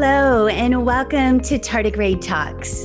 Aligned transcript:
Hello, 0.00 0.46
and 0.46 0.86
welcome 0.86 1.40
to 1.40 1.58
Tardigrade 1.58 2.24
Talks. 2.24 2.84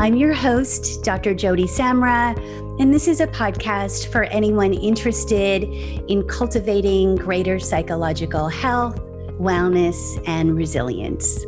I'm 0.00 0.14
your 0.14 0.32
host, 0.32 1.02
Dr. 1.02 1.34
Jody 1.34 1.64
Samra, 1.64 2.38
and 2.80 2.94
this 2.94 3.08
is 3.08 3.20
a 3.20 3.26
podcast 3.26 4.06
for 4.12 4.22
anyone 4.26 4.72
interested 4.72 5.64
in 5.64 6.22
cultivating 6.28 7.16
greater 7.16 7.58
psychological 7.58 8.46
health, 8.46 9.00
wellness, 9.40 10.22
and 10.28 10.54
resilience. 10.54 11.42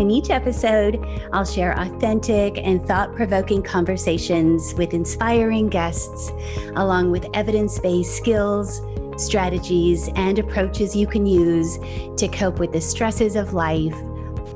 In 0.00 0.10
each 0.10 0.30
episode, 0.30 0.98
I'll 1.32 1.44
share 1.44 1.78
authentic 1.78 2.58
and 2.58 2.84
thought 2.84 3.14
provoking 3.14 3.62
conversations 3.62 4.74
with 4.74 4.92
inspiring 4.92 5.68
guests, 5.68 6.32
along 6.74 7.12
with 7.12 7.26
evidence 7.32 7.78
based 7.78 8.16
skills, 8.16 8.82
strategies, 9.24 10.08
and 10.16 10.38
approaches 10.38 10.94
you 10.96 11.06
can 11.06 11.26
use 11.26 11.78
to 12.16 12.28
cope 12.28 12.58
with 12.58 12.72
the 12.72 12.80
stresses 12.80 13.36
of 13.36 13.54
life 13.54 13.94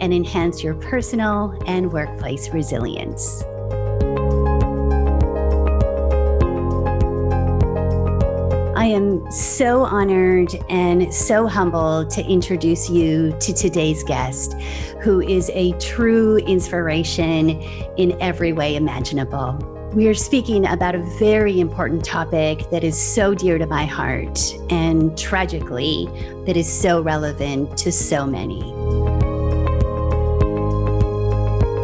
and 0.00 0.12
enhance 0.12 0.62
your 0.62 0.74
personal 0.74 1.58
and 1.66 1.92
workplace 1.92 2.50
resilience. 2.50 3.42
I 8.76 8.90
am 8.90 9.28
so 9.32 9.84
honored 9.84 10.54
and 10.68 11.12
so 11.12 11.48
humbled 11.48 12.10
to 12.10 12.24
introduce 12.24 12.88
you 12.88 13.36
to 13.40 13.52
today's 13.52 14.04
guest, 14.04 14.52
who 15.00 15.20
is 15.20 15.50
a 15.54 15.72
true 15.78 16.36
inspiration 16.36 17.50
in 17.96 18.16
every 18.20 18.52
way 18.52 18.76
imaginable. 18.76 19.75
We 19.96 20.08
are 20.08 20.14
speaking 20.14 20.66
about 20.66 20.94
a 20.94 20.98
very 21.18 21.58
important 21.58 22.04
topic 22.04 22.68
that 22.70 22.84
is 22.84 23.00
so 23.00 23.32
dear 23.34 23.56
to 23.56 23.64
my 23.64 23.86
heart 23.86 24.38
and 24.68 25.16
tragically 25.16 26.06
that 26.44 26.54
is 26.54 26.70
so 26.70 27.00
relevant 27.00 27.78
to 27.78 27.90
so 27.90 28.26
many. 28.26 28.60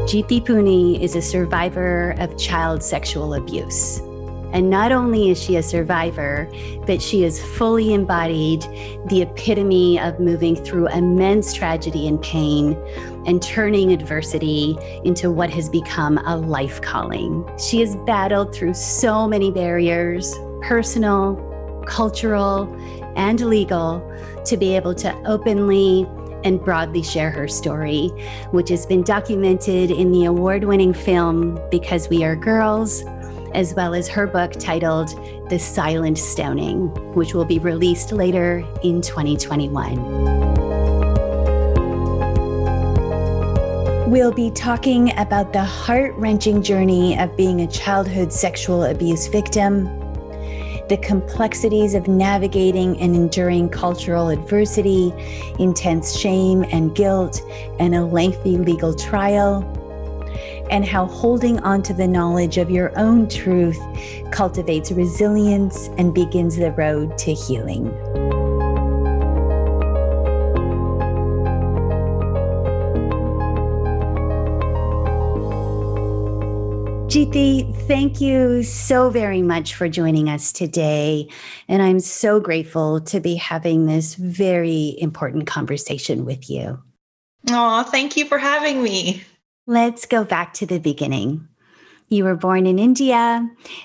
Jeeti 0.05 0.45
Pooni 0.45 1.01
is 1.01 1.17
a 1.17 1.23
survivor 1.23 2.15
of 2.19 2.37
child 2.37 2.83
sexual 2.83 3.33
abuse. 3.33 4.01
And 4.53 4.69
not 4.69 4.93
only 4.93 5.31
is 5.31 5.43
she 5.43 5.57
a 5.57 5.63
survivor, 5.63 6.53
but 6.87 7.01
she 7.01 7.23
has 7.23 7.41
fully 7.41 7.95
embodied 7.95 8.61
the 9.07 9.23
epitome 9.23 9.99
of 9.99 10.21
moving 10.21 10.55
through 10.55 10.89
immense 10.89 11.55
tragedy 11.55 12.07
and 12.07 12.21
pain 12.21 12.75
and 13.27 13.43
turning 13.43 13.93
adversity 13.93 14.77
into 15.05 15.31
what 15.31 15.51
has 15.51 15.69
become 15.69 16.19
a 16.19 16.37
life 16.37 16.81
calling. 16.81 17.49
She 17.59 17.81
has 17.81 17.97
battled 18.07 18.55
through 18.55 18.75
so 18.75 19.27
many 19.29 19.51
barriers 19.51 20.35
personal, 20.63 21.37
cultural, 21.87 22.73
and 23.17 23.41
legal 23.41 24.01
to 24.45 24.57
be 24.57 24.77
able 24.77 24.95
to 24.95 25.15
openly 25.25 26.07
and 26.45 26.63
broadly 26.65 27.03
share 27.03 27.31
her 27.31 27.47
story, 27.47 28.09
which 28.51 28.69
has 28.69 28.87
been 28.87 29.03
documented 29.03 29.91
in 29.91 30.13
the 30.13 30.25
award 30.25 30.65
winning 30.65 30.93
film 30.93 31.61
Because 31.71 32.09
We 32.09 32.25
Are 32.25 32.37
Girls 32.37 33.05
as 33.55 33.75
well 33.75 33.95
as 33.95 34.09
her 34.09 34.27
book 34.27 34.53
titled 34.53 35.11
The 35.51 35.59
Silent 35.59 36.19
Stoning, 36.19 36.89
which 37.15 37.35
will 37.35 37.45
be 37.45 37.59
released 37.59 38.13
later 38.13 38.65
in 38.83 39.03
2021. 39.03 40.82
We'll 44.13 44.31
be 44.31 44.51
talking 44.51 45.19
about 45.19 45.55
the 45.55 45.65
heart 45.65 46.15
wrenching 46.17 46.63
journey 46.63 47.19
of 47.19 47.35
being 47.35 47.63
a 47.63 47.67
childhood 47.67 48.31
sexual 48.31 48.85
abuse 48.85 49.27
victim, 49.27 49.85
the 50.91 50.99
complexities 51.03 51.95
of 51.95 52.09
navigating 52.09 53.01
and 53.01 53.17
enduring 53.17 53.71
cultural 53.71 54.29
adversity, 54.29 55.15
intense 55.59 56.15
shame 56.15 56.63
and 56.73 56.95
guilt, 56.95 57.41
and 57.79 57.95
a 57.95 58.05
lengthy 58.05 58.59
legal 58.59 58.93
trial 58.93 59.63
and 60.71 60.85
how 60.85 61.07
holding 61.07 61.59
on 61.61 61.83
to 61.85 61.95
the 61.95 62.07
knowledge 62.07 62.59
of 62.59 62.71
your 62.71 62.93
own 62.99 63.31
truth 63.31 63.81
cultivates 64.31 64.93
resilience 64.93 65.89
and 65.97 66.13
begins 66.13 66.57
the 66.57 66.73
road 66.73 67.17
to 67.17 67.33
healing. 67.33 67.87
Jeeti, 77.13 77.77
thank 77.87 78.23
you 78.23 78.63
so 78.63 79.11
very 79.11 79.43
much 79.43 79.75
for 79.75 79.87
joining 79.87 80.31
us 80.31 80.51
today. 80.51 81.29
And 81.69 81.83
I'm 81.83 82.01
so 82.01 82.41
grateful 82.41 83.03
to 83.03 83.21
be 83.21 83.35
having 83.35 83.85
this 83.85 84.15
very 84.15 84.97
important 84.99 85.47
conversation 85.47 86.25
with 86.25 86.49
you. 86.49 86.83
Oh, 87.51 87.83
thank 87.83 88.17
you 88.17 88.25
for 88.25 88.39
having 88.39 88.83
me. 88.83 89.23
Let's 89.67 90.07
go 90.07 90.25
back 90.25 90.55
to 90.55 90.65
the 90.65 90.79
beginning. 90.79 91.47
You 92.09 92.25
were 92.25 92.35
born 92.35 92.67
in 92.67 92.79
India, 92.79 93.15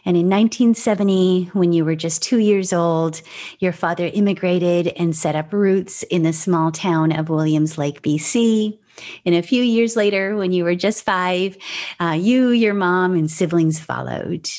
and 0.06 0.16
in 0.16 0.30
1970, 0.30 1.50
when 1.52 1.74
you 1.74 1.84
were 1.84 1.98
just 1.98 2.24
two 2.24 2.40
years 2.40 2.72
old, 2.72 3.22
your 3.60 3.74
father 3.74 4.06
immigrated 4.06 4.88
and 4.96 5.14
set 5.14 5.36
up 5.36 5.52
roots 5.52 6.04
in 6.04 6.24
the 6.24 6.32
small 6.32 6.72
town 6.72 7.12
of 7.12 7.28
Williams 7.28 7.78
Lake, 7.78 8.02
BC. 8.04 8.80
And 9.26 9.36
a 9.36 9.42
few 9.42 9.64
years 9.64 9.96
later, 9.96 10.36
when 10.36 10.52
you 10.52 10.64
were 10.64 10.76
just 10.76 11.04
five, 11.04 11.58
uh, 12.00 12.18
you, 12.20 12.50
your 12.50 12.74
mom, 12.74 13.16
and 13.16 13.30
siblings 13.30 13.80
followed. 13.80 14.50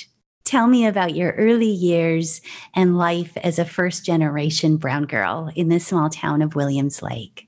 Tell 0.45 0.67
me 0.67 0.87
about 0.87 1.15
your 1.15 1.33
early 1.33 1.67
years 1.67 2.41
and 2.75 2.97
life 2.97 3.37
as 3.37 3.59
a 3.59 3.67
first 3.67 4.07
generation 4.07 4.79
brown 4.79 5.05
girl 5.05 5.51
in 5.55 5.69
the 5.69 5.79
small 5.79 6.09
town 6.09 6.41
of 6.41 6.55
Williams 6.55 7.03
Lake. 7.03 7.48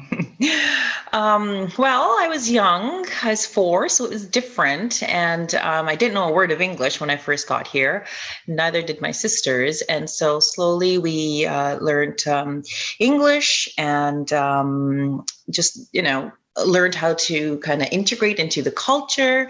um, 1.12 1.70
well, 1.78 2.16
I 2.20 2.28
was 2.28 2.50
young. 2.50 3.06
I 3.22 3.30
was 3.30 3.46
four, 3.46 3.88
so 3.88 4.04
it 4.04 4.10
was 4.10 4.26
different. 4.26 5.02
And 5.02 5.54
um, 5.56 5.88
I 5.88 5.96
didn't 5.96 6.14
know 6.14 6.28
a 6.28 6.32
word 6.32 6.50
of 6.50 6.60
English 6.60 7.00
when 7.00 7.10
I 7.10 7.16
first 7.16 7.48
got 7.48 7.66
here. 7.66 8.06
Neither 8.46 8.82
did 8.82 9.00
my 9.00 9.10
sisters. 9.10 9.82
And 9.82 10.08
so 10.08 10.40
slowly 10.40 10.98
we 10.98 11.46
uh, 11.46 11.78
learned 11.78 12.26
um, 12.26 12.62
English 12.98 13.68
and 13.78 14.32
um, 14.32 15.24
just, 15.50 15.88
you 15.92 16.02
know, 16.02 16.32
learned 16.66 16.94
how 16.94 17.14
to 17.14 17.58
kind 17.58 17.82
of 17.82 17.88
integrate 17.92 18.38
into 18.38 18.62
the 18.62 18.70
culture 18.70 19.48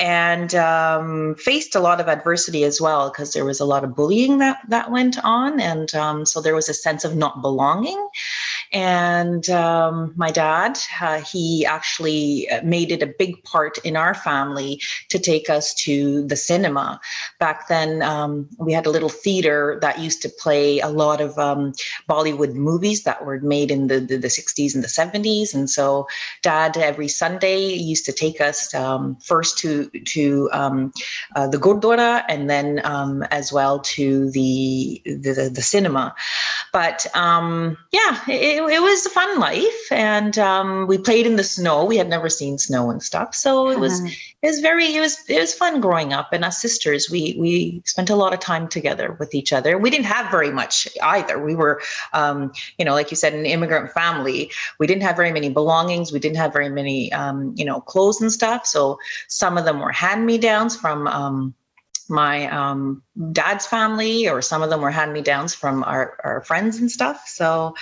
and 0.00 0.54
um, 0.54 1.34
faced 1.38 1.74
a 1.74 1.80
lot 1.80 2.00
of 2.00 2.08
adversity 2.08 2.64
as 2.64 2.80
well 2.80 3.10
because 3.10 3.32
there 3.32 3.44
was 3.44 3.60
a 3.60 3.64
lot 3.64 3.84
of 3.84 3.94
bullying 3.94 4.38
that 4.38 4.58
that 4.68 4.90
went 4.90 5.22
on 5.24 5.60
and 5.60 5.94
um, 5.94 6.24
so 6.24 6.40
there 6.40 6.54
was 6.54 6.68
a 6.68 6.74
sense 6.74 7.04
of 7.04 7.16
not 7.16 7.42
belonging 7.42 8.08
and 8.76 9.48
um, 9.48 10.12
my 10.16 10.30
dad 10.30 10.78
uh, 11.00 11.20
he 11.20 11.64
actually 11.64 12.46
made 12.62 12.92
it 12.92 13.02
a 13.02 13.06
big 13.06 13.42
part 13.44 13.78
in 13.78 13.96
our 13.96 14.14
family 14.14 14.80
to 15.08 15.18
take 15.18 15.48
us 15.48 15.72
to 15.74 16.26
the 16.26 16.36
cinema 16.36 17.00
back 17.40 17.68
then 17.68 18.02
um, 18.02 18.48
we 18.58 18.72
had 18.72 18.86
a 18.86 18.90
little 18.90 19.08
theater 19.08 19.78
that 19.80 19.98
used 19.98 20.20
to 20.20 20.28
play 20.28 20.78
a 20.80 20.88
lot 20.88 21.20
of 21.20 21.38
um, 21.38 21.72
bollywood 22.08 22.54
movies 22.54 23.04
that 23.04 23.24
were 23.24 23.40
made 23.40 23.70
in 23.70 23.86
the, 23.86 23.98
the, 23.98 24.16
the 24.18 24.28
60s 24.28 24.74
and 24.74 24.84
the 24.84 24.88
70s 24.88 25.54
and 25.54 25.70
so 25.70 26.06
dad 26.42 26.76
every 26.76 27.08
Sunday 27.08 27.72
used 27.74 28.04
to 28.04 28.12
take 28.12 28.40
us 28.40 28.74
um, 28.74 29.16
first 29.16 29.58
to 29.58 29.88
to 30.04 30.48
um, 30.52 30.92
uh, 31.34 31.48
the 31.48 31.58
Gurdwara 31.58 32.24
and 32.28 32.48
then 32.48 32.80
um, 32.84 33.22
as 33.30 33.52
well 33.52 33.78
to 33.80 34.30
the 34.30 35.02
the, 35.04 35.50
the 35.52 35.62
cinema. 35.62 36.14
But 36.72 37.06
yeah, 37.14 38.20
it, 38.28 38.62
it, 38.62 38.65
was 38.66 39.04
a 39.06 39.10
fun 39.10 39.40
life, 39.40 39.90
and 39.90 40.38
um, 40.38 40.86
we 40.86 40.98
played 40.98 41.26
in 41.26 41.36
the 41.36 41.44
snow. 41.44 41.84
We 41.84 41.96
had 41.96 42.08
never 42.08 42.28
seen 42.28 42.58
snow 42.58 42.90
and 42.90 43.02
stuff, 43.02 43.34
so 43.34 43.68
it 43.70 43.80
was 43.80 44.00
uh-huh. 44.00 44.10
it 44.42 44.46
was 44.46 44.60
very 44.60 44.94
it 44.94 45.00
was 45.00 45.18
it 45.28 45.40
was 45.40 45.52
fun 45.54 45.80
growing 45.80 46.12
up. 46.12 46.32
And 46.32 46.44
us 46.44 46.60
sisters, 46.60 47.10
we 47.10 47.36
we 47.40 47.82
spent 47.84 48.10
a 48.10 48.16
lot 48.16 48.32
of 48.32 48.40
time 48.40 48.68
together 48.68 49.16
with 49.18 49.34
each 49.34 49.52
other. 49.52 49.78
We 49.78 49.90
didn't 49.90 50.06
have 50.06 50.30
very 50.30 50.50
much 50.50 50.86
either. 51.02 51.42
We 51.42 51.56
were, 51.56 51.82
um, 52.12 52.52
you 52.78 52.84
know, 52.84 52.94
like 52.94 53.10
you 53.10 53.16
said, 53.16 53.34
an 53.34 53.46
immigrant 53.46 53.90
family. 53.92 54.50
We 54.78 54.86
didn't 54.86 55.02
have 55.02 55.16
very 55.16 55.32
many 55.32 55.48
belongings. 55.48 56.12
We 56.12 56.20
didn't 56.20 56.36
didn't 56.36 56.42
have 56.42 56.52
very 56.52 56.68
many, 56.68 57.12
um, 57.12 57.54
you 57.56 57.64
know, 57.64 57.80
clothes 57.80 58.20
and 58.20 58.32
stuff. 58.32 58.66
So 58.66 58.98
some 59.28 59.56
of 59.56 59.64
them 59.64 59.80
were 59.80 59.92
hand 59.92 60.26
me 60.26 60.38
downs 60.38 60.76
from 60.76 61.06
um, 61.06 61.54
my 62.08 62.48
um, 62.50 63.02
dad's 63.32 63.66
family, 63.66 64.28
or 64.28 64.42
some 64.42 64.62
of 64.62 64.70
them 64.70 64.80
were 64.80 64.90
hand 64.90 65.12
me 65.12 65.20
downs 65.20 65.54
from 65.54 65.82
our, 65.84 66.18
our 66.24 66.42
friends 66.42 66.78
and 66.78 66.90
stuff. 66.90 67.26
So, 67.26 67.74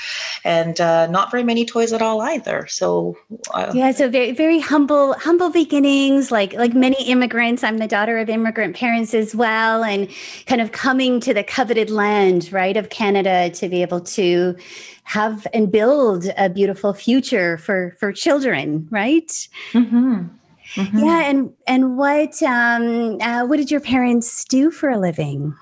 and 0.44 0.80
uh, 0.80 1.06
not 1.08 1.30
very 1.30 1.44
many 1.44 1.64
toys 1.64 1.92
at 1.92 2.02
all 2.02 2.20
either. 2.20 2.66
So, 2.66 3.16
uh, 3.52 3.72
yeah, 3.74 3.92
so 3.92 4.08
very 4.08 4.32
very 4.32 4.60
humble 4.60 5.14
humble 5.14 5.50
beginnings. 5.50 6.30
Like 6.30 6.54
like 6.54 6.74
many 6.74 7.02
immigrants, 7.08 7.62
I'm 7.62 7.78
the 7.78 7.88
daughter 7.88 8.18
of 8.18 8.28
immigrant 8.28 8.76
parents 8.76 9.14
as 9.14 9.34
well, 9.34 9.84
and 9.84 10.08
kind 10.46 10.60
of 10.60 10.72
coming 10.72 11.20
to 11.20 11.34
the 11.34 11.44
coveted 11.44 11.90
land, 11.90 12.52
right, 12.52 12.76
of 12.76 12.90
Canada 12.90 13.50
to 13.50 13.68
be 13.68 13.82
able 13.82 14.00
to 14.00 14.56
have 15.04 15.46
and 15.52 15.70
build 15.70 16.26
a 16.36 16.48
beautiful 16.48 16.92
future 16.94 17.58
for 17.58 17.94
for 18.00 18.12
children 18.12 18.88
right 18.90 19.48
mm-hmm. 19.72 20.24
Mm-hmm. 20.76 20.98
yeah 20.98 21.30
and 21.30 21.52
and 21.66 21.96
what 21.96 22.42
um 22.42 23.20
uh, 23.20 23.44
what 23.46 23.56
did 23.58 23.70
your 23.70 23.80
parents 23.80 24.44
do 24.44 24.70
for 24.70 24.88
a 24.88 24.98
living 24.98 25.54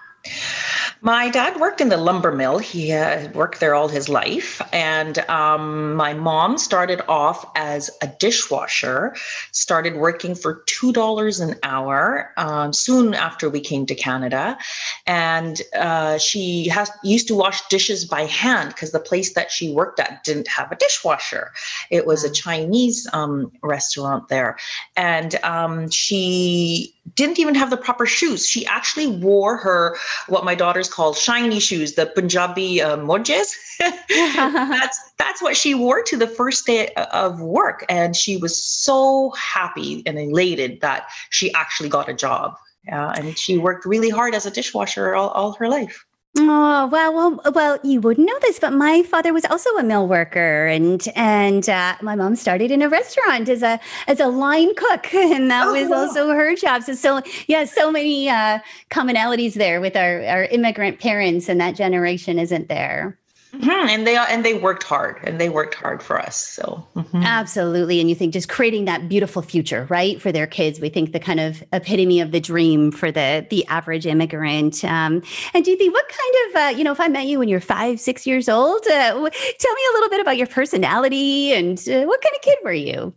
My 1.04 1.31
dad 1.31 1.58
worked 1.58 1.81
in 1.81 1.88
the 1.88 1.96
lumber 1.96 2.31
mill. 2.31 2.58
He 2.58 2.88
had 2.90 3.34
worked 3.34 3.58
there 3.58 3.75
all 3.75 3.88
his 3.88 4.08
life. 4.08 4.62
And 4.72 5.19
um, 5.28 5.94
my 5.94 6.14
mom 6.14 6.58
started 6.58 7.02
off 7.08 7.44
as 7.56 7.90
a 8.02 8.06
dishwasher, 8.06 9.16
started 9.50 9.96
working 9.96 10.37
for 10.37 10.62
$2 10.66 11.40
an 11.40 11.58
hour 11.64 12.32
um, 12.37 12.72
soon 12.72 13.14
after 13.14 13.50
we 13.50 13.58
came 13.58 13.84
to 13.87 13.96
Canada. 13.96 14.56
And 15.04 15.60
uh, 15.76 16.19
she 16.19 16.69
has 16.69 16.88
used 17.02 17.26
to 17.28 17.34
wash 17.34 17.66
dishes 17.66 18.05
by 18.05 18.22
hand 18.22 18.69
because 18.69 18.93
the 18.93 19.00
place 19.00 19.34
that 19.34 19.50
she 19.50 19.72
worked 19.72 19.98
at 19.98 20.22
didn't 20.22 20.46
have 20.46 20.70
a 20.70 20.76
dishwasher. 20.76 21.50
It 21.90 22.06
was 22.06 22.22
a 22.22 22.31
Chinese 22.31 23.08
um, 23.12 23.50
restaurant 23.60 24.28
there. 24.28 24.56
And 24.96 25.34
um, 25.43 25.90
she 25.90 26.94
didn't 27.14 27.38
even 27.38 27.54
have 27.54 27.70
the 27.70 27.76
proper 27.76 28.06
shoes. 28.06 28.46
She 28.46 28.64
actually 28.66 29.06
wore 29.06 29.56
her, 29.56 29.96
what 30.28 30.44
my 30.44 30.54
daughters 30.54 30.88
call 30.88 31.14
shiny 31.14 31.60
shoes, 31.60 31.94
the 31.94 32.06
Punjabi 32.06 32.81
uh, 32.81 32.96
mojes. 32.96 33.52
that's 33.78 34.99
that's 35.19 35.43
what 35.43 35.56
she 35.56 35.75
wore 35.75 36.02
to 36.02 36.16
the 36.16 36.26
first 36.26 36.66
day 36.66 36.88
of 37.12 37.40
work, 37.40 37.84
and 37.88 38.16
she 38.16 38.37
was 38.37 38.62
so 38.62 39.31
happy 39.31 40.02
and 40.06 40.19
elated 40.19 40.81
that 40.81 41.06
she 41.31 41.52
actually 41.54 41.88
got 41.88 42.08
a 42.08 42.14
job. 42.14 42.56
Yeah, 42.87 43.12
and 43.16 43.38
she 43.38 43.58
worked 43.58 43.84
really 43.84 44.10
hard 44.10 44.34
as 44.34 44.46
a 44.46 44.50
dishwasher 44.50 45.14
all, 45.14 45.31
all 45.31 45.52
her 45.52 45.69
life. 45.69 46.05
Oh 46.38 46.88
well, 46.90 47.12
well, 47.12 47.52
well. 47.52 47.79
You 47.84 48.00
wouldn't 48.00 48.26
know 48.26 48.38
this, 48.40 48.58
but 48.58 48.73
my 48.73 49.02
father 49.02 49.34
was 49.34 49.44
also 49.44 49.69
a 49.76 49.82
mill 49.82 50.08
worker, 50.08 50.67
and 50.67 51.06
and 51.14 51.69
uh, 51.69 51.96
my 52.00 52.14
mom 52.14 52.37
started 52.37 52.70
in 52.70 52.81
a 52.81 52.88
restaurant 52.88 53.50
as 53.50 53.62
a 53.62 53.79
as 54.06 54.19
a 54.19 54.29
line 54.29 54.75
cook, 54.75 55.12
and 55.14 55.50
that 55.50 55.67
oh, 55.67 55.73
was 55.75 55.90
wow. 55.90 55.99
also 55.99 56.31
her 56.31 56.56
job. 56.56 56.84
So, 56.84 56.94
so 56.94 57.23
yeah, 57.49 57.67
so 57.67 57.93
many 57.93 58.31
uh, 58.31 58.61
commonalities 58.90 59.55
there 59.55 59.82
with 59.82 59.94
our 59.94 60.25
our 60.25 60.44
immigrant 60.44 61.00
parents, 61.00 61.50
and 61.50 61.61
that 61.61 61.76
generation 61.76 62.38
isn't 62.38 62.69
there. 62.69 63.19
Mm-hmm. 63.54 63.70
And 63.70 64.06
they 64.06 64.16
and 64.16 64.44
they 64.44 64.54
worked 64.54 64.82
hard, 64.82 65.20
and 65.25 65.38
they 65.38 65.50
worked 65.50 65.75
hard 65.75 66.02
for 66.02 66.19
us. 66.19 66.37
So 66.37 66.87
mm-hmm. 66.96 67.22
absolutely, 67.22 68.00
and 68.00 68.08
you 68.08 68.14
think 68.14 68.32
just 68.32 68.49
creating 68.49 68.87
that 68.87 69.10
beautiful 69.10 69.43
future, 69.43 69.87
right, 69.90 70.20
for 70.22 70.32
their 70.32 70.46
kids. 70.46 70.81
We 70.81 70.88
think 70.88 71.12
the 71.12 71.20
kind 71.20 71.38
of 71.38 71.62
epitome 71.70 72.20
of 72.20 72.32
the 72.32 72.40
dream 72.40 72.90
for 72.90 73.12
the 73.12 73.46
the 73.50 73.66
average 73.66 74.06
immigrant. 74.06 74.82
Um, 74.84 75.22
and 75.52 75.64
do 75.64 75.70
you 75.70 75.76
think 75.76 75.93
what 75.93 76.08
kind 76.08 76.34
of 76.49 76.56
uh, 76.62 76.78
you 76.78 76.82
know, 76.82 76.93
if 76.93 77.00
I 77.00 77.08
met 77.08 77.26
you 77.26 77.38
when 77.38 77.49
you're 77.49 77.60
five, 77.60 78.00
six 78.00 78.26
years 78.26 78.49
old, 78.49 78.87
uh, 78.87 79.12
tell 79.12 79.20
me 79.20 79.82
a 79.90 79.93
little 79.93 80.08
bit 80.08 80.20
about 80.20 80.38
your 80.38 80.46
personality 80.46 81.52
and 81.52 81.78
uh, 81.88 82.05
what 82.05 82.22
kind 82.22 82.34
of 82.34 82.40
kid 82.40 82.58
were 82.64 82.72
you? 82.72 83.12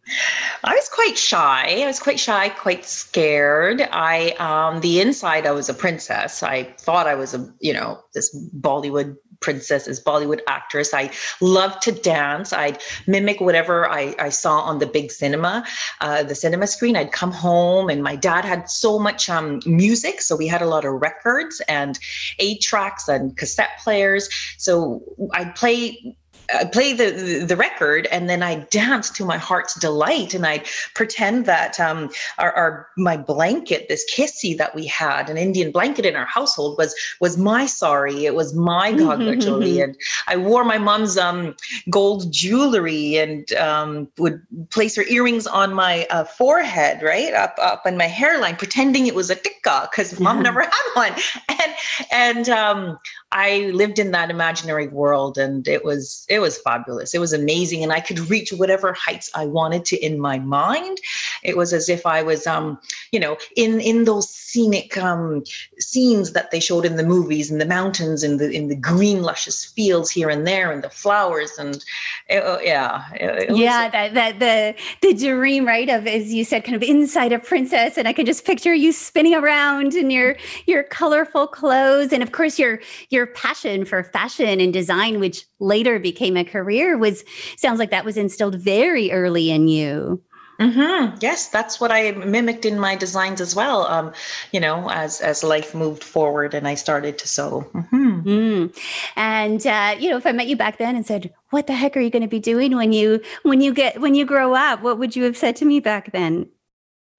I 0.65 0.75
was 0.75 0.89
quite 0.89 1.17
shy. 1.17 1.81
I 1.81 1.87
was 1.87 2.01
quite 2.01 2.19
shy, 2.19 2.49
quite 2.49 2.83
scared. 2.83 3.87
I 3.91 4.31
um, 4.39 4.81
the 4.81 4.99
inside, 4.99 5.45
I 5.45 5.51
was 5.51 5.69
a 5.69 5.73
princess. 5.73 6.43
I 6.43 6.63
thought 6.77 7.07
I 7.07 7.15
was 7.15 7.33
a 7.33 7.49
you 7.61 7.71
know 7.71 8.01
this 8.13 8.35
Bollywood 8.59 9.15
princess 9.45 9.87
as 9.87 10.03
Bollywood 10.03 10.41
actress. 10.47 10.89
I 10.93 11.11
loved 11.39 11.83
to 11.83 11.91
dance. 11.91 12.51
I'd 12.51 12.79
mimic 13.05 13.39
whatever 13.39 13.87
I, 13.87 14.15
I 14.27 14.29
saw 14.29 14.55
on 14.61 14.79
the 14.79 14.87
big 14.87 15.11
cinema, 15.11 15.63
uh, 16.01 16.23
the 16.23 16.33
cinema 16.33 16.65
screen. 16.65 16.95
I'd 16.95 17.11
come 17.11 17.31
home 17.31 17.89
and 17.89 18.01
my 18.01 18.15
dad 18.15 18.43
had 18.43 18.69
so 18.69 18.97
much 18.97 19.29
um, 19.29 19.61
music. 19.67 20.21
So 20.21 20.35
we 20.35 20.47
had 20.47 20.63
a 20.63 20.69
lot 20.75 20.83
of 20.83 20.93
records 21.09 21.61
and 21.67 21.99
eight 22.39 22.61
tracks 22.61 23.07
and 23.07 23.37
cassette 23.37 23.75
players. 23.83 24.29
So 24.57 25.03
I'd 25.33 25.53
play 25.53 26.17
I 26.53 26.65
play 26.65 26.93
the, 26.93 27.45
the 27.47 27.55
record 27.55 28.07
and 28.11 28.29
then 28.29 28.43
I 28.43 28.55
dance 28.69 29.09
to 29.11 29.25
my 29.25 29.37
heart's 29.37 29.77
delight 29.79 30.33
and 30.33 30.45
I 30.45 30.63
pretend 30.93 31.45
that 31.45 31.79
um, 31.79 32.09
our, 32.37 32.51
our, 32.53 32.87
my 32.97 33.17
blanket, 33.17 33.87
this 33.89 34.05
kissy 34.13 34.57
that 34.57 34.75
we 34.75 34.85
had, 34.85 35.29
an 35.29 35.37
Indian 35.37 35.71
blanket 35.71 36.05
in 36.05 36.15
our 36.15 36.25
household, 36.25 36.77
was 36.77 36.95
was 37.19 37.37
my 37.37 37.65
sari. 37.65 38.25
It 38.25 38.35
was 38.35 38.53
my 38.53 38.91
Ghagra 38.91 39.37
choli, 39.41 39.83
and 39.83 39.95
I 40.27 40.37
wore 40.37 40.63
my 40.63 40.77
mom's 40.77 41.17
um, 41.17 41.55
gold 41.89 42.31
jewelry 42.31 43.17
and 43.17 43.51
um, 43.53 44.07
would 44.17 44.41
place 44.69 44.95
her 44.95 45.03
earrings 45.03 45.47
on 45.47 45.73
my 45.73 46.05
uh, 46.09 46.23
forehead, 46.23 47.01
right 47.01 47.33
up 47.33 47.55
up 47.61 47.85
in 47.85 47.97
my 47.97 48.07
hairline, 48.07 48.55
pretending 48.55 49.07
it 49.07 49.15
was 49.15 49.29
a 49.29 49.35
tikka 49.35 49.89
because 49.91 50.19
mom 50.25 50.41
never 50.41 50.61
had 50.61 50.89
one. 50.93 51.13
And 51.49 51.73
and 52.11 52.49
um, 52.49 52.99
I 53.31 53.71
lived 53.73 53.99
in 53.99 54.11
that 54.11 54.29
imaginary 54.29 54.87
world, 54.87 55.37
and 55.37 55.67
it 55.67 55.83
was 55.83 56.25
it 56.29 56.34
was 56.41 56.57
fabulous. 56.57 57.13
It 57.13 57.19
was 57.19 57.33
amazing, 57.33 57.83
and 57.83 57.91
I 57.91 57.99
could 57.99 58.19
reach 58.29 58.51
whatever 58.51 58.93
heights 58.93 59.29
I 59.35 59.45
wanted 59.45 59.85
to 59.85 59.97
in 59.97 60.19
my 60.19 60.39
mind. 60.39 60.97
It 61.43 61.57
was 61.57 61.73
as 61.73 61.89
if 61.89 62.05
I 62.05 62.23
was, 62.23 62.47
um, 62.47 62.79
you 63.11 63.19
know, 63.19 63.37
in 63.55 63.79
in 63.79 64.05
those 64.05 64.29
scenic 64.29 64.97
um, 64.97 65.43
scenes 65.79 66.31
that 66.31 66.51
they 66.51 66.59
showed 66.59 66.85
in 66.85 66.95
the 66.95 67.05
movies, 67.05 67.51
in 67.51 67.57
the 67.57 67.65
mountains, 67.65 68.23
in 68.23 68.37
the 68.37 68.49
in 68.49 68.67
the 68.69 68.75
green, 68.75 69.21
luscious 69.21 69.65
fields 69.65 70.09
here 70.09 70.29
and 70.29 70.47
there, 70.47 70.71
and 70.71 70.83
the 70.83 70.89
flowers, 70.89 71.51
and 71.59 71.83
it, 72.29 72.43
uh, 72.43 72.59
yeah, 72.61 73.03
it, 73.13 73.49
it 73.49 73.55
yeah, 73.55 73.89
that 73.89 74.13
that 74.13 74.39
the 74.39 74.75
the 75.01 75.13
dream, 75.13 75.65
right? 75.65 75.89
Of 75.89 76.07
as 76.07 76.33
you 76.33 76.43
said, 76.43 76.63
kind 76.63 76.75
of 76.75 76.83
inside 76.83 77.33
a 77.33 77.39
princess, 77.39 77.97
and 77.97 78.07
I 78.07 78.13
can 78.13 78.25
just 78.25 78.45
picture 78.45 78.73
you 78.73 78.91
spinning 78.91 79.35
around 79.35 79.93
in 79.93 80.09
your 80.09 80.37
your 80.65 80.83
colorful 80.83 81.47
clothes, 81.47 82.11
and 82.13 82.23
of 82.23 82.31
course 82.31 82.57
your 82.57 82.79
your 83.09 83.27
passion 83.27 83.85
for 83.85 84.03
fashion 84.03 84.59
and 84.59 84.71
design, 84.71 85.19
which 85.19 85.45
later 85.59 85.99
became 85.99 86.24
a 86.33 86.43
career, 86.43 86.97
was 86.97 87.23
sounds 87.57 87.79
like 87.79 87.91
that 87.91 88.05
was 88.05 88.17
instilled 88.17 88.55
very 88.55 89.11
early 89.11 89.51
in 89.51 89.67
you. 89.67 90.21
Mm-hmm. 90.59 91.17
Yes, 91.19 91.49
that's 91.49 91.81
what 91.81 91.91
I 91.91 92.11
mimicked 92.11 92.65
in 92.65 92.79
my 92.79 92.95
designs 92.95 93.41
as 93.41 93.55
well. 93.55 93.85
Um, 93.87 94.13
you 94.53 94.59
know, 94.59 94.89
as 94.89 95.19
as 95.19 95.43
life 95.43 95.75
moved 95.75 96.03
forward 96.03 96.53
and 96.53 96.67
I 96.67 96.75
started 96.75 97.17
to 97.19 97.27
sew. 97.27 97.69
Mm-hmm. 97.73 98.21
Mm. 98.21 98.81
And 99.17 99.67
uh, 99.67 99.95
you 99.99 100.09
know, 100.09 100.17
if 100.17 100.25
I 100.25 100.31
met 100.31 100.47
you 100.47 100.55
back 100.55 100.77
then 100.77 100.95
and 100.95 101.05
said, 101.05 101.33
"What 101.49 101.67
the 101.67 101.73
heck 101.73 101.97
are 101.97 101.99
you 101.99 102.09
going 102.09 102.21
to 102.21 102.29
be 102.29 102.39
doing 102.39 102.75
when 102.75 102.93
you 102.93 103.21
when 103.43 103.59
you 103.59 103.73
get 103.73 103.99
when 103.99 104.15
you 104.15 104.25
grow 104.25 104.55
up?" 104.55 104.81
What 104.81 104.97
would 104.97 105.15
you 105.15 105.23
have 105.23 105.35
said 105.35 105.57
to 105.57 105.65
me 105.65 105.81
back 105.81 106.13
then? 106.13 106.47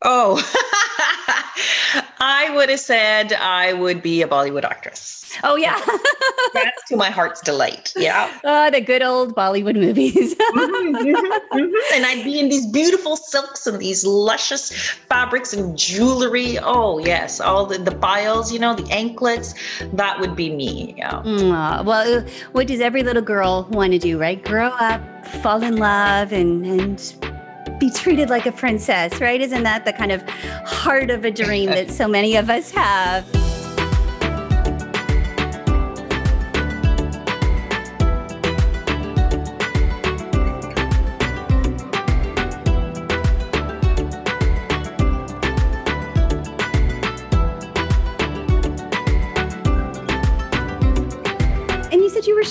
Oh, 0.03 0.37
I 2.19 2.51
would 2.55 2.69
have 2.69 2.81
said 2.81 3.33
I 3.33 3.73
would 3.73 4.03
be 4.03 4.23
a 4.23 4.29
Bollywood 4.29 4.65
actress. 4.65 5.17
Oh 5.43 5.57
yeah, 5.57 5.81
that's 6.55 6.89
to 6.89 6.97
my 6.97 7.11
heart's 7.11 7.41
delight. 7.41 7.93
Yeah, 7.97 8.33
oh, 8.45 8.71
the 8.71 8.81
good 8.81 9.03
old 9.03 9.35
Bollywood 9.35 9.75
movies. 9.75 10.35
mm-hmm, 10.35 10.97
mm-hmm, 10.97 11.59
mm-hmm. 11.59 11.95
And 11.95 12.07
I'd 12.07 12.25
be 12.25 12.39
in 12.39 12.49
these 12.49 12.67
beautiful 12.67 13.17
silks 13.17 13.67
and 13.67 13.79
these 13.79 14.05
luscious 14.05 14.71
fabrics 15.09 15.53
and 15.53 15.77
jewelry. 15.77 16.59
Oh 16.59 16.99
yes, 16.99 17.41
all 17.41 17.67
the 17.67 17.79
the 17.79 17.95
biles, 17.95 18.53
you 18.53 18.59
know, 18.59 18.75
the 18.75 18.91
anklets. 18.91 19.55
That 19.93 20.21
would 20.21 20.37
be 20.37 20.55
me. 20.55 20.95
Yeah. 20.97 21.23
Mm, 21.23 21.85
well, 21.85 22.25
what 22.53 22.67
does 22.67 22.81
every 22.81 23.03
little 23.03 23.23
girl 23.23 23.69
want 23.71 23.93
to 23.93 23.99
do? 23.99 24.19
Right? 24.19 24.43
Grow 24.43 24.69
up, 24.69 25.27
fall 25.43 25.63
in 25.63 25.77
love, 25.77 26.33
and 26.33 26.65
and 26.65 27.36
be 27.79 27.91
treated 27.91 28.31
like 28.31 28.47
a 28.47 28.53
princess, 28.53 29.21
right? 29.21 29.41
Isn't 29.41 29.63
that 29.65 29.85
the 29.85 29.93
kind 29.93 30.13
of 30.13 30.23
heart 30.29 31.11
of 31.11 31.25
a 31.25 31.31
dream 31.31 31.71
that 31.71 31.91
so 31.91 32.09
many 32.09 32.37
of 32.37 32.51
us 32.51 32.71
have? 32.71 33.46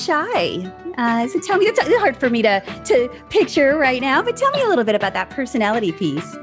Shy. 0.05 0.71
Uh, 0.97 1.27
so 1.27 1.39
tell 1.39 1.57
me, 1.57 1.65
it's 1.65 1.79
hard 1.97 2.17
for 2.17 2.29
me 2.29 2.41
to 2.41 2.61
to 2.85 3.09
picture 3.29 3.77
right 3.77 4.01
now, 4.01 4.21
but 4.21 4.37
tell 4.37 4.51
me 4.51 4.61
a 4.61 4.67
little 4.67 4.83
bit 4.83 4.95
about 4.95 5.13
that 5.13 5.29
personality 5.29 5.91
piece. 5.91 6.35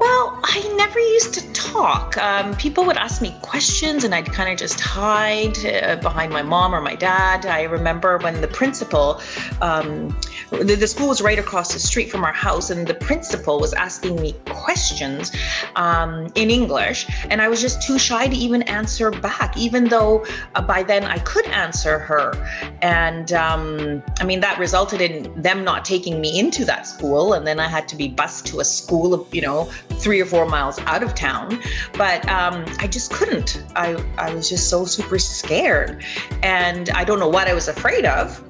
Well, 0.00 0.40
I 0.42 0.66
never 0.76 0.98
used 0.98 1.34
to 1.34 1.52
talk. 1.52 2.16
Um, 2.16 2.56
people 2.56 2.86
would 2.86 2.96
ask 2.96 3.20
me 3.20 3.36
questions, 3.42 4.02
and 4.02 4.14
I'd 4.14 4.32
kind 4.32 4.50
of 4.50 4.58
just 4.58 4.80
hide 4.80 5.62
uh, 5.66 5.96
behind 5.96 6.32
my 6.32 6.40
mom 6.40 6.74
or 6.74 6.80
my 6.80 6.94
dad. 6.94 7.44
I 7.44 7.64
remember 7.64 8.16
when 8.16 8.40
the 8.40 8.48
principal, 8.48 9.20
um, 9.60 10.16
the, 10.48 10.74
the, 10.74 10.86
school 10.86 11.08
was 11.08 11.20
right 11.20 11.38
across 11.38 11.74
the 11.74 11.78
street 11.78 12.10
from 12.10 12.24
our 12.24 12.32
house, 12.32 12.70
and 12.70 12.86
the 12.86 12.94
principal 12.94 13.60
was 13.60 13.74
asking 13.74 14.18
me 14.22 14.32
questions 14.46 15.32
um, 15.76 16.28
in 16.34 16.50
English, 16.50 17.06
and 17.28 17.42
I 17.42 17.48
was 17.48 17.60
just 17.60 17.82
too 17.82 17.98
shy 17.98 18.26
to 18.26 18.34
even 18.34 18.62
answer 18.62 19.10
back, 19.10 19.54
even 19.58 19.84
though 19.84 20.24
uh, 20.54 20.62
by 20.62 20.82
then 20.82 21.04
I 21.04 21.18
could 21.18 21.44
answer 21.48 21.98
her. 21.98 22.32
And 22.80 23.34
um, 23.34 24.02
I 24.18 24.24
mean, 24.24 24.40
that 24.40 24.58
resulted 24.58 25.02
in 25.02 25.40
them 25.40 25.62
not 25.62 25.84
taking 25.84 26.22
me 26.22 26.38
into 26.38 26.64
that 26.64 26.86
school, 26.86 27.34
and 27.34 27.46
then 27.46 27.60
I 27.60 27.68
had 27.68 27.86
to 27.88 27.96
be 27.96 28.08
bused 28.08 28.46
to 28.46 28.60
a 28.60 28.64
school 28.64 29.12
of, 29.12 29.34
you 29.34 29.42
know, 29.42 29.70
three 29.94 30.20
or 30.20 30.26
four 30.26 30.46
miles 30.46 30.78
out 30.80 31.02
of 31.02 31.14
town. 31.14 31.60
But 31.94 32.26
um, 32.28 32.64
I 32.78 32.86
just 32.86 33.12
couldn't. 33.12 33.64
I, 33.76 34.02
I 34.18 34.32
was 34.32 34.48
just 34.48 34.68
so 34.68 34.84
super 34.84 35.18
scared. 35.18 36.04
And 36.42 36.90
I 36.90 37.04
don't 37.04 37.18
know 37.18 37.28
what 37.28 37.48
I 37.48 37.54
was 37.54 37.68
afraid 37.68 38.04
of 38.04 38.42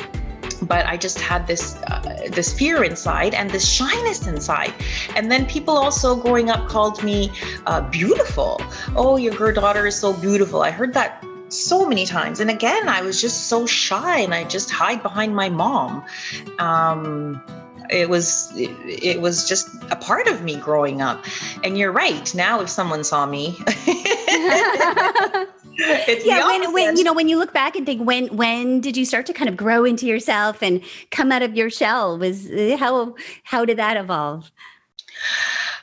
but 0.63 0.85
I 0.87 0.97
just 0.97 1.19
had 1.21 1.47
this 1.47 1.77
uh, 1.87 2.29
this 2.31 2.53
fear 2.53 2.85
inside 2.85 3.35
and 3.35 3.51
this 3.51 3.67
shyness 3.67 4.27
inside. 4.27 4.75
And 5.17 5.31
then 5.31 5.47
people 5.47 5.77
also 5.77 6.15
growing 6.15 6.51
up 6.51 6.69
called 6.69 7.03
me 7.03 7.33
uh, 7.67 7.81
beautiful. 7.89 8.61
Oh, 8.95 9.17
your 9.17 9.53
daughter 9.53 9.87
is 9.87 9.97
so 9.97 10.13
beautiful. 10.13 10.63
I 10.63 10.71
heard 10.71 10.93
that 10.95 11.25
so 11.49 11.87
many 11.87 12.07
times. 12.07 12.41
And 12.41 12.51
again, 12.51 12.89
I 12.89 13.03
was 13.03 13.21
just 13.21 13.49
so 13.49 13.67
shy 13.67 14.21
and 14.21 14.35
I 14.35 14.45
just 14.45 14.71
hide 14.71 15.03
behind 15.03 15.35
my 15.35 15.49
mom. 15.49 16.05
Um, 16.59 17.43
it 17.91 18.09
was 18.09 18.53
it, 18.57 18.71
it, 18.87 19.21
was 19.21 19.49
just 19.49 19.69
a 19.91 19.97
part 19.97 20.27
of 20.29 20.43
me 20.43 20.57
growing 20.57 21.03
up. 21.03 21.25
And 21.65 21.77
you're 21.77 21.93
right. 21.93 22.35
Now 22.35 22.61
if 22.61 22.69
someone 22.69 23.05
saw 23.05 23.27
me 23.27 23.57
yeah 26.25 26.47
when, 26.47 26.73
when 26.73 26.97
you 26.97 27.05
know 27.05 27.15
when 27.15 27.29
you 27.29 27.39
look 27.39 27.53
back 27.53 27.75
and 27.77 27.87
think 27.87 28.07
when 28.07 28.27
when 28.37 28.81
did 28.81 28.97
you 28.97 29.05
start 29.05 29.27
to 29.27 29.33
kind 29.33 29.49
of 29.49 29.57
grow 29.57 29.85
into 29.85 30.07
yourself 30.07 30.63
and 30.63 30.83
come 31.11 31.33
out 31.33 31.43
of 31.43 31.55
your 31.57 31.71
shell? 31.71 32.19
Was 32.19 32.51
eh, 32.51 32.77
how 32.77 33.15
how 33.45 33.65
did 33.65 33.79
that 33.79 33.97
evolve 33.97 34.51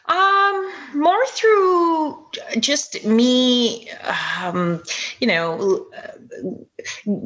um, 0.07 0.71
more 0.93 1.25
through 1.27 2.25
just 2.59 3.03
me, 3.03 3.89
um, 4.41 4.81
you 5.19 5.27
know, 5.27 5.85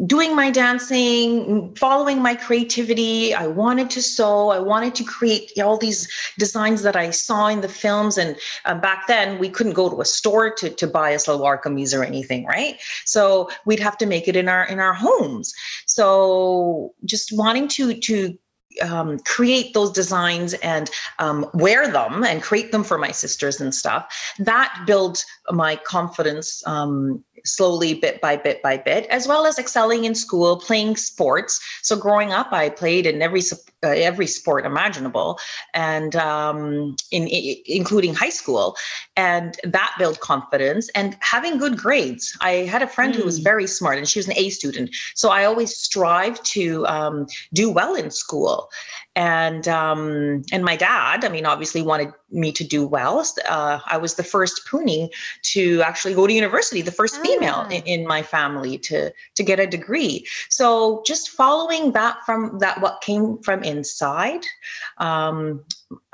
doing 0.07 0.35
my 0.35 0.49
dancing, 0.49 1.75
following 1.75 2.21
my 2.21 2.33
creativity. 2.33 3.35
I 3.35 3.45
wanted 3.45 3.89
to 3.91 4.01
sew. 4.01 4.49
I 4.49 4.59
wanted 4.59 4.95
to 4.95 5.03
create 5.03 5.51
all 5.61 5.77
these 5.77 6.07
designs 6.39 6.81
that 6.81 6.95
I 6.95 7.11
saw 7.11 7.47
in 7.47 7.61
the 7.61 7.69
films. 7.69 8.17
And 8.17 8.35
uh, 8.65 8.75
back 8.75 9.05
then, 9.07 9.37
we 9.37 9.49
couldn't 9.49 9.73
go 9.73 9.89
to 9.89 10.01
a 10.01 10.05
store 10.05 10.51
to, 10.55 10.69
to 10.69 10.87
buy 10.87 11.11
a 11.11 11.17
salwar 11.17 11.61
kameez 11.61 11.97
or 11.97 12.03
anything, 12.03 12.45
right? 12.45 12.79
So 13.05 13.49
we'd 13.65 13.79
have 13.79 13.97
to 13.99 14.07
make 14.07 14.27
it 14.27 14.35
in 14.35 14.49
our 14.49 14.65
in 14.65 14.79
our 14.79 14.93
homes. 14.93 15.53
So 15.85 16.93
just 17.05 17.31
wanting 17.31 17.67
to 17.69 17.93
to 17.93 18.37
um, 18.81 19.19
create 19.19 19.73
those 19.73 19.91
designs 19.91 20.53
and 20.55 20.89
um, 21.19 21.45
wear 21.53 21.87
them 21.87 22.23
and 22.23 22.41
create 22.41 22.71
them 22.71 22.83
for 22.83 22.97
my 22.97 23.11
sisters 23.11 23.59
and 23.61 23.73
stuff 23.73 24.33
that 24.39 24.83
built 24.85 25.25
my 25.51 25.75
confidence 25.75 26.65
um, 26.67 27.23
slowly 27.45 27.93
bit 27.93 28.21
by 28.21 28.35
bit 28.35 28.61
by 28.61 28.77
bit 28.77 29.05
as 29.07 29.27
well 29.27 29.45
as 29.45 29.57
excelling 29.57 30.05
in 30.05 30.15
school 30.15 30.57
playing 30.57 30.95
sports 30.95 31.59
so 31.81 31.95
growing 31.95 32.31
up 32.31 32.51
i 32.51 32.69
played 32.69 33.05
in 33.05 33.21
every 33.21 33.41
uh, 33.83 33.87
every 33.87 34.27
sport 34.27 34.65
imaginable 34.65 35.39
and 35.73 36.15
um, 36.15 36.95
in, 37.11 37.27
in, 37.27 37.55
including 37.65 38.13
high 38.13 38.29
school 38.29 38.75
and 39.15 39.57
that 39.63 39.93
built 39.97 40.19
confidence 40.19 40.89
and 40.95 41.17
having 41.21 41.57
good 41.57 41.77
grades 41.77 42.37
i 42.41 42.51
had 42.51 42.81
a 42.81 42.87
friend 42.87 43.13
mm. 43.13 43.17
who 43.17 43.25
was 43.25 43.37
hmm. 43.37 43.43
very 43.43 43.67
smart 43.67 43.97
and 43.97 44.07
she 44.07 44.19
was 44.19 44.27
an 44.27 44.37
a 44.37 44.49
student 44.49 44.89
so 45.15 45.29
i 45.29 45.45
always 45.45 45.75
strive 45.75 46.41
to 46.43 46.85
um, 46.87 47.25
do 47.53 47.69
well 47.69 47.95
in 47.95 48.11
school 48.11 48.69
and 49.15 49.67
um, 49.67 50.43
and 50.51 50.63
my 50.63 50.75
dad 50.75 51.25
i 51.25 51.29
mean 51.29 51.45
obviously 51.45 51.81
wanted 51.81 52.13
me 52.31 52.51
to 52.51 52.63
do 52.63 52.87
well 52.87 53.25
uh, 53.49 53.79
i 53.87 53.97
was 53.97 54.15
the 54.15 54.23
first 54.23 54.65
pooni 54.65 55.09
to 55.41 55.81
actually 55.81 56.13
go 56.13 56.25
to 56.25 56.33
university 56.33 56.81
the 56.81 56.91
first 56.91 57.19
female 57.21 57.65
ah. 57.65 57.69
in, 57.69 57.83
in, 57.83 58.07
my 58.07 58.21
family 58.21 58.77
to 58.77 59.11
to 59.35 59.43
get 59.43 59.59
a 59.59 59.67
degree 59.67 60.25
so 60.49 61.03
just 61.05 61.29
following 61.29 61.91
that 61.91 62.17
from 62.25 62.57
that 62.59 62.79
what 62.81 63.01
came 63.01 63.37
from 63.39 63.63
inside 63.63 64.45
um, 64.97 65.63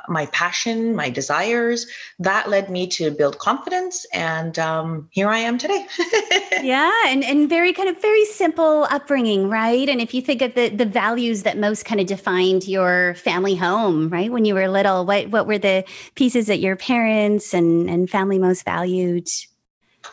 my 0.08 0.26
passion, 0.28 0.96
my 0.96 1.10
desires, 1.10 1.88
that 2.20 2.50
led 2.50 2.70
me 2.70 2.88
to 2.88 3.12
build 3.12 3.40
confidence. 3.40 4.06
And 4.14 4.58
um, 4.60 5.08
here 5.12 5.30
I 5.30 5.40
am 5.40 5.58
today. 5.58 5.86
yeah. 6.62 6.92
And, 7.08 7.24
and 7.24 7.50
very 7.50 7.74
kind 7.74 7.90
of 7.90 8.02
very 8.02 8.26
simple 8.26 8.88
upbringing, 8.90 9.50
right? 9.50 9.88
And 9.90 10.02
if 10.02 10.14
you 10.14 10.22
think 10.22 10.42
of 10.42 10.54
the, 10.56 10.70
the 10.70 10.86
values 10.86 11.44
that 11.44 11.58
most 11.58 11.86
kind 11.86 12.02
of 12.02 12.08
defined 12.08 12.68
your 12.68 13.16
family 13.16 13.56
home, 13.56 14.10
right? 14.10 14.32
When 14.32 14.46
you 14.46 14.54
were 14.54 14.68
little, 14.68 15.06
what, 15.06 15.30
what 15.30 15.48
were 15.48 15.58
the 15.58 15.84
pieces 16.16 16.48
that 16.48 16.60
your 16.60 16.76
parents 16.76 17.54
and, 17.54 17.90
and 17.90 18.10
family 18.10 18.40
most 18.40 18.66
valued? 18.66 19.28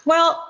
Well, 0.05 0.43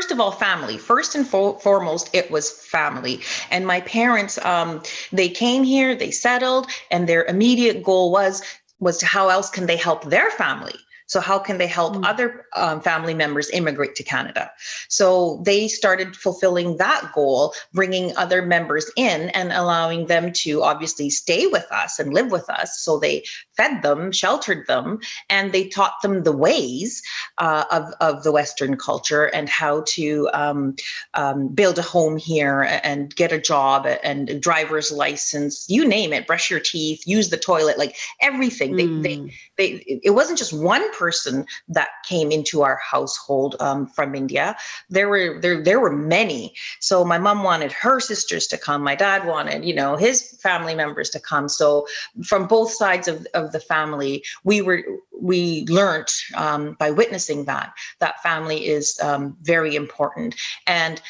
first 0.00 0.12
of 0.12 0.18
all 0.18 0.30
family 0.32 0.78
first 0.78 1.14
and 1.14 1.28
fo- 1.28 1.58
foremost 1.58 2.08
it 2.14 2.30
was 2.30 2.50
family 2.50 3.20
and 3.50 3.66
my 3.66 3.82
parents 3.82 4.42
um, 4.46 4.82
they 5.12 5.28
came 5.28 5.62
here 5.62 5.94
they 5.94 6.10
settled 6.10 6.66
and 6.90 7.06
their 7.06 7.24
immediate 7.24 7.82
goal 7.82 8.10
was 8.10 8.42
was 8.78 8.96
to 8.96 9.04
how 9.04 9.28
else 9.28 9.50
can 9.50 9.66
they 9.66 9.76
help 9.76 10.04
their 10.04 10.30
family 10.30 10.72
so, 11.10 11.18
how 11.18 11.40
can 11.40 11.58
they 11.58 11.66
help 11.66 11.96
mm. 11.96 12.06
other 12.06 12.46
um, 12.54 12.80
family 12.80 13.14
members 13.14 13.50
immigrate 13.50 13.96
to 13.96 14.04
Canada? 14.04 14.48
So, 14.88 15.42
they 15.44 15.66
started 15.66 16.14
fulfilling 16.14 16.76
that 16.76 17.10
goal, 17.12 17.52
bringing 17.72 18.16
other 18.16 18.42
members 18.42 18.88
in 18.96 19.30
and 19.30 19.50
allowing 19.50 20.06
them 20.06 20.32
to 20.44 20.62
obviously 20.62 21.10
stay 21.10 21.48
with 21.48 21.66
us 21.72 21.98
and 21.98 22.14
live 22.14 22.30
with 22.30 22.48
us. 22.48 22.78
So, 22.78 23.00
they 23.00 23.24
fed 23.60 23.82
them, 23.82 24.10
sheltered 24.10 24.66
them, 24.66 24.98
and 25.28 25.52
they 25.52 25.68
taught 25.68 26.00
them 26.02 26.22
the 26.22 26.32
ways 26.32 27.02
uh, 27.36 27.64
of, 27.70 27.92
of 28.00 28.22
the 28.22 28.32
Western 28.32 28.74
culture 28.76 29.24
and 29.24 29.50
how 29.50 29.84
to 29.86 30.30
um, 30.32 30.74
um, 31.12 31.48
build 31.48 31.78
a 31.78 31.82
home 31.82 32.16
here 32.16 32.62
and 32.82 33.14
get 33.16 33.32
a 33.32 33.40
job 33.40 33.86
and 34.02 34.30
a 34.30 34.38
driver's 34.38 34.90
license, 34.90 35.66
you 35.68 35.86
name 35.86 36.12
it, 36.14 36.26
brush 36.26 36.50
your 36.50 36.60
teeth, 36.60 37.02
use 37.06 37.28
the 37.28 37.36
toilet, 37.36 37.76
like 37.76 37.96
everything. 38.22 38.72
Mm. 38.72 38.76
They, 38.76 38.86
they, 38.86 39.16
hmm. 39.16 39.26
they, 39.58 40.00
it 40.02 40.10
wasn't 40.10 40.38
just 40.38 40.52
one 40.52 40.90
person 40.94 41.44
that 41.68 41.88
came 42.08 42.32
into 42.32 42.62
our 42.62 42.78
household 42.78 43.56
um, 43.60 43.86
from 43.86 44.14
India. 44.14 44.56
There 44.88 45.08
were 45.08 45.38
there 45.40 45.62
there 45.62 45.80
were 45.80 45.94
many. 45.94 46.54
So 46.80 47.04
my 47.04 47.18
mom 47.18 47.42
wanted 47.42 47.72
her 47.72 48.00
sisters 48.00 48.46
to 48.48 48.58
come. 48.58 48.82
My 48.82 48.94
dad 48.94 49.26
wanted 49.26 49.64
you 49.64 49.74
know 49.74 49.96
his 49.96 50.38
family 50.40 50.74
members 50.74 51.10
to 51.10 51.20
come. 51.20 51.48
So 51.48 51.86
from 52.24 52.46
both 52.46 52.70
sides 52.70 53.08
of, 53.08 53.26
of 53.34 53.49
the 53.52 53.60
family, 53.60 54.24
we 54.44 54.62
were 54.62 54.82
we 55.20 55.66
learned 55.68 56.08
um, 56.34 56.76
by 56.78 56.90
witnessing 56.90 57.44
that 57.44 57.72
that 58.00 58.22
family 58.22 58.66
is 58.66 58.98
um, 59.02 59.36
very 59.42 59.76
important. 59.76 60.34
And 60.66 61.00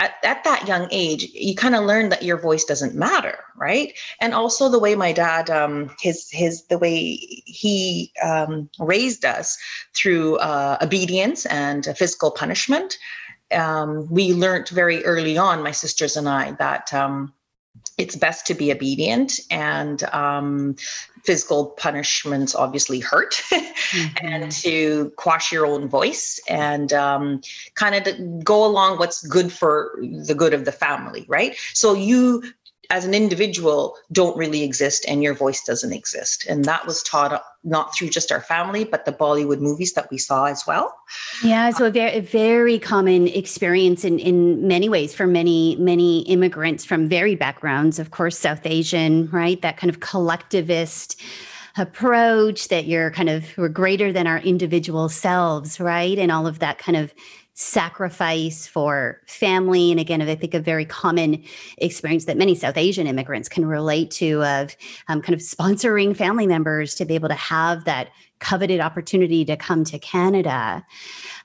at, 0.00 0.14
at 0.24 0.42
that 0.44 0.66
young 0.66 0.88
age 0.90 1.28
you 1.32 1.54
kind 1.54 1.74
of 1.74 1.84
learn 1.84 2.08
that 2.08 2.24
your 2.24 2.36
voice 2.36 2.64
doesn't 2.64 2.94
matter 2.94 3.38
right? 3.56 3.96
And 4.20 4.34
also 4.34 4.68
the 4.68 4.78
way 4.78 4.94
my 4.96 5.12
dad 5.12 5.48
um, 5.50 5.94
his 6.00 6.28
his 6.30 6.64
the 6.66 6.78
way 6.78 7.16
he 7.46 8.12
um, 8.22 8.68
raised 8.78 9.24
us 9.24 9.56
through 9.94 10.36
uh, 10.38 10.78
obedience 10.82 11.46
and 11.46 11.86
physical 11.96 12.30
punishment 12.30 12.98
um, 13.52 14.08
we 14.10 14.32
learned 14.32 14.68
very 14.68 15.04
early 15.04 15.36
on 15.38 15.62
my 15.62 15.70
sisters 15.70 16.16
and 16.16 16.28
i 16.28 16.52
that 16.52 16.92
um, 16.92 17.32
it's 17.96 18.16
best 18.16 18.46
to 18.46 18.54
be 18.54 18.72
obedient 18.72 19.40
and 19.50 20.02
um, 20.04 20.74
physical 21.22 21.66
punishments 21.66 22.54
obviously 22.54 23.00
hurt 23.00 23.34
mm-hmm. 23.50 24.26
and 24.26 24.52
to 24.52 25.12
quash 25.16 25.52
your 25.52 25.66
own 25.66 25.88
voice 25.88 26.40
and 26.48 26.92
um, 26.92 27.40
kind 27.74 27.94
of 27.94 28.44
go 28.44 28.64
along 28.64 28.98
what's 28.98 29.26
good 29.26 29.52
for 29.52 29.96
the 30.00 30.34
good 30.34 30.54
of 30.54 30.64
the 30.64 30.72
family 30.72 31.24
right 31.28 31.56
so 31.72 31.94
you 31.94 32.42
as 32.94 33.04
an 33.04 33.12
individual 33.12 33.96
don't 34.12 34.36
really 34.36 34.62
exist 34.62 35.04
and 35.08 35.20
your 35.20 35.34
voice 35.34 35.64
doesn't 35.64 35.92
exist. 35.92 36.46
And 36.48 36.64
that 36.64 36.86
was 36.86 37.02
taught 37.02 37.32
uh, 37.32 37.40
not 37.64 37.92
through 37.92 38.10
just 38.10 38.30
our 38.30 38.40
family 38.40 38.84
but 38.84 39.04
the 39.04 39.12
bollywood 39.12 39.58
movies 39.58 39.94
that 39.94 40.08
we 40.12 40.18
saw 40.18 40.44
as 40.44 40.64
well. 40.64 40.94
Yeah 41.42 41.70
so 41.70 41.86
a 41.86 41.90
very, 41.90 42.12
a 42.18 42.20
very 42.20 42.78
common 42.78 43.26
experience 43.26 44.04
in 44.04 44.20
in 44.20 44.68
many 44.68 44.88
ways 44.88 45.12
for 45.12 45.26
many 45.26 45.74
many 45.76 46.20
immigrants 46.34 46.84
from 46.84 47.08
varied 47.08 47.40
backgrounds. 47.40 47.98
Of 47.98 48.12
course 48.12 48.38
south 48.38 48.64
asian 48.64 49.28
right? 49.32 49.60
That 49.60 49.76
kind 49.76 49.90
of 49.90 49.98
collectivist 49.98 51.20
approach 51.76 52.68
that 52.68 52.84
you're 52.84 53.10
kind 53.10 53.28
of 53.28 53.44
we're 53.56 53.68
greater 53.68 54.12
than 54.12 54.28
our 54.28 54.38
individual 54.38 55.08
selves 55.08 55.80
right? 55.80 56.16
And 56.16 56.30
all 56.30 56.46
of 56.46 56.60
that 56.60 56.78
kind 56.78 56.96
of 56.96 57.12
sacrifice 57.54 58.66
for 58.66 59.20
family. 59.26 59.92
And 59.92 60.00
again, 60.00 60.20
I 60.20 60.34
think 60.34 60.54
a 60.54 60.60
very 60.60 60.84
common 60.84 61.42
experience 61.78 62.24
that 62.24 62.36
many 62.36 62.54
South 62.56 62.76
Asian 62.76 63.06
immigrants 63.06 63.48
can 63.48 63.64
relate 63.64 64.10
to 64.12 64.42
of 64.42 64.76
um, 65.06 65.22
kind 65.22 65.34
of 65.34 65.40
sponsoring 65.40 66.16
family 66.16 66.48
members 66.48 66.96
to 66.96 67.04
be 67.04 67.14
able 67.14 67.28
to 67.28 67.34
have 67.34 67.84
that 67.84 68.10
coveted 68.40 68.80
opportunity 68.80 69.44
to 69.44 69.56
come 69.56 69.84
to 69.84 69.98
Canada. 70.00 70.84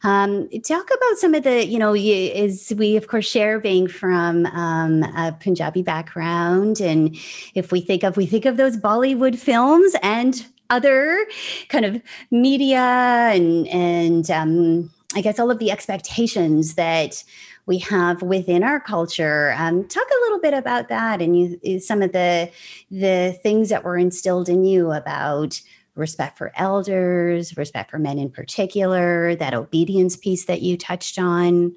Um, 0.03 0.49
talk 0.67 0.85
about 0.85 1.17
some 1.17 1.35
of 1.35 1.43
the, 1.43 1.65
you 1.65 1.77
know, 1.77 1.95
is 1.95 2.73
we 2.75 2.97
of 2.97 3.07
course 3.07 3.29
share 3.29 3.59
being 3.59 3.87
from 3.87 4.47
um, 4.47 5.03
a 5.03 5.35
Punjabi 5.39 5.83
background, 5.83 6.81
and 6.81 7.15
if 7.53 7.71
we 7.71 7.81
think 7.81 8.03
of 8.03 8.17
we 8.17 8.25
think 8.25 8.45
of 8.45 8.57
those 8.57 8.77
Bollywood 8.77 9.37
films 9.37 9.95
and 10.01 10.45
other 10.71 11.25
kind 11.69 11.85
of 11.85 12.01
media 12.31 12.79
and 12.79 13.67
and 13.67 14.29
um, 14.31 14.89
I 15.15 15.21
guess 15.21 15.39
all 15.39 15.49
of 15.49 15.59
the 15.59 15.71
expectations 15.71 16.75
that 16.75 17.23
we 17.65 17.79
have 17.79 18.21
within 18.21 18.63
our 18.63 18.79
culture. 18.79 19.53
Um, 19.57 19.87
talk 19.87 20.03
a 20.03 20.21
little 20.23 20.39
bit 20.39 20.53
about 20.53 20.89
that 20.89 21.21
and 21.21 21.59
you, 21.63 21.79
some 21.79 22.01
of 22.01 22.11
the 22.11 22.51
the 22.91 23.37
things 23.43 23.69
that 23.69 23.83
were 23.83 23.97
instilled 23.97 24.49
in 24.49 24.63
you 24.65 24.91
about 24.91 25.61
respect 25.95 26.37
for 26.37 26.51
elders, 26.55 27.57
respect 27.57 27.91
for 27.91 27.99
men 27.99 28.17
in 28.17 28.29
particular, 28.29 29.35
that 29.35 29.53
obedience 29.53 30.15
piece 30.15 30.45
that 30.45 30.61
you 30.61 30.77
touched 30.77 31.19
on. 31.19 31.75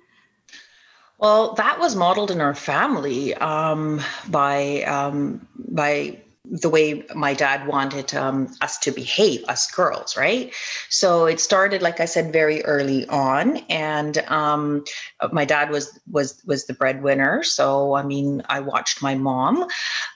Well, 1.19 1.55
that 1.55 1.79
was 1.79 1.95
modeled 1.95 2.31
in 2.31 2.41
our 2.41 2.55
family 2.55 3.35
um, 3.35 4.01
by 4.29 4.83
um, 4.85 5.47
by 5.69 6.21
the 6.45 6.69
way 6.69 7.05
my 7.15 7.35
dad 7.35 7.67
wanted 7.69 8.13
um, 8.15 8.53
us 8.61 8.77
to 8.79 8.91
behave, 8.91 9.45
us 9.45 9.71
girls, 9.71 10.17
right? 10.17 10.53
So 10.91 11.27
it 11.27 11.41
started, 11.41 11.83
like 11.83 12.01
I 12.01 12.05
said, 12.05 12.33
very 12.33 12.65
early 12.65 13.07
on, 13.09 13.59
and 13.69 14.19
um, 14.29 14.85
my 15.31 15.45
dad 15.45 15.71
was 15.71 15.99
was 16.11 16.43
was 16.45 16.67
the 16.67 16.75
breadwinner. 16.75 17.45
So 17.45 17.95
I 17.95 18.03
mean, 18.03 18.43
I 18.49 18.61
watched 18.61 19.03
my 19.03 19.15
mom 19.15 19.69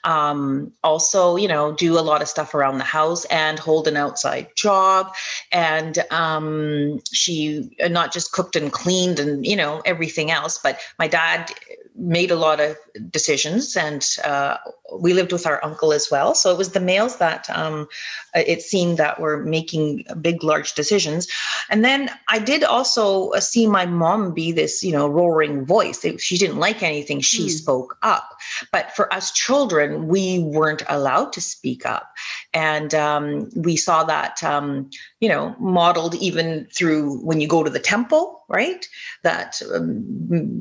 um, 0.04 0.73
also, 0.83 1.37
you 1.37 1.49
know, 1.49 1.73
do 1.73 1.99
a 1.99 2.00
lot 2.00 2.23
of 2.23 2.28
stuff 2.28 2.54
around 2.54 2.78
the 2.78 2.85
house 2.85 3.25
and 3.26 3.59
hold 3.59 3.87
an 3.87 3.97
outside 3.97 4.49
job, 4.56 5.14
and 5.52 5.99
um, 6.11 7.00
she 7.12 7.71
not 7.88 8.12
just 8.12 8.33
cooked 8.33 8.56
and 8.56 8.73
cleaned 8.73 9.21
and 9.21 9.47
you 9.47 9.56
know 9.56 9.80
everything 9.85 10.30
else, 10.30 10.59
but 10.62 10.80
my 10.99 11.06
dad 11.06 11.52
made 11.98 12.30
a 12.30 12.36
lot 12.36 12.60
of 12.60 12.76
decisions 13.10 13.76
and 13.76 14.16
uh, 14.24 14.58
we 14.98 15.14
lived 15.14 15.32
with 15.32 15.46
our 15.46 15.64
uncle 15.64 15.92
as 15.92 16.08
well. 16.10 16.34
So 16.34 16.52
it 16.52 16.58
was 16.58 16.70
the 16.70 16.80
males 16.80 17.16
that 17.18 17.48
um, 17.50 17.88
it 18.34 18.62
seemed 18.62 18.98
that 18.98 19.20
were 19.20 19.38
making 19.38 20.04
big 20.20 20.42
large 20.42 20.74
decisions. 20.74 21.26
And 21.70 21.84
then 21.84 22.10
i 22.28 22.38
did 22.38 22.64
also 22.64 23.30
uh, 23.30 23.40
see 23.40 23.66
my 23.66 23.86
mom 23.86 24.32
be 24.32 24.52
this 24.52 24.82
you 24.82 24.92
know 24.92 25.08
roaring 25.08 25.64
voice. 25.64 26.04
If 26.04 26.20
she 26.20 26.38
didn't 26.38 26.58
like 26.58 26.82
anything 26.82 27.20
she 27.20 27.46
mm. 27.46 27.50
spoke 27.50 27.96
up. 28.02 28.28
But 28.72 28.94
for 28.94 29.12
us 29.12 29.32
children 29.32 30.08
we 30.08 30.40
weren't 30.40 30.82
allowed 30.88 31.32
to 31.34 31.40
speak 31.40 31.86
up 31.86 32.12
and 32.56 32.94
um, 32.94 33.50
we 33.54 33.76
saw 33.76 34.02
that 34.04 34.42
um, 34.42 34.90
you 35.20 35.28
know 35.28 35.54
modeled 35.58 36.14
even 36.16 36.66
through 36.75 37.18
when 37.18 37.40
you 37.40 37.46
go 37.46 37.62
to 37.62 37.70
the 37.70 37.78
temple 37.78 38.36
right? 38.48 38.86
That 39.22 39.60
um, 39.75 40.04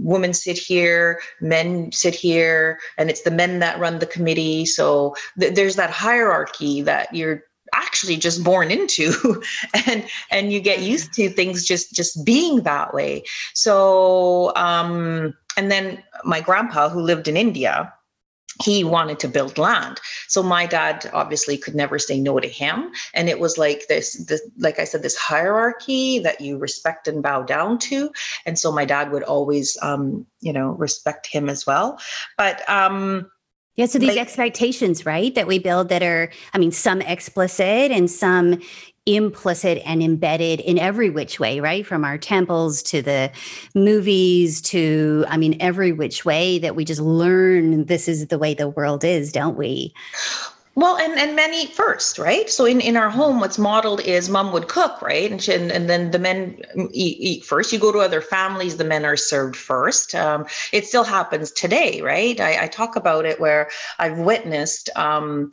women 0.04 0.34
sit 0.34 0.58
here 0.58 1.20
men 1.42 1.92
sit 1.92 2.16
here 2.16 2.80
and 2.98 3.10
it's 3.10 3.22
the 3.22 3.32
men 3.32 3.60
that 3.60 3.80
run 3.80 4.00
the 4.00 4.06
committee. 4.06 4.66
So 4.66 5.16
th- 5.40 5.56
there's 5.56 5.76
that 5.76 5.92
hierarchy 5.92 6.82
that 6.82 7.14
you're 7.14 7.44
actually 7.74 8.18
just 8.18 8.44
born 8.44 8.72
into 8.72 9.42
and 9.88 10.06
and 10.32 10.52
you 10.52 10.60
get 10.60 10.82
used 10.82 11.14
to 11.14 11.30
things 11.30 11.66
just 11.66 11.94
just 11.94 12.26
being 12.26 12.64
that 12.64 12.94
way. 12.94 13.24
So 13.54 14.56
um 14.56 15.34
and 15.58 15.72
then 15.72 16.04
my 16.24 16.42
grandpa 16.42 16.90
who 16.90 17.02
lived 17.02 17.28
in 17.28 17.38
india 17.38 17.94
he 18.64 18.84
wanted 18.84 19.20
to 19.20 19.28
build 19.28 19.58
land. 19.58 20.00
So 20.28 20.42
my 20.42 20.66
dad 20.66 21.10
obviously 21.14 21.58
could 21.58 21.76
never 21.76 22.00
say 22.00 22.20
no 22.20 22.40
to 22.40 22.48
him. 22.48 22.92
And 23.14 23.30
it 23.30 23.40
was 23.40 23.58
like 23.58 23.88
this, 23.88 24.14
this 24.26 24.42
like 24.58 24.80
i 24.80 24.84
said 24.84 25.02
this 25.02 25.16
hierarchy 25.16 26.20
that 26.20 26.42
you 26.42 26.58
respect 26.58 27.08
and 27.08 27.22
bow 27.22 27.44
down 27.44 27.80
to. 27.80 28.12
And 28.46 28.58
so 28.58 28.72
my 28.72 28.86
dad 28.86 29.12
would 29.12 29.24
always 29.24 29.78
um 29.82 30.26
you 30.42 30.54
know 30.54 30.70
respect 30.72 31.28
him 31.28 31.50
as 31.50 31.66
well. 31.66 32.00
But 32.38 32.68
um 32.70 33.30
yeah, 33.76 33.88
so 33.88 34.00
these 34.00 34.10
like, 34.10 34.20
expectations, 34.20 35.06
right, 35.06 35.36
that 35.36 35.48
we 35.48 35.60
build 35.60 35.90
that 35.90 36.02
are, 36.02 36.32
I 36.54 36.58
mean, 36.58 36.72
some 36.72 37.02
explicit 37.02 37.92
and 37.92 38.10
some 38.10 38.62
implicit 39.06 39.82
and 39.86 40.02
embedded 40.02 40.60
in 40.62 40.80
every 40.80 41.10
which 41.10 41.40
way, 41.40 41.60
right? 41.60 41.86
From 41.86 42.04
our 42.04 42.18
temples 42.18 42.82
to 42.84 43.02
the 43.02 43.32
movies 43.76 44.62
to, 44.62 45.26
I 45.28 45.38
mean, 45.38 45.58
every 45.60 45.92
which 45.92 46.26
way 46.26 46.58
that 46.60 46.76
we 46.76 46.86
just 46.86 47.02
learn 47.02 47.86
this 47.86 48.08
is 48.08 48.28
the 48.28 48.40
way 48.40 48.54
the 48.54 48.70
world 48.70 49.04
is, 49.04 49.32
don't 49.32 49.58
we? 49.58 49.94
Well, 50.78 50.98
and, 50.98 51.18
and 51.18 51.38
men 51.38 51.54
eat 51.54 51.70
first, 51.70 52.20
right? 52.20 52.50
So 52.50 52.66
in, 52.66 52.82
in 52.82 52.98
our 52.98 53.10
home, 53.10 53.40
what's 53.40 53.58
modeled 53.58 54.02
is 54.02 54.28
mom 54.28 54.52
would 54.52 54.68
cook, 54.68 55.02
right? 55.02 55.32
And, 55.32 55.42
she, 55.42 55.54
and, 55.54 55.72
and 55.72 55.90
then 55.90 56.12
the 56.12 56.20
men 56.20 56.62
eat, 56.92 57.18
eat 57.20 57.46
first. 57.46 57.72
You 57.72 57.80
go 57.80 57.94
to 57.94 58.00
other 58.00 58.20
families, 58.20 58.76
the 58.76 58.84
men 58.84 59.06
are 59.06 59.16
served 59.16 59.56
first. 59.56 60.14
Um, 60.16 60.46
it 60.74 60.86
still 60.86 61.06
happens 61.06 61.52
today, 61.52 62.02
right? 62.02 62.38
I, 62.42 62.64
I, 62.64 62.68
talk 62.68 62.98
about 62.98 63.24
it 63.24 63.40
where 63.40 63.70
I've 64.00 64.18
witnessed 64.18 64.90
um, 64.98 65.50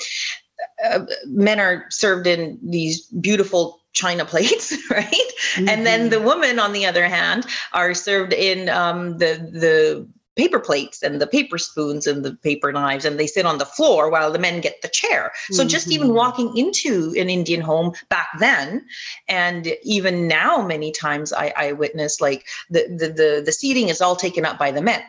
uh, 0.84 1.00
men 1.26 1.60
are 1.60 1.86
served 1.90 2.26
in 2.26 2.58
these 2.62 3.06
beautiful 3.06 3.80
china 3.92 4.24
plates 4.24 4.72
right 4.90 5.06
mm-hmm. 5.10 5.68
and 5.68 5.86
then 5.86 6.10
the 6.10 6.20
women 6.20 6.58
on 6.58 6.72
the 6.72 6.86
other 6.86 7.06
hand 7.06 7.46
are 7.72 7.94
served 7.94 8.32
in 8.32 8.68
um, 8.68 9.18
the 9.18 9.48
the 9.52 10.08
paper 10.34 10.58
plates 10.58 11.02
and 11.02 11.20
the 11.20 11.26
paper 11.26 11.58
spoons 11.58 12.06
and 12.06 12.24
the 12.24 12.34
paper 12.36 12.72
knives 12.72 13.04
and 13.04 13.20
they 13.20 13.26
sit 13.26 13.44
on 13.44 13.58
the 13.58 13.66
floor 13.66 14.10
while 14.10 14.32
the 14.32 14.38
men 14.38 14.62
get 14.62 14.80
the 14.80 14.88
chair 14.88 15.30
so 15.50 15.62
mm-hmm. 15.62 15.68
just 15.68 15.90
even 15.90 16.08
mm-hmm. 16.08 16.16
walking 16.16 16.56
into 16.56 17.14
an 17.18 17.28
indian 17.28 17.60
home 17.60 17.92
back 18.08 18.28
then 18.38 18.82
and 19.28 19.74
even 19.82 20.26
now 20.26 20.66
many 20.66 20.90
times 20.90 21.32
i, 21.34 21.52
I 21.54 21.72
witness 21.72 22.20
like 22.20 22.46
the, 22.70 22.86
the 22.88 23.08
the 23.08 23.42
the 23.44 23.52
seating 23.52 23.90
is 23.90 24.00
all 24.00 24.16
taken 24.16 24.46
up 24.46 24.58
by 24.58 24.70
the 24.70 24.80
men 24.80 25.02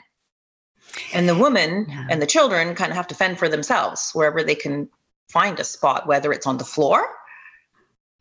and 1.14 1.28
the 1.28 1.38
women 1.38 1.86
yeah. 1.88 2.08
and 2.10 2.22
the 2.22 2.28
children 2.28 2.76
kind 2.76 2.92
of 2.92 2.98
have 2.98 3.08
to 3.08 3.16
fend 3.16 3.40
for 3.40 3.50
themselves 3.50 4.12
wherever 4.14 4.44
they 4.44 4.56
can 4.56 4.90
find 5.34 5.60
a 5.60 5.64
spot, 5.64 6.06
whether 6.06 6.32
it's 6.32 6.46
on 6.46 6.58
the 6.58 6.64
floor, 6.64 7.04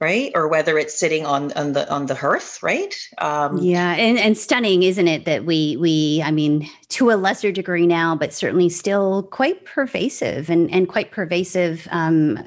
right, 0.00 0.32
or 0.34 0.48
whether 0.48 0.78
it's 0.78 0.98
sitting 0.98 1.26
on 1.26 1.52
on 1.52 1.74
the 1.74 1.88
on 1.92 2.06
the 2.06 2.14
hearth, 2.14 2.62
right? 2.62 2.94
Um, 3.18 3.58
yeah, 3.58 3.92
and 3.92 4.18
and 4.18 4.36
stunning, 4.36 4.82
isn't 4.82 5.06
it? 5.06 5.26
That 5.26 5.44
we 5.44 5.76
we, 5.76 6.22
I 6.24 6.30
mean, 6.30 6.68
to 6.88 7.10
a 7.10 7.16
lesser 7.16 7.52
degree 7.52 7.86
now, 7.86 8.16
but 8.16 8.32
certainly 8.32 8.70
still 8.70 9.24
quite 9.24 9.64
pervasive 9.66 10.48
and 10.50 10.70
and 10.72 10.88
quite 10.88 11.12
pervasive. 11.12 11.86
Um, 11.90 12.38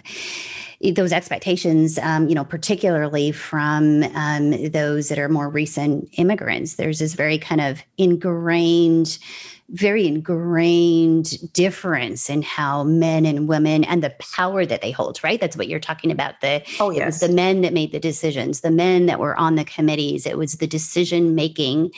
those 0.94 1.14
expectations, 1.14 1.98
um, 2.00 2.28
you 2.28 2.36
know, 2.36 2.44
particularly 2.44 3.32
from 3.32 4.04
um, 4.14 4.52
those 4.72 5.08
that 5.08 5.18
are 5.18 5.30
more 5.30 5.50
recent 5.50 6.10
immigrants. 6.18 6.76
There's 6.76 7.00
this 7.00 7.14
very 7.14 7.38
kind 7.38 7.62
of 7.62 7.82
ingrained 7.98 9.18
very 9.70 10.06
ingrained 10.06 11.52
difference 11.54 12.30
in 12.30 12.42
how 12.44 12.84
men 12.84 13.26
and 13.26 13.48
women 13.48 13.84
and 13.84 14.04
the 14.04 14.12
power 14.20 14.66
that 14.66 14.82
they 14.82 14.92
hold, 14.92 15.24
right? 15.24 15.40
That's 15.42 15.58
what 15.58 15.68
you're 15.68 15.80
talking 15.80 16.12
about. 16.12 16.40
The 16.42 16.64
oh, 16.80 16.92
yes. 16.92 17.02
it 17.02 17.06
was 17.06 17.20
the 17.22 17.36
men 17.36 17.62
that 17.62 17.74
made 17.74 17.92
the 17.92 18.00
decisions, 18.00 18.62
the 18.62 18.72
men 18.72 19.08
that 19.08 19.20
were 19.20 19.36
on 19.38 19.56
the 19.56 19.66
committees. 19.66 20.26
It 20.26 20.38
was 20.38 20.58
the 20.58 20.68
decision 20.68 21.34
making, 21.34 21.92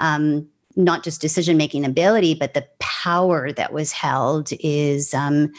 um, 0.00 0.48
not 0.74 1.04
just 1.04 1.20
decision 1.20 1.56
making 1.56 1.84
ability, 1.84 2.34
but 2.34 2.54
the 2.54 2.66
power 2.80 3.52
that 3.52 3.72
was 3.72 3.92
held 3.92 4.50
is 4.60 5.14
um, 5.14 5.52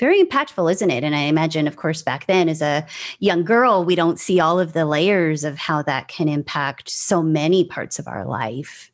very 0.00 0.22
impactful, 0.22 0.70
isn't 0.72 0.90
it? 0.90 1.04
And 1.04 1.14
I 1.14 1.20
imagine, 1.20 1.68
of 1.68 1.76
course, 1.76 2.02
back 2.02 2.26
then 2.26 2.48
as 2.48 2.60
a 2.60 2.84
young 3.20 3.44
girl, 3.44 3.84
we 3.84 3.94
don't 3.94 4.18
see 4.18 4.40
all 4.40 4.58
of 4.58 4.72
the 4.72 4.84
layers 4.84 5.44
of 5.44 5.56
how 5.56 5.82
that 5.82 6.08
can 6.08 6.28
impact 6.28 6.90
so 6.90 7.22
many 7.22 7.64
parts 7.64 7.98
of 7.98 8.08
our 8.08 8.24
life. 8.26 8.90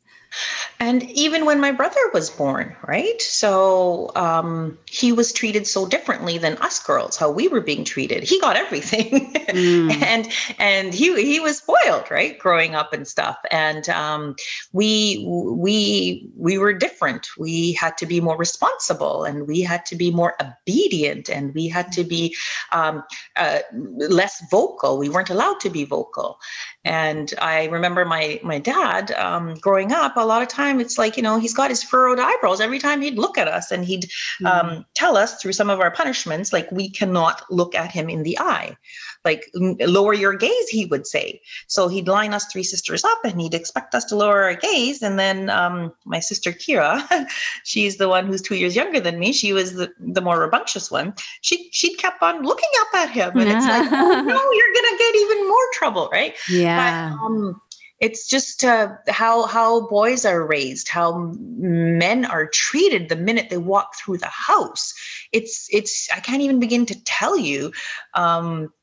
And 0.79 1.03
even 1.11 1.45
when 1.45 1.59
my 1.59 1.71
brother 1.71 1.99
was 2.13 2.29
born, 2.29 2.75
right? 2.85 3.21
So 3.21 4.11
um, 4.15 4.77
he 4.85 5.11
was 5.11 5.31
treated 5.31 5.65
so 5.65 5.87
differently 5.87 6.37
than 6.37 6.57
us 6.57 6.81
girls, 6.83 7.15
how 7.15 7.31
we 7.31 7.47
were 7.47 7.61
being 7.61 7.85
treated. 7.85 8.23
He 8.23 8.39
got 8.39 8.55
everything, 8.55 9.33
mm. 9.33 9.91
and 10.03 10.27
and 10.59 10.93
he 10.93 11.13
he 11.23 11.39
was 11.39 11.59
spoiled, 11.59 12.09
right, 12.11 12.37
growing 12.37 12.75
up 12.75 12.91
and 12.93 13.07
stuff. 13.07 13.37
And 13.51 13.87
um, 13.89 14.35
we 14.73 15.23
we 15.27 16.29
we 16.35 16.57
were 16.57 16.73
different. 16.73 17.27
We 17.37 17.73
had 17.73 17.97
to 17.99 18.05
be 18.05 18.19
more 18.19 18.37
responsible, 18.37 19.23
and 19.23 19.47
we 19.47 19.61
had 19.61 19.85
to 19.87 19.95
be 19.95 20.11
more 20.11 20.35
obedient, 20.41 21.29
and 21.29 21.53
we 21.53 21.67
had 21.67 21.91
to 21.93 22.03
be 22.03 22.35
um, 22.71 23.03
uh, 23.35 23.59
less 23.73 24.43
vocal. 24.49 24.97
We 24.97 25.09
weren't 25.09 25.29
allowed 25.29 25.59
to 25.61 25.69
be 25.69 25.85
vocal. 25.85 26.39
And 26.85 27.33
I 27.41 27.65
remember 27.65 28.03
my 28.03 28.39
my 28.43 28.59
dad 28.59 29.11
um, 29.13 29.55
growing 29.55 29.93
up. 29.93 30.17
A 30.17 30.25
lot 30.25 30.41
of 30.41 30.49
time, 30.49 30.79
it's 30.79 30.97
like 30.97 31.15
you 31.15 31.23
know 31.23 31.39
he's 31.39 31.53
got 31.53 31.69
his 31.69 31.81
furrowed 31.81 32.19
eyebrows 32.19 32.59
every 32.59 32.79
time 32.79 33.01
he'd 33.01 33.17
look 33.17 33.37
at 33.37 33.47
us, 33.47 33.71
and 33.71 33.85
he'd 33.85 34.09
mm. 34.41 34.45
um, 34.45 34.85
tell 34.93 35.15
us 35.15 35.41
through 35.41 35.53
some 35.53 35.69
of 35.69 35.79
our 35.79 35.91
punishments 35.91 36.51
like 36.51 36.69
we 36.71 36.89
cannot 36.89 37.43
look 37.49 37.73
at 37.73 37.91
him 37.91 38.09
in 38.09 38.23
the 38.23 38.37
eye 38.39 38.75
like 39.25 39.49
lower 39.53 40.13
your 40.13 40.35
gaze 40.35 40.69
he 40.69 40.85
would 40.85 41.07
say. 41.07 41.41
So 41.67 41.87
he'd 41.87 42.07
line 42.07 42.33
us 42.33 42.45
three 42.45 42.63
sisters 42.63 43.03
up 43.03 43.19
and 43.23 43.39
he'd 43.39 43.53
expect 43.53 43.95
us 43.95 44.05
to 44.05 44.15
lower 44.15 44.43
our 44.43 44.55
gaze. 44.55 45.01
And 45.01 45.17
then 45.17 45.49
um, 45.49 45.93
my 46.05 46.19
sister 46.19 46.51
kira 46.51 47.01
she's 47.63 47.97
the 47.97 48.09
one 48.09 48.27
who's 48.27 48.41
two 48.41 48.55
years 48.55 48.75
younger 48.75 48.99
than 48.99 49.19
me. 49.19 49.31
She 49.31 49.53
was 49.53 49.73
the, 49.73 49.91
the 49.99 50.21
more 50.21 50.39
rambunctious 50.39 50.91
one. 50.91 51.13
She 51.41 51.69
she 51.71 51.95
kept 51.95 52.21
on 52.21 52.43
looking 52.43 52.69
up 52.81 52.93
at 52.95 53.09
him 53.09 53.37
and 53.37 53.49
it's 53.49 53.65
like 53.65 53.87
oh, 53.91 54.21
no 54.25 54.51
you're 54.51 54.73
gonna 54.75 54.97
get 54.97 55.15
even 55.15 55.47
more 55.47 55.67
trouble 55.73 56.09
right? 56.11 56.35
Yeah. 56.49 57.11
But, 57.11 57.25
um, 57.25 57.61
it's 58.03 58.27
just 58.27 58.65
uh, 58.65 58.89
how 59.07 59.45
how 59.45 59.87
boys 59.87 60.25
are 60.25 60.45
raised 60.45 60.89
how 60.89 61.33
men 61.37 62.25
are 62.25 62.47
treated 62.47 63.07
the 63.07 63.15
minute 63.15 63.49
they 63.49 63.57
walk 63.57 63.95
through 63.95 64.17
the 64.17 64.27
house. 64.27 64.93
It's 65.31 65.69
it's 65.71 66.09
i 66.11 66.19
can't 66.19 66.41
even 66.41 66.59
begin 66.59 66.85
to 66.87 67.03
tell 67.05 67.37
you 67.37 67.71
um, 68.13 68.73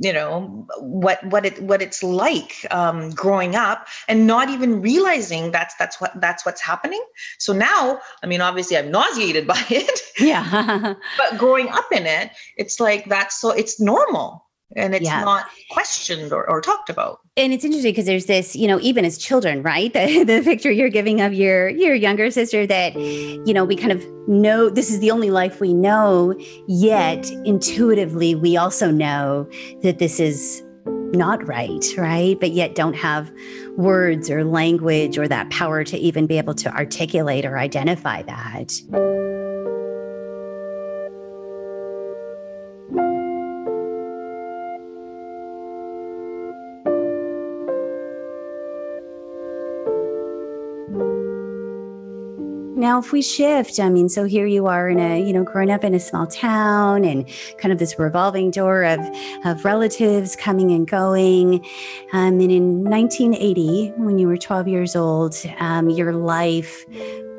you 0.00 0.12
know 0.12 0.66
what 0.78 1.24
what 1.26 1.46
it 1.46 1.60
what 1.62 1.80
it's 1.82 2.02
like 2.02 2.66
um, 2.70 3.10
growing 3.10 3.54
up 3.54 3.86
and 4.08 4.26
not 4.26 4.48
even 4.50 4.80
realizing 4.80 5.50
that's 5.50 5.74
that's 5.76 6.00
what 6.00 6.12
that's 6.20 6.44
what's 6.44 6.60
happening. 6.60 7.02
So 7.38 7.52
now 7.52 8.00
i 8.22 8.26
mean 8.26 8.40
obviously 8.40 8.76
i'm 8.76 8.90
nauseated 8.90 9.46
by 9.54 9.62
it. 9.70 10.00
Yeah. 10.18 10.94
But 11.16 11.38
growing 11.38 11.68
up 11.68 11.90
in 11.92 12.06
it 12.06 12.30
it's 12.56 12.80
like 12.80 13.06
that's 13.06 13.40
so 13.40 13.50
it's 13.50 13.80
normal 13.80 14.46
and 14.76 14.94
it's 14.94 15.04
yeah. 15.04 15.22
not 15.22 15.46
questioned 15.70 16.32
or, 16.32 16.48
or 16.48 16.60
talked 16.60 16.90
about 16.90 17.18
and 17.38 17.54
it's 17.54 17.64
interesting 17.64 17.92
because 17.92 18.04
there's 18.04 18.26
this, 18.26 18.54
you 18.54 18.68
know, 18.68 18.78
even 18.80 19.06
as 19.06 19.16
children, 19.16 19.62
right? 19.62 19.92
The, 20.02 20.24
the 20.24 20.42
picture 20.42 20.70
you're 20.70 20.90
giving 20.90 21.20
of 21.20 21.32
your 21.32 21.68
your 21.68 21.94
younger 21.94 22.30
sister 22.30 22.66
that, 22.66 22.94
you 22.96 23.54
know, 23.54 23.64
we 23.64 23.76
kind 23.76 23.92
of 23.92 24.04
know 24.28 24.68
this 24.68 24.90
is 24.90 25.00
the 25.00 25.10
only 25.10 25.30
life 25.30 25.60
we 25.60 25.72
know, 25.72 26.34
yet 26.66 27.30
intuitively 27.44 28.34
we 28.34 28.56
also 28.56 28.90
know 28.90 29.48
that 29.82 29.98
this 29.98 30.20
is 30.20 30.62
not 31.14 31.46
right, 31.46 31.84
right? 31.96 32.38
But 32.40 32.52
yet 32.52 32.74
don't 32.74 32.94
have 32.94 33.30
words 33.76 34.30
or 34.30 34.44
language 34.44 35.18
or 35.18 35.28
that 35.28 35.50
power 35.50 35.84
to 35.84 35.96
even 35.96 36.26
be 36.26 36.38
able 36.38 36.54
to 36.54 36.74
articulate 36.74 37.44
or 37.44 37.58
identify 37.58 38.22
that. 38.22 39.21
Now 52.82 52.98
if 52.98 53.12
we 53.12 53.22
shift 53.22 53.78
i 53.78 53.88
mean 53.88 54.08
so 54.08 54.24
here 54.24 54.44
you 54.44 54.66
are 54.66 54.88
in 54.88 54.98
a 54.98 55.24
you 55.24 55.32
know 55.32 55.44
growing 55.44 55.70
up 55.70 55.84
in 55.84 55.94
a 55.94 56.00
small 56.00 56.26
town 56.26 57.04
and 57.04 57.24
kind 57.58 57.72
of 57.72 57.78
this 57.78 57.96
revolving 57.96 58.50
door 58.50 58.82
of 58.82 59.00
of 59.44 59.64
relatives 59.64 60.34
coming 60.36 60.72
and 60.72 60.88
going. 60.88 61.64
Um, 62.12 62.40
and 62.40 62.50
in 62.50 62.84
1980 62.84 63.92
when 63.96 64.18
you 64.18 64.26
were 64.26 64.36
12 64.36 64.66
years 64.66 64.96
old 64.96 65.36
um, 65.58 65.90
your 65.90 66.12
life 66.12 66.84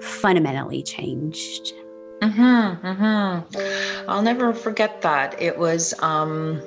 fundamentally 0.02 0.82
changed. 0.82 1.74
Mm-hmm, 2.22 2.88
mm-hmm. 2.88 4.10
i'll 4.10 4.22
never 4.22 4.54
forget 4.54 5.02
that. 5.02 5.40
It 5.42 5.58
was 5.58 5.94
um, 6.02 6.62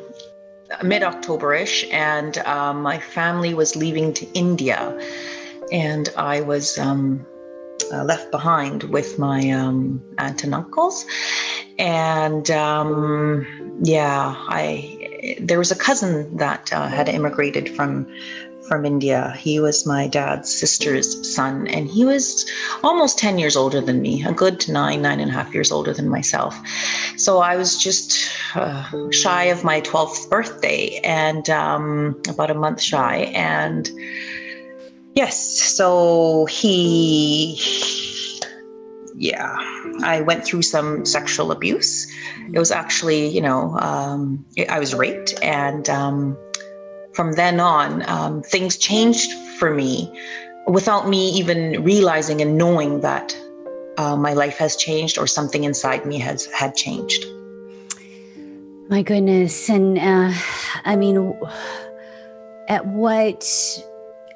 mid-octoberish 0.82 1.90
and 1.92 2.38
um, 2.38 2.82
my 2.82 2.98
family 2.98 3.54
was 3.54 3.74
leaving 3.76 4.12
to 4.12 4.26
india 4.32 4.78
and 5.72 6.08
i 6.16 6.40
was 6.40 6.76
um, 6.78 7.24
uh, 7.92 8.04
left 8.04 8.30
behind 8.30 8.84
with 8.84 9.18
my 9.18 9.50
um, 9.50 10.02
aunt 10.18 10.44
and 10.44 10.54
uncles. 10.54 11.04
And 11.78 12.50
um, 12.50 13.46
yeah, 13.82 14.34
I 14.48 15.38
there 15.40 15.58
was 15.58 15.70
a 15.70 15.76
cousin 15.76 16.36
that 16.36 16.72
uh, 16.72 16.88
had 16.88 17.08
immigrated 17.08 17.74
from 17.74 18.06
from 18.68 18.84
India. 18.84 19.34
He 19.38 19.60
was 19.60 19.86
my 19.86 20.08
dad's 20.08 20.52
sister's 20.52 21.08
son, 21.34 21.68
and 21.68 21.88
he 21.88 22.04
was 22.04 22.50
almost 22.82 23.18
10 23.18 23.38
years 23.38 23.56
older 23.56 23.80
than 23.80 24.02
me, 24.02 24.24
a 24.24 24.32
good 24.32 24.68
nine, 24.68 25.02
nine 25.02 25.20
and 25.20 25.30
a 25.30 25.34
half 25.34 25.54
years 25.54 25.70
older 25.70 25.92
than 25.92 26.08
myself. 26.08 26.56
So 27.16 27.38
I 27.38 27.56
was 27.56 27.76
just 27.76 28.28
uh, 28.54 29.10
shy 29.10 29.44
of 29.44 29.64
my 29.64 29.80
12th 29.80 30.28
birthday 30.28 31.00
and 31.04 31.48
um, 31.48 32.20
about 32.28 32.50
a 32.50 32.54
month 32.54 32.80
shy. 32.80 33.30
And 33.34 33.90
Yes. 35.16 35.38
So 35.74 36.44
he, 36.44 37.56
yeah, 39.16 39.56
I 40.04 40.20
went 40.20 40.44
through 40.44 40.60
some 40.60 41.06
sexual 41.06 41.50
abuse. 41.52 42.06
It 42.52 42.58
was 42.58 42.70
actually, 42.70 43.26
you 43.28 43.40
know, 43.40 43.78
um, 43.78 44.44
I 44.68 44.78
was 44.78 44.94
raped. 44.94 45.34
And 45.42 45.88
um, 45.88 46.36
from 47.14 47.32
then 47.32 47.60
on, 47.60 48.06
um, 48.10 48.42
things 48.42 48.76
changed 48.76 49.32
for 49.58 49.74
me 49.74 50.12
without 50.66 51.08
me 51.08 51.30
even 51.30 51.82
realizing 51.82 52.42
and 52.42 52.58
knowing 52.58 53.00
that 53.00 53.34
uh, 53.96 54.16
my 54.16 54.34
life 54.34 54.58
has 54.58 54.76
changed 54.76 55.16
or 55.16 55.26
something 55.26 55.64
inside 55.64 56.04
me 56.04 56.18
has 56.18 56.44
had 56.52 56.74
changed. 56.74 57.24
My 58.90 59.00
goodness. 59.00 59.70
And 59.70 59.98
uh, 59.98 60.34
I 60.84 60.94
mean, 60.94 61.32
at 62.68 62.84
what 62.84 63.42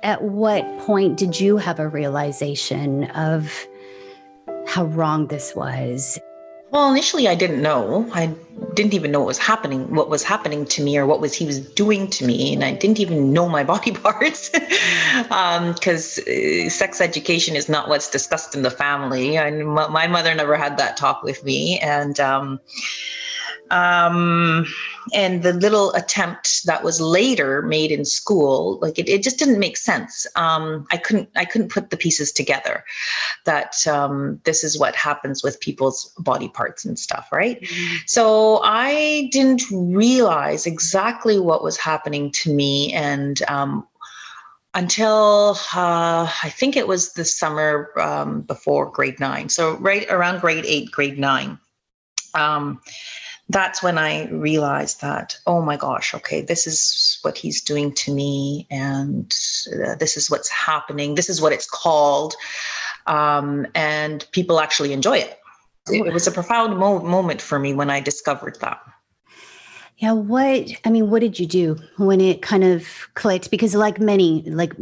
at 0.03 0.23
what 0.23 0.65
point 0.81 1.17
did 1.17 1.41
you 1.41 1.57
have 1.57 1.79
a 1.79 1.89
realization 1.89 3.05
of 3.11 3.53
how 4.67 4.85
wrong 4.85 5.27
this 5.29 5.55
was? 5.55 6.19
Well, 6.71 6.89
initially 6.91 7.27
I 7.27 7.35
didn't 7.35 7.63
know. 7.63 8.09
I 8.13 8.33
didn't 8.75 8.95
even 8.95 9.11
know 9.11 9.19
what 9.19 9.27
was 9.27 9.39
happening, 9.39 9.93
what 9.93 10.09
was 10.09 10.23
happening 10.23 10.65
to 10.67 10.83
me, 10.85 10.97
or 10.97 11.05
what 11.05 11.21
was 11.21 11.35
he 11.35 11.45
was 11.45 11.59
doing 11.59 12.09
to 12.11 12.25
me, 12.25 12.55
and 12.55 12.63
I 12.63 12.73
didn't 12.73 13.01
even 13.01 13.33
know 13.33 13.49
my 13.49 13.65
body 13.65 13.91
parts, 14.07 14.51
because 14.51 16.19
um, 16.19 16.25
uh, 16.29 16.69
sex 16.69 17.01
education 17.01 17.57
is 17.57 17.69
not 17.69 17.89
what's 17.89 18.09
discussed 18.09 18.55
in 18.55 18.63
the 18.63 18.71
family. 18.71 19.37
And 19.37 19.67
my 19.67 20.07
mother 20.07 20.33
never 20.33 20.57
had 20.57 20.79
that 20.79 20.97
talk 20.97 21.25
with 21.25 21.43
me, 21.43 21.81
and 21.81 22.21
um, 22.21 22.61
um, 23.71 24.67
and 25.15 25.43
the 25.43 25.53
little 25.53 25.93
attempt 25.93 26.65
that 26.67 26.83
was 26.83 27.01
later 27.01 27.63
made 27.63 27.91
in 27.91 28.05
school 28.05 28.79
like 28.81 28.99
it, 28.99 29.09
it 29.09 29.23
just 29.23 29.39
didn't 29.39 29.59
make 29.59 29.77
sense 29.77 30.27
um, 30.37 30.87
i 30.91 30.97
couldn't 30.97 31.29
i 31.37 31.45
couldn't 31.45 31.71
put 31.71 31.91
the 31.91 31.97
pieces 31.97 32.33
together 32.33 32.85
that 33.45 33.87
um, 33.87 34.41
this 34.45 34.65
is 34.65 34.79
what 34.79 34.95
happens 34.95 35.43
with 35.43 35.61
people's 35.61 36.13
body 36.19 36.49
parts 36.49 36.85
and 36.85 36.99
stuff 36.99 37.29
right 37.33 37.61
mm-hmm. 37.63 37.97
so 38.07 38.61
i 38.63 39.29
didn't 39.33 39.63
realize 39.71 40.67
exactly 40.67 41.39
what 41.39 41.63
was 41.63 41.77
happening 41.77 42.31
to 42.31 42.53
me 42.53 42.93
and 42.93 43.43
um, 43.49 43.87
until 44.75 45.59
uh, 45.75 46.31
I 46.43 46.49
think 46.49 46.77
it 46.77 46.87
was 46.87 47.13
the 47.15 47.25
summer 47.25 47.91
um, 47.99 48.43
before 48.43 48.91
grade 48.91 49.19
nine. 49.19 49.49
So 49.49 49.77
right 49.79 50.07
around 50.11 50.41
grade 50.41 50.65
eight, 50.67 50.91
grade 50.91 51.19
nine. 51.19 51.59
Um, 52.35 52.81
that's 53.51 53.83
when 53.83 53.99
I 53.99 54.29
realized 54.29 55.01
that, 55.01 55.37
oh 55.47 55.61
my 55.61 55.77
gosh, 55.77 56.15
okay, 56.15 56.41
this 56.41 56.67
is 56.67 57.19
what 57.23 57.37
he's 57.37 57.61
doing 57.61 57.93
to 57.95 58.15
me, 58.15 58.67
and 58.71 59.35
uh, 59.87 59.97
this 59.97 60.17
is 60.17 60.31
what's 60.31 60.49
happening. 60.49 61.15
This 61.15 61.29
is 61.29 61.41
what 61.41 61.53
it's 61.53 61.69
called. 61.69 62.35
Um, 63.07 63.67
and 63.75 64.27
people 64.33 64.61
actually 64.61 64.93
enjoy 64.93 65.19
it. 65.19 65.39
It, 65.89 66.07
it 66.07 66.13
was 66.13 66.27
a 66.27 66.31
profound 66.31 66.79
mo- 66.79 67.03
moment 67.03 67.41
for 67.43 67.59
me 67.59 67.75
when 67.75 67.91
I 67.91 68.01
discovered 68.01 68.59
that. 68.61 68.81
Yeah, 69.99 70.13
what 70.13 70.71
I 70.85 70.91
mean, 70.91 71.11
what 71.11 71.21
did 71.21 71.39
you 71.39 71.47
do 71.47 71.77
when 71.99 72.21
it 72.21 72.41
kind 72.41 72.65
of 72.65 72.87
clicked? 73.15 73.51
Because, 73.51 73.75
like 73.75 74.01
many, 74.01 74.43
like 74.47 74.73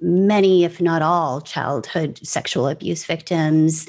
many, 0.00 0.64
if 0.64 0.80
not 0.80 1.02
all, 1.02 1.40
childhood 1.40 2.20
sexual 2.22 2.68
abuse 2.68 3.04
victims, 3.04 3.86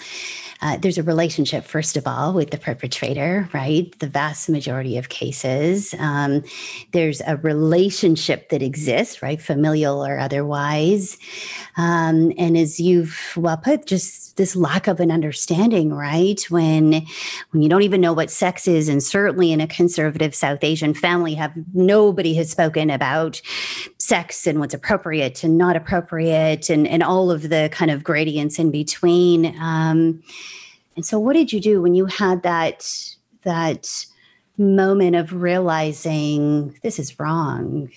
uh, 0.62 0.78
there's 0.78 0.98
a 0.98 1.04
relationship, 1.04 1.66
first 1.66 1.98
of 1.98 2.08
all, 2.08 2.34
with 2.34 2.52
the 2.52 2.58
perpetrator, 2.58 3.50
right? 3.54 3.98
The 4.00 4.08
vast 4.08 4.50
majority 4.50 4.98
of 4.98 5.10
cases. 5.10 5.94
Um, 6.00 6.44
there's 6.92 7.22
a 7.28 7.38
relationship 7.38 8.50
that 8.50 8.62
exists, 8.62 9.22
right? 9.22 9.42
Familial 9.42 10.06
or 10.06 10.18
otherwise. 10.18 11.18
Um, 11.78 12.32
and 12.38 12.58
as 12.58 12.80
you've 12.80 13.34
well 13.36 13.58
put, 13.58 13.86
just 13.86 14.26
this 14.38 14.56
lack 14.56 14.88
of 14.88 15.00
an 15.00 15.12
understanding, 15.12 15.94
right? 15.94 16.42
When 16.50 17.06
when 17.52 17.62
you 17.62 17.70
don't 17.70 17.84
even 17.84 18.02
know 18.02 18.14
what 18.14 18.30
sex 18.30 18.68
is, 18.68 18.90
and 18.90 19.02
certainly 19.02 19.52
in 19.52 19.62
a 19.62 19.68
conservative 19.68 20.36
South 20.36 20.64
Asian 20.64 20.94
family, 20.94 21.34
have 21.36 21.54
nobody 21.74 22.34
has 22.36 22.50
spoken 22.50 22.90
about 22.90 23.42
sex 23.98 24.46
and 24.48 24.60
what's 24.60 24.74
appropriate 24.74 25.44
and 25.44 25.58
not 25.58 25.76
appropriate, 25.76 26.70
and 26.70 26.88
and 26.88 27.04
all 27.04 27.32
of 27.32 27.50
the 27.50 27.70
kind 27.72 27.92
of 27.92 28.04
gradients 28.04 28.60
in 28.60 28.72
between. 28.72 29.56
Um, 29.60 30.22
and 30.96 31.06
so, 31.06 31.20
what 31.20 31.34
did 31.34 31.52
you 31.52 31.60
do 31.60 31.82
when 31.82 31.96
you 31.96 32.06
had 32.06 32.44
that 32.44 32.88
that 33.44 33.88
moment 34.58 35.16
of 35.16 35.34
realizing 35.34 36.78
this 36.84 37.00
is 37.00 37.20
wrong? 37.20 37.90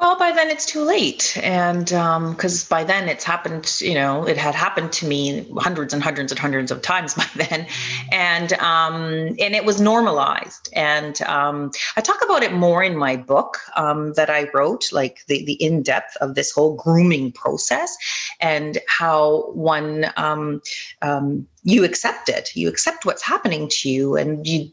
Well, 0.00 0.18
by 0.18 0.32
then 0.32 0.48
it's 0.48 0.64
too 0.64 0.82
late. 0.82 1.36
And 1.42 1.84
because 1.84 2.62
um, 2.62 2.66
by 2.70 2.84
then 2.84 3.06
it's 3.06 3.22
happened, 3.22 3.76
you 3.82 3.92
know, 3.92 4.26
it 4.26 4.38
had 4.38 4.54
happened 4.54 4.92
to 4.94 5.06
me 5.06 5.46
hundreds 5.58 5.92
and 5.92 6.02
hundreds 6.02 6.32
and 6.32 6.38
hundreds 6.38 6.70
of 6.70 6.80
times 6.80 7.12
by 7.16 7.26
then. 7.36 7.66
And 8.10 8.54
um, 8.54 9.36
and 9.38 9.54
it 9.54 9.66
was 9.66 9.78
normalized. 9.78 10.70
And 10.72 11.20
um, 11.22 11.70
I 11.98 12.00
talk 12.00 12.24
about 12.24 12.42
it 12.42 12.54
more 12.54 12.82
in 12.82 12.96
my 12.96 13.14
book 13.14 13.58
um, 13.76 14.14
that 14.14 14.30
I 14.30 14.48
wrote, 14.54 14.90
like 14.90 15.26
the, 15.26 15.44
the 15.44 15.62
in 15.62 15.82
depth 15.82 16.16
of 16.22 16.34
this 16.34 16.50
whole 16.50 16.76
grooming 16.76 17.32
process 17.32 17.94
and 18.40 18.78
how 18.88 19.50
one 19.52 20.06
um, 20.16 20.62
um, 21.02 21.46
you 21.62 21.84
accept 21.84 22.30
it. 22.30 22.56
You 22.56 22.70
accept 22.70 23.04
what's 23.04 23.22
happening 23.22 23.68
to 23.68 23.90
you 23.90 24.16
and 24.16 24.46
you 24.46 24.70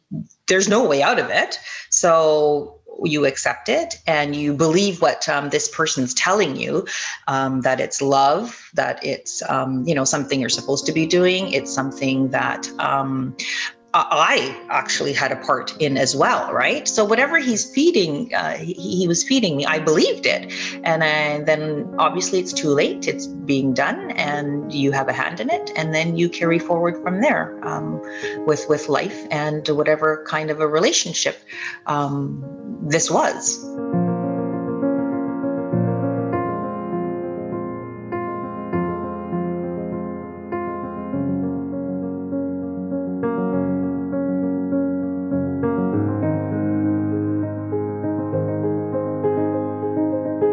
there's 0.48 0.70
no 0.70 0.88
way 0.88 1.04
out 1.04 1.20
of 1.20 1.30
it. 1.30 1.60
So 1.90 2.77
you 3.04 3.26
accept 3.26 3.70
it 3.70 3.96
and 4.08 4.36
you 4.36 4.54
believe 4.54 5.02
what 5.02 5.28
um, 5.30 5.50
this 5.50 5.68
person's 5.70 6.14
telling 6.14 6.56
you 6.56 6.86
um, 7.28 7.62
that 7.62 7.80
it's 7.80 8.02
love 8.02 8.70
that 8.74 9.04
it's 9.04 9.42
um, 9.50 9.84
you 9.86 9.94
know 9.94 10.04
something 10.04 10.40
you're 10.40 10.50
supposed 10.50 10.86
to 10.86 10.92
be 10.92 11.06
doing. 11.06 11.52
It's 11.52 11.74
something 11.74 12.30
that 12.30 12.70
um, 12.80 13.36
I 14.12 14.56
actually 14.70 15.14
had 15.14 15.32
a 15.32 15.36
part 15.38 15.76
in 15.82 15.98
as 15.98 16.16
well, 16.16 16.52
right? 16.54 16.88
So 16.88 17.06
whatever 17.06 17.38
he's 17.38 17.70
feeding, 17.72 18.34
uh, 18.34 18.58
he, 18.58 18.74
he, 18.74 19.08
was 19.08 19.24
feeding 19.24 19.58
me. 19.58 19.66
I 19.66 19.80
believed 19.80 20.26
it, 20.26 20.52
and 20.84 21.04
I, 21.04 21.42
then 21.44 21.94
obviously 21.98 22.40
it's 22.40 22.54
too 22.54 22.70
late. 22.70 23.08
It's 23.08 23.28
being 23.28 23.74
done, 23.74 24.12
and 24.12 24.72
you 24.74 24.92
have 24.92 25.08
a 25.08 25.14
hand 25.14 25.40
in 25.40 25.50
it, 25.50 25.72
and 25.76 25.94
then 25.94 26.18
you 26.18 26.30
carry 26.30 26.60
forward 26.60 27.02
from 27.02 27.22
there 27.22 27.60
um, 27.66 28.02
with 28.46 28.66
with 28.70 28.90
life 28.90 29.26
and 29.32 29.68
whatever 29.70 30.24
kind 30.28 30.50
of 30.50 30.60
a 30.60 30.68
relationship 30.68 31.40
um, 31.86 32.44
this 32.84 33.10
was. 33.10 33.64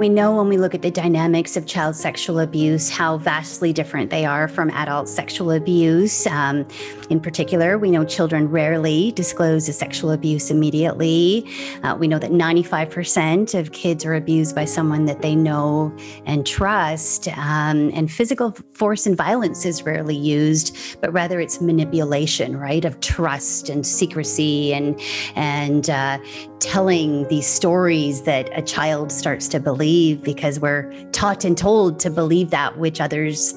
We 0.05 0.11
know 0.11 0.37
when 0.37 0.51
we 0.51 0.59
look 0.59 0.75
at 0.75 0.83
the 0.83 0.91
dynamics 0.91 1.57
of 1.57 1.65
child 1.65 1.97
sexual 1.97 2.41
abuse 2.41 2.91
how 2.91 3.17
vastly 3.17 3.73
different 3.73 4.11
they 4.11 4.27
are 4.27 4.49
from 4.49 4.69
adult 4.73 5.09
sexual 5.09 5.53
abuse. 5.53 6.27
Um, 6.27 6.69
in 7.09 7.21
particular, 7.21 7.79
we 7.79 7.91
know 7.91 8.05
children 8.05 8.51
rarely 8.51 9.13
disclose 9.13 9.67
a 9.67 9.73
sexual 9.73 10.11
abuse 10.11 10.51
immediately. 10.51 11.51
Uh, 11.83 11.97
we 11.99 12.07
know 12.07 12.19
that 12.19 12.33
95% 12.33 13.59
of 13.59 13.73
kids 13.73 14.05
are 14.05 14.15
abused 14.15 14.55
by 14.55 14.67
someone 14.67 15.07
that 15.07 15.23
they 15.23 15.35
know 15.35 15.91
and 16.27 16.47
trust. 16.47 17.29
Um, 17.29 17.91
and 17.95 18.13
physical 18.13 18.55
force 18.75 19.07
and 19.07 19.17
violence 19.17 19.65
is 19.65 19.85
rarely 19.85 20.17
used, 20.17 20.77
but 21.01 21.15
rather 21.15 21.41
it's 21.41 21.63
manipulation, 21.63 22.59
right, 22.59 22.85
of 22.85 23.01
trust 23.01 23.71
and 23.71 23.87
secrecy 23.87 24.75
and 24.75 25.01
and 25.35 25.89
uh, 25.89 26.19
telling 26.65 27.29
these 27.29 27.47
stories 27.47 28.23
that 28.23 28.49
a 28.59 28.63
child 28.63 29.13
starts 29.13 29.49
to 29.49 29.61
believe 29.61 30.23
because 30.23 30.59
we're 30.59 30.91
taught 31.13 31.45
and 31.45 31.59
told 31.59 32.01
to 32.01 32.09
believe 32.09 32.49
that 32.51 32.79
which 32.79 33.03
others, 33.03 33.55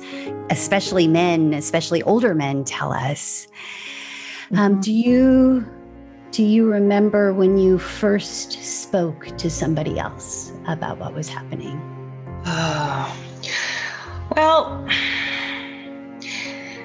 especially 0.49 1.07
men, 1.07 1.53
especially 1.53 2.03
older 2.03 2.35
men, 2.35 2.65
tell 2.65 2.91
us. 2.91 3.47
Um, 4.51 4.57
mm-hmm. 4.57 4.59
Um, 4.59 4.81
do 4.81 4.91
you 4.91 5.65
do 6.31 6.43
you 6.43 6.69
remember 6.69 7.33
when 7.33 7.57
you 7.57 7.79
first 7.79 8.61
spoke 8.61 9.25
to 9.37 9.49
somebody 9.49 9.97
else 9.97 10.51
about 10.67 10.97
what 10.97 11.13
was 11.13 11.29
happening? 11.29 11.79
Uh, 12.45 13.15
well, 14.35 14.85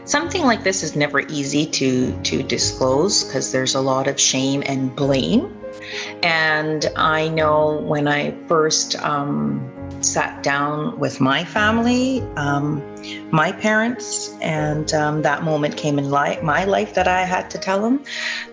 something 0.05 0.43
like 0.45 0.63
this 0.63 0.85
is 0.85 0.95
never 0.95 1.21
easy 1.23 1.67
to 1.67 2.17
to 2.23 2.45
disclose 2.45 3.25
because 3.25 3.51
there's 3.51 3.75
a 3.75 3.81
lot 3.81 4.07
of 4.07 4.21
shame 4.21 4.63
and 4.67 4.95
blame 4.95 5.53
and 6.23 6.91
I 6.97 7.29
know 7.29 7.81
when 7.81 8.09
I 8.09 8.33
first 8.47 8.97
um, 9.03 9.71
sat 10.01 10.43
down 10.43 10.99
with 10.99 11.21
my 11.21 11.45
family, 11.45 12.23
um, 12.37 12.83
my 13.31 13.53
parents, 13.53 14.37
and 14.41 14.93
um, 14.95 15.23
that 15.23 15.43
moment 15.43 15.77
came 15.77 15.99
in 15.99 16.11
li- 16.11 16.41
my 16.43 16.65
life 16.65 16.95
that 16.95 17.09
I 17.09 17.25
had 17.25 17.51
to 17.51 17.59
tell 17.59 17.83
them, 17.83 18.03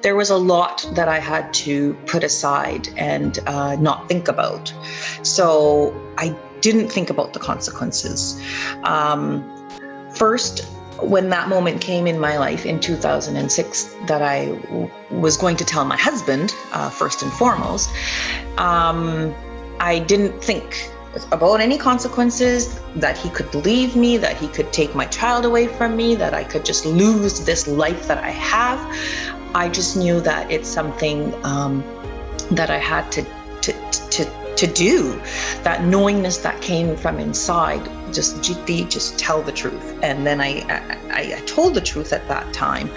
there 0.01 0.15
was 0.15 0.29
a 0.29 0.37
lot 0.37 0.87
that 0.93 1.07
I 1.07 1.19
had 1.19 1.53
to 1.65 1.93
put 2.05 2.23
aside 2.23 2.89
and 2.97 3.39
uh, 3.47 3.75
not 3.75 4.07
think 4.07 4.27
about. 4.27 4.73
So 5.23 5.93
I 6.17 6.35
didn't 6.61 6.89
think 6.89 7.09
about 7.09 7.33
the 7.33 7.39
consequences. 7.39 8.41
Um, 8.83 9.43
first, 10.13 10.67
when 11.01 11.29
that 11.29 11.49
moment 11.49 11.81
came 11.81 12.07
in 12.07 12.19
my 12.19 12.37
life 12.37 12.65
in 12.65 12.79
2006 12.79 13.95
that 14.07 14.21
I 14.21 14.47
w- 14.47 14.89
was 15.11 15.37
going 15.37 15.55
to 15.57 15.65
tell 15.65 15.85
my 15.85 15.97
husband, 15.97 16.53
uh, 16.71 16.89
first 16.89 17.21
and 17.21 17.31
foremost, 17.33 17.89
um, 18.57 19.33
I 19.79 19.99
didn't 19.99 20.43
think 20.43 20.89
about 21.31 21.59
any 21.59 21.77
consequences 21.77 22.79
that 22.95 23.17
he 23.17 23.29
could 23.29 23.53
leave 23.55 23.95
me, 23.95 24.17
that 24.17 24.37
he 24.37 24.47
could 24.47 24.71
take 24.71 24.93
my 24.93 25.05
child 25.05 25.45
away 25.45 25.67
from 25.67 25.95
me, 25.95 26.15
that 26.15 26.33
I 26.33 26.43
could 26.43 26.65
just 26.65 26.85
lose 26.85 27.45
this 27.45 27.67
life 27.67 28.07
that 28.07 28.19
I 28.23 28.29
have. 28.31 28.79
I 29.55 29.69
just 29.69 29.97
knew 29.97 30.21
that 30.21 30.51
it's 30.51 30.69
something 30.69 31.33
um, 31.43 31.83
that 32.51 32.69
I 32.69 32.77
had 32.77 33.11
to, 33.13 33.23
to, 33.61 33.73
to 34.11 34.48
to 34.55 34.67
do 34.67 35.19
that 35.63 35.83
knowingness 35.85 36.37
that 36.39 36.61
came 36.61 36.95
from 36.95 37.19
inside 37.19 37.83
just 38.13 38.37
jeeti 38.37 38.89
just 38.89 39.19
tell 39.19 39.41
the 39.41 39.51
truth. 39.51 39.97
And 40.01 40.25
then 40.25 40.41
I, 40.41 40.63
I 41.11 41.35
i 41.35 41.41
told 41.45 41.75
the 41.75 41.81
truth 41.81 42.11
at 42.13 42.27
that 42.27 42.53
time. 42.53 42.89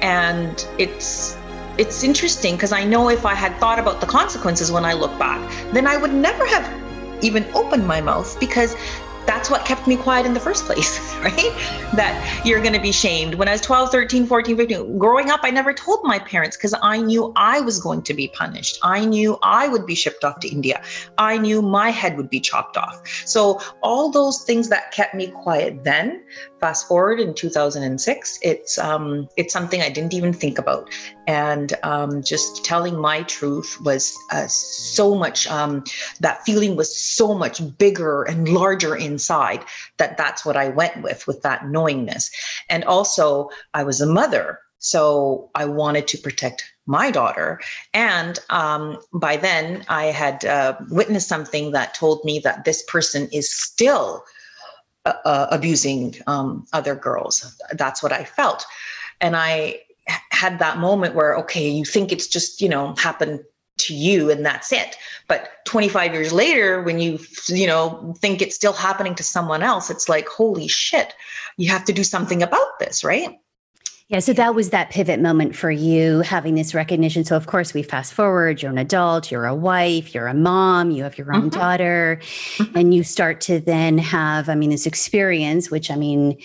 And 0.00 0.66
it's 0.78 1.36
it's 1.78 2.04
interesting 2.04 2.54
because 2.54 2.70
i 2.72 2.84
know 2.84 3.08
if 3.08 3.24
i 3.24 3.34
had 3.34 3.56
thought 3.58 3.78
about 3.78 4.00
the 4.00 4.06
consequences 4.06 4.70
when 4.70 4.84
i 4.84 4.92
look 4.92 5.18
back 5.18 5.40
then 5.72 5.86
i 5.86 5.96
would 5.96 6.12
never 6.12 6.46
have 6.46 6.70
even 7.22 7.44
opened 7.54 7.86
my 7.86 8.00
mouth 8.00 8.38
because 8.38 8.76
that's 9.26 9.50
what 9.50 9.64
kept 9.64 9.86
me 9.86 9.96
quiet 9.96 10.26
in 10.26 10.34
the 10.34 10.40
first 10.40 10.64
place, 10.64 10.98
right? 11.22 11.52
That 11.94 12.42
you're 12.44 12.60
going 12.60 12.74
to 12.74 12.80
be 12.80 12.92
shamed. 12.92 13.34
When 13.34 13.48
I 13.48 13.52
was 13.52 13.60
12, 13.60 13.90
13, 13.90 14.26
14, 14.26 14.56
15, 14.56 14.98
growing 14.98 15.30
up, 15.30 15.40
I 15.42 15.50
never 15.50 15.72
told 15.72 16.00
my 16.04 16.18
parents 16.18 16.56
because 16.56 16.74
I 16.82 16.98
knew 16.98 17.32
I 17.36 17.60
was 17.60 17.78
going 17.80 18.02
to 18.02 18.14
be 18.14 18.28
punished. 18.28 18.78
I 18.82 19.04
knew 19.04 19.38
I 19.42 19.68
would 19.68 19.86
be 19.86 19.94
shipped 19.94 20.24
off 20.24 20.40
to 20.40 20.48
India. 20.48 20.82
I 21.18 21.38
knew 21.38 21.62
my 21.62 21.90
head 21.90 22.16
would 22.16 22.30
be 22.30 22.40
chopped 22.40 22.76
off. 22.76 23.06
So, 23.26 23.60
all 23.82 24.10
those 24.10 24.42
things 24.42 24.68
that 24.68 24.92
kept 24.92 25.14
me 25.14 25.28
quiet 25.28 25.84
then, 25.84 26.24
fast 26.62 26.86
forward 26.86 27.18
in 27.18 27.34
2006, 27.34 28.38
it's 28.40 28.78
um, 28.78 29.28
it's 29.36 29.52
something 29.52 29.82
I 29.82 29.88
didn't 29.88 30.14
even 30.14 30.32
think 30.32 30.58
about. 30.58 30.88
And 31.26 31.74
um, 31.82 32.22
just 32.22 32.64
telling 32.64 32.96
my 32.96 33.24
truth 33.24 33.76
was 33.84 34.16
uh, 34.30 34.46
so 34.46 35.16
much, 35.16 35.48
um, 35.48 35.82
that 36.20 36.44
feeling 36.44 36.76
was 36.76 36.96
so 36.96 37.34
much 37.34 37.60
bigger 37.78 38.22
and 38.22 38.48
larger 38.48 38.94
inside 38.94 39.64
that 39.98 40.16
that's 40.16 40.46
what 40.46 40.56
I 40.56 40.68
went 40.68 41.02
with, 41.02 41.26
with 41.26 41.42
that 41.42 41.66
knowingness. 41.66 42.30
And 42.70 42.84
also, 42.84 43.50
I 43.74 43.82
was 43.82 44.00
a 44.00 44.06
mother. 44.06 44.60
So 44.78 45.50
I 45.56 45.64
wanted 45.64 46.06
to 46.08 46.18
protect 46.18 46.64
my 46.86 47.10
daughter. 47.10 47.60
And 47.92 48.38
um, 48.50 48.98
by 49.12 49.36
then, 49.36 49.84
I 49.88 50.06
had 50.06 50.44
uh, 50.44 50.76
witnessed 50.90 51.28
something 51.28 51.72
that 51.72 51.94
told 51.94 52.24
me 52.24 52.38
that 52.40 52.64
this 52.64 52.84
person 52.84 53.28
is 53.32 53.52
still 53.52 54.24
uh, 55.04 55.46
abusing 55.50 56.14
um, 56.26 56.66
other 56.72 56.94
girls. 56.94 57.56
That's 57.72 58.02
what 58.02 58.12
I 58.12 58.24
felt. 58.24 58.64
And 59.20 59.36
I 59.36 59.80
had 60.30 60.58
that 60.58 60.78
moment 60.78 61.14
where, 61.14 61.36
okay, 61.36 61.68
you 61.68 61.84
think 61.84 62.12
it's 62.12 62.26
just, 62.26 62.60
you 62.60 62.68
know, 62.68 62.94
happened 62.98 63.40
to 63.78 63.94
you 63.94 64.30
and 64.30 64.44
that's 64.44 64.70
it 64.70 64.96
but 65.28 65.64
25 65.64 66.12
years 66.12 66.30
later 66.30 66.82
when 66.82 66.98
you 66.98 67.18
you 67.48 67.66
know 67.66 68.14
think 68.18 68.42
it's 68.42 68.54
still 68.54 68.74
happening 68.74 69.14
to 69.14 69.22
someone 69.22 69.62
else 69.62 69.88
it's 69.88 70.10
like 70.10 70.28
holy 70.28 70.68
shit 70.68 71.14
you 71.56 71.70
have 71.70 71.84
to 71.84 71.92
do 71.92 72.04
something 72.04 72.42
about 72.42 72.78
this 72.78 73.02
right 73.02 73.38
yeah, 74.12 74.18
so 74.18 74.34
that 74.34 74.54
was 74.54 74.68
that 74.70 74.90
pivot 74.90 75.20
moment 75.20 75.56
for 75.56 75.70
you 75.70 76.20
having 76.20 76.54
this 76.54 76.74
recognition. 76.74 77.24
So, 77.24 77.34
of 77.34 77.46
course, 77.46 77.72
we 77.72 77.82
fast 77.82 78.12
forward, 78.12 78.60
you're 78.60 78.70
an 78.70 78.76
adult, 78.76 79.30
you're 79.30 79.46
a 79.46 79.54
wife, 79.54 80.14
you're 80.14 80.26
a 80.26 80.34
mom, 80.34 80.90
you 80.90 81.02
have 81.02 81.16
your 81.16 81.32
own 81.32 81.48
mm-hmm. 81.48 81.58
daughter, 81.58 82.20
mm-hmm. 82.20 82.76
and 82.76 82.92
you 82.92 83.04
start 83.04 83.40
to 83.42 83.58
then 83.58 83.96
have, 83.96 84.50
I 84.50 84.54
mean, 84.54 84.68
this 84.68 84.84
experience, 84.84 85.70
which 85.70 85.90
I 85.90 85.96
mean, 85.96 86.36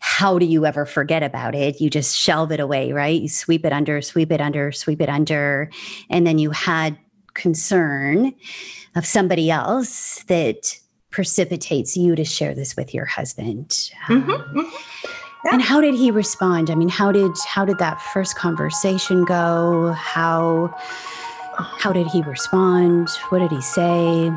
how 0.00 0.38
do 0.38 0.44
you 0.44 0.66
ever 0.66 0.84
forget 0.84 1.22
about 1.22 1.54
it? 1.54 1.80
You 1.80 1.88
just 1.88 2.14
shelve 2.14 2.52
it 2.52 2.60
away, 2.60 2.92
right? 2.92 3.22
You 3.22 3.30
sweep 3.30 3.64
it 3.64 3.72
under, 3.72 4.02
sweep 4.02 4.30
it 4.30 4.42
under, 4.42 4.70
sweep 4.70 5.00
it 5.00 5.08
under. 5.08 5.70
And 6.10 6.26
then 6.26 6.38
you 6.38 6.50
had 6.50 6.98
concern 7.32 8.34
of 8.94 9.06
somebody 9.06 9.50
else 9.50 10.22
that 10.24 10.78
precipitates 11.10 11.96
you 11.96 12.14
to 12.14 12.26
share 12.26 12.54
this 12.54 12.76
with 12.76 12.92
your 12.92 13.06
husband. 13.06 13.70
Mm-hmm. 14.06 14.30
Um, 14.30 14.42
mm-hmm. 14.54 15.12
Yeah. 15.44 15.52
And 15.52 15.62
how 15.62 15.80
did 15.80 15.94
he 15.94 16.10
respond? 16.10 16.70
I 16.70 16.74
mean, 16.74 16.88
how 16.88 17.12
did 17.12 17.32
how 17.46 17.64
did 17.64 17.78
that 17.78 18.00
first 18.00 18.36
conversation 18.36 19.24
go? 19.24 19.92
How 19.92 20.74
how 21.78 21.92
did 21.92 22.06
he 22.08 22.22
respond? 22.22 23.08
What 23.28 23.38
did 23.38 23.50
he 23.50 23.60
say? 23.60 24.30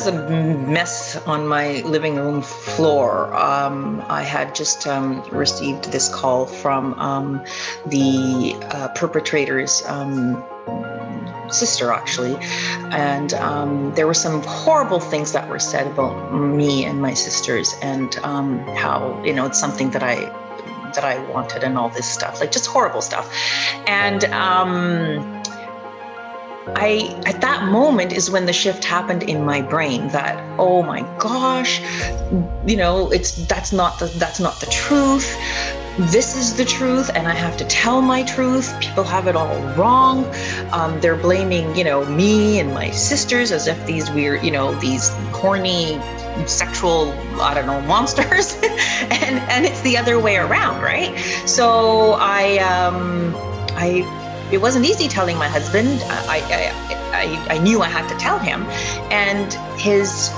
Was 0.00 0.14
a 0.14 0.30
mess 0.66 1.16
on 1.26 1.46
my 1.46 1.82
living 1.82 2.16
room 2.16 2.40
floor. 2.40 3.34
Um, 3.34 4.02
I 4.08 4.22
had 4.22 4.54
just 4.54 4.86
um, 4.86 5.22
received 5.30 5.92
this 5.92 6.08
call 6.08 6.46
from 6.46 6.94
um, 6.94 7.44
the 7.86 8.54
uh, 8.70 8.88
perpetrator's 8.94 9.82
um, 9.86 10.42
sister, 11.50 11.92
actually, 11.92 12.36
and 12.92 13.34
um, 13.34 13.92
there 13.94 14.06
were 14.06 14.14
some 14.14 14.42
horrible 14.44 15.00
things 15.00 15.32
that 15.32 15.48
were 15.50 15.58
said 15.58 15.86
about 15.88 16.32
me 16.32 16.84
and 16.86 17.02
my 17.02 17.12
sisters, 17.12 17.74
and 17.82 18.16
um, 18.22 18.60
how 18.76 19.22
you 19.22 19.34
know 19.34 19.44
it's 19.44 19.60
something 19.60 19.90
that 19.90 20.02
I 20.02 20.16
that 20.94 21.04
I 21.04 21.18
wanted 21.30 21.62
and 21.62 21.76
all 21.76 21.90
this 21.90 22.08
stuff, 22.08 22.40
like 22.40 22.52
just 22.52 22.66
horrible 22.66 23.02
stuff, 23.02 23.28
and. 23.86 24.24
I 26.76 27.20
at 27.26 27.40
that 27.40 27.64
moment 27.64 28.12
is 28.12 28.30
when 28.30 28.46
the 28.46 28.52
shift 28.52 28.84
happened 28.84 29.22
in 29.24 29.44
my 29.44 29.60
brain 29.60 30.08
that 30.08 30.38
oh 30.58 30.82
my 30.82 31.00
gosh 31.18 31.80
you 32.66 32.76
know 32.76 33.10
it's 33.10 33.46
that's 33.46 33.72
not 33.72 33.98
the 33.98 34.06
that's 34.18 34.40
not 34.40 34.60
the 34.60 34.66
truth. 34.66 35.36
This 36.12 36.36
is 36.36 36.56
the 36.56 36.64
truth 36.64 37.10
and 37.14 37.26
I 37.26 37.34
have 37.34 37.56
to 37.58 37.64
tell 37.64 38.00
my 38.00 38.22
truth. 38.22 38.78
People 38.80 39.04
have 39.04 39.26
it 39.26 39.36
all 39.36 39.60
wrong. 39.74 40.24
Um, 40.72 41.00
they're 41.00 41.16
blaming 41.16 41.74
you 41.76 41.84
know 41.84 42.04
me 42.06 42.60
and 42.60 42.72
my 42.72 42.90
sisters 42.90 43.52
as 43.52 43.66
if 43.66 43.84
these 43.86 44.10
weird 44.10 44.42
you 44.44 44.50
know 44.50 44.74
these 44.80 45.10
horny 45.32 46.00
sexual 46.46 47.12
I 47.40 47.54
don't 47.54 47.66
know 47.66 47.80
monsters. 47.88 48.54
And 49.10 49.38
and 49.50 49.66
it's 49.66 49.80
the 49.82 49.96
other 49.96 50.18
way 50.18 50.36
around 50.36 50.82
right? 50.82 51.18
So 51.46 52.12
I 52.18 52.58
um 52.58 53.34
I 53.76 54.19
it 54.52 54.60
wasn't 54.60 54.84
easy 54.84 55.08
telling 55.08 55.36
my 55.36 55.48
husband. 55.48 56.02
I, 56.06 56.38
I, 56.38 57.46
I, 57.48 57.54
I 57.54 57.58
knew 57.58 57.82
I 57.82 57.88
had 57.88 58.08
to 58.08 58.16
tell 58.18 58.38
him. 58.38 58.64
And 59.10 59.52
his 59.78 60.30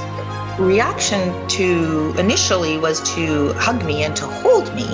reaction 0.59 1.48
to 1.48 2.14
initially 2.18 2.79
was 2.79 3.01
to 3.14 3.53
hug 3.55 3.85
me 3.85 4.05
and 4.05 4.14
to 4.16 4.27
hold 4.27 4.75
me, 4.75 4.87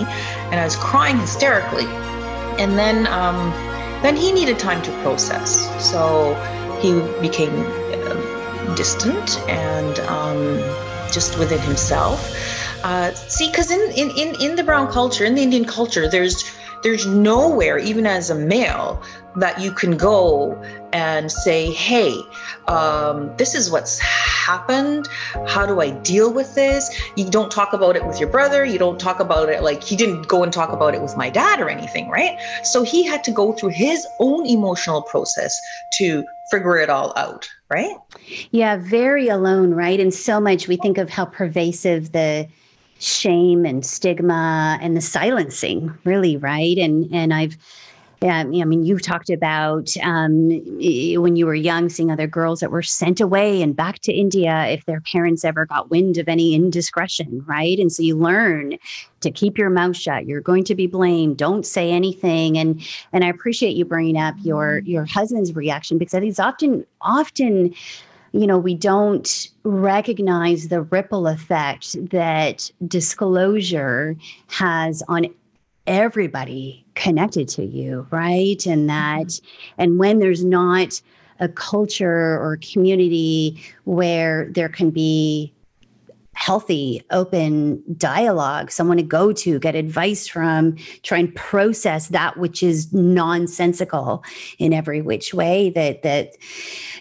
and 0.51 0.61
I 0.61 0.65
was 0.65 0.77
crying 0.77 1.19
hysterically. 1.19 1.87
And 2.59 2.79
then, 2.79 3.07
um, 3.09 3.51
then 4.03 4.17
he 4.17 4.33
needed 4.33 4.59
time 4.59 4.83
to 4.83 4.91
process, 5.03 5.69
so 5.85 6.35
he 6.81 6.93
became 7.21 7.53
uh, 7.93 8.75
distant 8.75 9.39
and 9.49 9.99
um, 10.01 10.59
just 11.13 11.39
within 11.39 11.61
himself. 11.61 12.35
Uh, 12.85 13.13
see, 13.13 13.51
because 13.51 13.71
in, 13.73 13.81
in 13.97 14.11
in 14.17 14.41
in 14.41 14.57
the 14.57 14.63
brown 14.63 14.87
culture, 14.87 15.25
in 15.25 15.35
the 15.35 15.43
Indian 15.43 15.65
culture, 15.65 16.09
there's 16.09 16.45
there's 16.83 17.07
nowhere, 17.07 17.79
even 17.79 18.07
as 18.07 18.31
a 18.31 18.35
male, 18.35 19.03
that 19.37 19.61
you 19.61 19.71
can 19.71 19.97
go 19.97 20.61
and 20.93 21.31
say, 21.31 21.71
hey, 21.73 22.21
um, 22.67 23.35
this 23.37 23.55
is 23.55 23.71
what's 23.71 23.99
happened. 23.99 25.09
How 25.47 25.67
do 25.67 25.81
I 25.81 25.91
deal 25.91 26.33
with 26.33 26.55
this? 26.55 26.91
You 27.17 27.31
don't 27.31 27.51
talk 27.51 27.73
about 27.73 27.97
it 27.97 28.07
with 28.07 28.19
your 28.19 28.29
brother. 28.29 28.65
You 28.65 28.79
don't 28.79 28.99
talk 28.99 29.21
about 29.21 29.49
it 29.49 29.63
like 29.63 29.83
he 29.83 29.97
didn't 29.97 30.29
go 30.29 30.43
and 30.43 30.53
talk 30.53 30.73
about 30.73 30.95
it 30.95 31.03
with 31.03 31.17
my 31.17 31.31
dad 31.31 31.61
or 31.61 31.69
anything, 31.69 32.09
right? 32.09 32.39
So 32.63 32.83
he 32.83 33.05
had 33.05 33.23
to 33.25 33.31
go 33.31 33.53
through 33.53 33.71
his 33.71 34.07
own 34.19 34.47
emotional 34.47 35.03
process 35.03 35.61
to 35.99 36.25
figure 36.51 36.79
it 36.79 36.91
all 36.91 37.13
out, 37.17 37.49
right? 37.71 37.97
Yeah, 38.51 38.77
very 38.77 39.29
alone, 39.29 39.73
right? 39.73 40.01
And 40.01 40.13
so 40.13 40.41
much 40.41 40.69
we 40.69 40.77
think 40.77 40.99
of 40.99 41.11
how 41.11 41.27
pervasive 41.27 42.13
the 42.13 42.49
shame 42.99 43.65
and 43.65 43.85
stigma 43.85 44.79
and 44.81 44.97
the 44.97 45.01
silencing 45.01 45.97
really 46.05 46.37
right 46.37 46.79
and 46.79 47.13
and 47.13 47.33
i've 47.33 47.57
yeah, 48.21 48.39
I 48.39 48.45
mean, 48.65 48.85
you 48.85 48.99
talked 48.99 49.31
about 49.31 49.97
um, 50.03 50.49
when 50.49 51.37
you 51.37 51.47
were 51.47 51.55
young, 51.55 51.89
seeing 51.89 52.11
other 52.11 52.27
girls 52.27 52.59
that 52.61 52.73
were 52.73 52.83
sent 52.83 53.21
away 53.21 53.63
and 53.63 53.77
back 53.77 54.01
to 54.01 54.13
India 54.13 54.67
if 54.67 54.85
their 54.87 55.01
parents 55.01 55.45
ever 55.45 55.67
got 55.67 55.91
wind 55.91 56.19
of 56.19 56.29
any 56.29 56.53
indiscretion, 56.53 57.45
right? 57.47 57.79
And 57.79 57.93
so 57.93 58.03
you 58.03 58.17
learn 58.17 58.77
to 59.21 59.31
keep 59.31 59.57
your 59.57 59.71
mouth 59.71 59.97
shut. 59.97 60.27
You're 60.27 60.41
going 60.41 60.65
to 60.65 60.75
be 60.75 60.89
blamed. 60.89 61.37
Don't 61.37 61.65
say 61.65 61.93
anything. 61.93 62.59
And 62.59 62.83
and 63.13 63.25
I 63.25 63.29
appreciate 63.29 63.77
you 63.77 63.85
bringing 63.85 64.17
up 64.17 64.35
your 64.43 64.79
your 64.79 65.05
husband's 65.05 65.55
reaction 65.55 65.97
because 65.97 66.15
I 66.15 66.19
think 66.19 66.31
it's 66.31 66.41
often 66.41 66.85
often 67.01 67.73
you 68.33 68.47
know, 68.47 68.59
we 68.59 68.75
don't 68.75 69.49
recognize 69.65 70.69
the 70.69 70.83
ripple 70.83 71.27
effect 71.27 71.97
that 72.11 72.71
disclosure 72.87 74.17
has 74.49 75.03
on 75.09 75.27
everybody 75.87 76.85
connected 76.95 77.49
to 77.49 77.65
you, 77.65 78.07
right? 78.11 78.65
And 78.67 78.89
that, 78.89 79.27
mm-hmm. 79.27 79.75
and 79.79 79.99
when 79.99 80.19
there's 80.19 80.45
not 80.45 81.01
a 81.41 81.49
culture 81.49 82.39
or 82.39 82.59
community 82.61 83.63
where 83.85 84.51
there 84.53 84.69
can 84.69 84.91
be 84.91 85.53
healthy, 86.39 87.03
open 87.11 87.83
dialogue, 87.97 88.71
someone 88.71 88.97
to 88.97 89.03
go 89.03 89.33
to, 89.33 89.59
get 89.59 89.75
advice 89.75 90.29
from, 90.29 90.77
try 91.03 91.19
and 91.19 91.35
process 91.35 92.09
that 92.09 92.37
which 92.37 92.63
is 92.63 92.93
nonsensical 92.93 94.23
in 94.61 94.73
every 94.73 95.03
which 95.03 95.35
way. 95.35 95.71
That 95.71 96.03
that, 96.03 96.37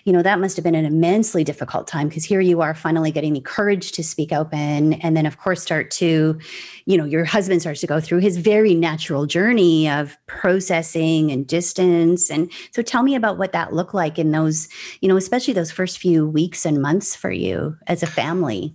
you 0.07 0.13
know, 0.13 0.21
that 0.21 0.39
must 0.39 0.55
have 0.55 0.63
been 0.63 0.73
an 0.73 0.85
immensely 0.85 1.43
difficult 1.43 1.85
time 1.85 2.07
because 2.07 2.23
here 2.23 2.39
you 2.39 2.61
are 2.61 2.73
finally 2.73 3.11
getting 3.11 3.33
the 3.33 3.41
courage 3.41 3.91
to 3.91 4.01
speak 4.01 4.31
open. 4.31 4.93
And 4.93 5.17
then 5.17 5.25
of 5.25 5.37
course 5.37 5.61
start 5.61 5.91
to, 5.91 6.39
you 6.85 6.97
know, 6.97 7.03
your 7.03 7.25
husband 7.25 7.59
starts 7.59 7.81
to 7.81 7.87
go 7.87 7.99
through 7.99 8.19
his 8.19 8.37
very 8.37 8.73
natural 8.73 9.25
journey 9.25 9.89
of 9.89 10.17
processing 10.25 11.29
and 11.29 11.45
distance. 11.45 12.31
And 12.31 12.49
so 12.71 12.81
tell 12.81 13.03
me 13.03 13.15
about 13.15 13.37
what 13.37 13.51
that 13.51 13.73
looked 13.73 13.93
like 13.93 14.17
in 14.17 14.31
those, 14.31 14.69
you 15.01 15.09
know, 15.09 15.17
especially 15.17 15.53
those 15.53 15.71
first 15.71 15.97
few 15.97 16.25
weeks 16.25 16.65
and 16.65 16.81
months 16.81 17.13
for 17.13 17.29
you 17.29 17.75
as 17.87 18.01
a 18.01 18.07
family. 18.07 18.73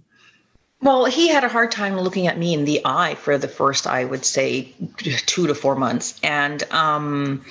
Well, 0.83 1.07
he 1.07 1.29
had 1.29 1.45
a 1.45 1.49
hard 1.49 1.71
time 1.71 1.99
looking 1.99 2.27
at 2.27 2.37
me 2.37 2.53
in 2.53 2.67
the 2.67 2.83
eye 2.85 3.15
for 3.15 3.39
the 3.39 3.49
first, 3.49 3.87
I 3.87 4.05
would 4.05 4.27
say, 4.27 4.71
two 4.99 5.47
to 5.47 5.55
four 5.55 5.77
months. 5.77 6.21
And 6.23 6.63
um, 6.73 7.43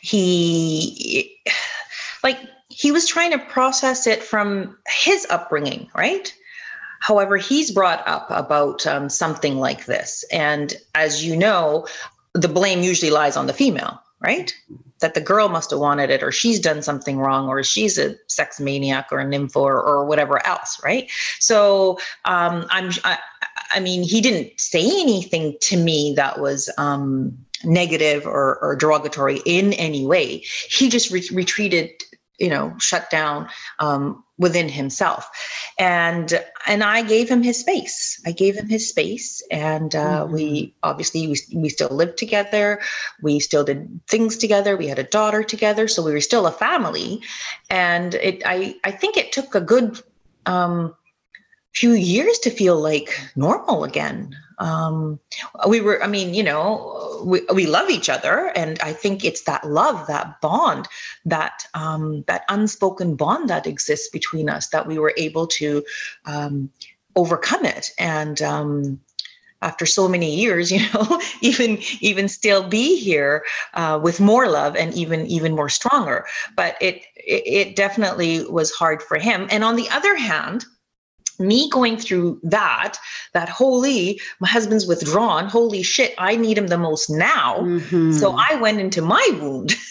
he, 0.00 1.38
like, 2.24 2.40
he 2.78 2.92
was 2.92 3.08
trying 3.08 3.32
to 3.32 3.38
process 3.38 4.06
it 4.06 4.22
from 4.22 4.78
his 4.86 5.26
upbringing, 5.30 5.90
right? 5.96 6.32
However, 7.00 7.36
he's 7.36 7.72
brought 7.72 8.06
up 8.06 8.26
about 8.30 8.86
um, 8.86 9.08
something 9.08 9.58
like 9.58 9.86
this. 9.86 10.24
And 10.30 10.74
as 10.94 11.24
you 11.24 11.36
know, 11.36 11.88
the 12.34 12.48
blame 12.48 12.82
usually 12.82 13.10
lies 13.10 13.36
on 13.36 13.48
the 13.48 13.52
female, 13.52 14.00
right? 14.20 14.54
that 15.00 15.14
the 15.14 15.20
girl 15.20 15.48
must 15.48 15.70
have 15.70 15.78
wanted 15.78 16.10
it 16.10 16.24
or 16.24 16.32
she's 16.32 16.58
done 16.58 16.82
something 16.82 17.18
wrong 17.18 17.48
or 17.48 17.62
she's 17.62 17.98
a 17.98 18.16
sex 18.26 18.58
maniac 18.58 19.08
or 19.12 19.20
a 19.20 19.24
nympho 19.24 19.56
or, 19.56 19.80
or 19.80 20.04
whatever 20.04 20.44
else 20.44 20.80
right 20.82 21.08
so 21.38 21.98
um, 22.24 22.66
i'm 22.70 22.90
I, 23.04 23.16
I, 23.70 23.78
mean 23.78 24.02
he 24.02 24.20
didn't 24.20 24.58
say 24.58 24.84
anything 24.84 25.56
to 25.60 25.76
me 25.76 26.14
that 26.16 26.40
was 26.40 26.68
um, 26.78 27.38
negative 27.62 28.26
or, 28.26 28.58
or 28.58 28.74
derogatory 28.74 29.40
in 29.46 29.72
any 29.74 30.04
way 30.04 30.38
he 30.68 30.88
just 30.88 31.12
re- 31.12 31.28
retreated 31.32 31.90
you 32.38 32.48
know 32.48 32.74
shut 32.78 33.10
down 33.10 33.48
um, 33.78 34.24
within 34.38 34.68
himself. 34.68 35.28
And 35.78 36.40
and 36.66 36.82
i 36.82 37.02
gave 37.02 37.28
him 37.28 37.42
his 37.42 37.60
space. 37.60 38.20
I 38.26 38.32
gave 38.32 38.56
him 38.56 38.68
his 38.68 38.88
space 38.88 39.42
and 39.50 39.94
uh, 39.94 40.24
mm-hmm. 40.24 40.32
we 40.32 40.74
obviously 40.82 41.26
we, 41.26 41.36
we 41.54 41.68
still 41.68 41.90
lived 41.90 42.18
together. 42.18 42.80
We 43.22 43.40
still 43.40 43.64
did 43.64 44.00
things 44.06 44.36
together. 44.36 44.76
We 44.76 44.86
had 44.86 44.98
a 44.98 45.04
daughter 45.04 45.42
together. 45.42 45.88
So 45.88 46.02
we 46.02 46.12
were 46.12 46.20
still 46.20 46.46
a 46.46 46.52
family. 46.52 47.22
And 47.70 48.14
it 48.14 48.42
i 48.46 48.76
i 48.84 48.90
think 48.90 49.16
it 49.16 49.32
took 49.32 49.54
a 49.54 49.60
good 49.60 50.00
um, 50.46 50.94
few 51.74 51.92
years 51.92 52.38
to 52.40 52.50
feel 52.50 52.80
like 52.80 53.10
normal 53.36 53.84
again 53.84 54.34
um, 54.58 55.18
we 55.68 55.80
were 55.80 56.02
i 56.02 56.06
mean 56.06 56.34
you 56.34 56.42
know 56.42 57.22
we, 57.24 57.40
we 57.54 57.66
love 57.66 57.90
each 57.90 58.08
other 58.08 58.52
and 58.54 58.78
i 58.80 58.92
think 58.92 59.24
it's 59.24 59.42
that 59.42 59.64
love 59.64 60.06
that 60.06 60.40
bond 60.40 60.86
that 61.24 61.64
um, 61.74 62.24
that 62.26 62.44
unspoken 62.48 63.16
bond 63.16 63.48
that 63.50 63.66
exists 63.66 64.08
between 64.08 64.48
us 64.48 64.68
that 64.68 64.86
we 64.86 64.98
were 64.98 65.14
able 65.16 65.46
to 65.46 65.84
um, 66.24 66.70
overcome 67.18 67.64
it. 67.64 67.90
And 67.98 68.40
um, 68.40 69.00
after 69.60 69.84
so 69.84 70.08
many 70.08 70.36
years 70.36 70.70
you 70.74 70.80
know 70.94 71.20
even 71.42 71.78
even 72.00 72.28
still 72.28 72.66
be 72.66 72.96
here 72.96 73.44
uh, 73.74 73.98
with 74.00 74.20
more 74.20 74.48
love 74.48 74.76
and 74.76 74.94
even 74.94 75.26
even 75.26 75.54
more 75.54 75.68
stronger. 75.68 76.24
But 76.56 76.76
it, 76.80 77.04
it 77.16 77.42
it 77.46 77.76
definitely 77.76 78.44
was 78.46 78.70
hard 78.70 79.02
for 79.02 79.18
him. 79.18 79.48
And 79.50 79.64
on 79.64 79.76
the 79.76 79.88
other 79.90 80.16
hand 80.16 80.64
me 81.38 81.68
going 81.70 81.96
through 81.96 82.40
that 82.42 82.96
that 83.32 83.48
holy 83.48 84.20
my 84.40 84.48
husband's 84.48 84.86
withdrawn 84.86 85.48
holy 85.48 85.82
shit 85.82 86.14
i 86.18 86.36
need 86.36 86.58
him 86.58 86.68
the 86.68 86.78
most 86.78 87.08
now. 87.10 87.58
Mm-hmm. 87.58 88.12
so 88.12 88.36
i 88.36 88.54
went 88.56 88.80
into 88.80 89.02
my 89.02 89.26
wound. 89.40 89.74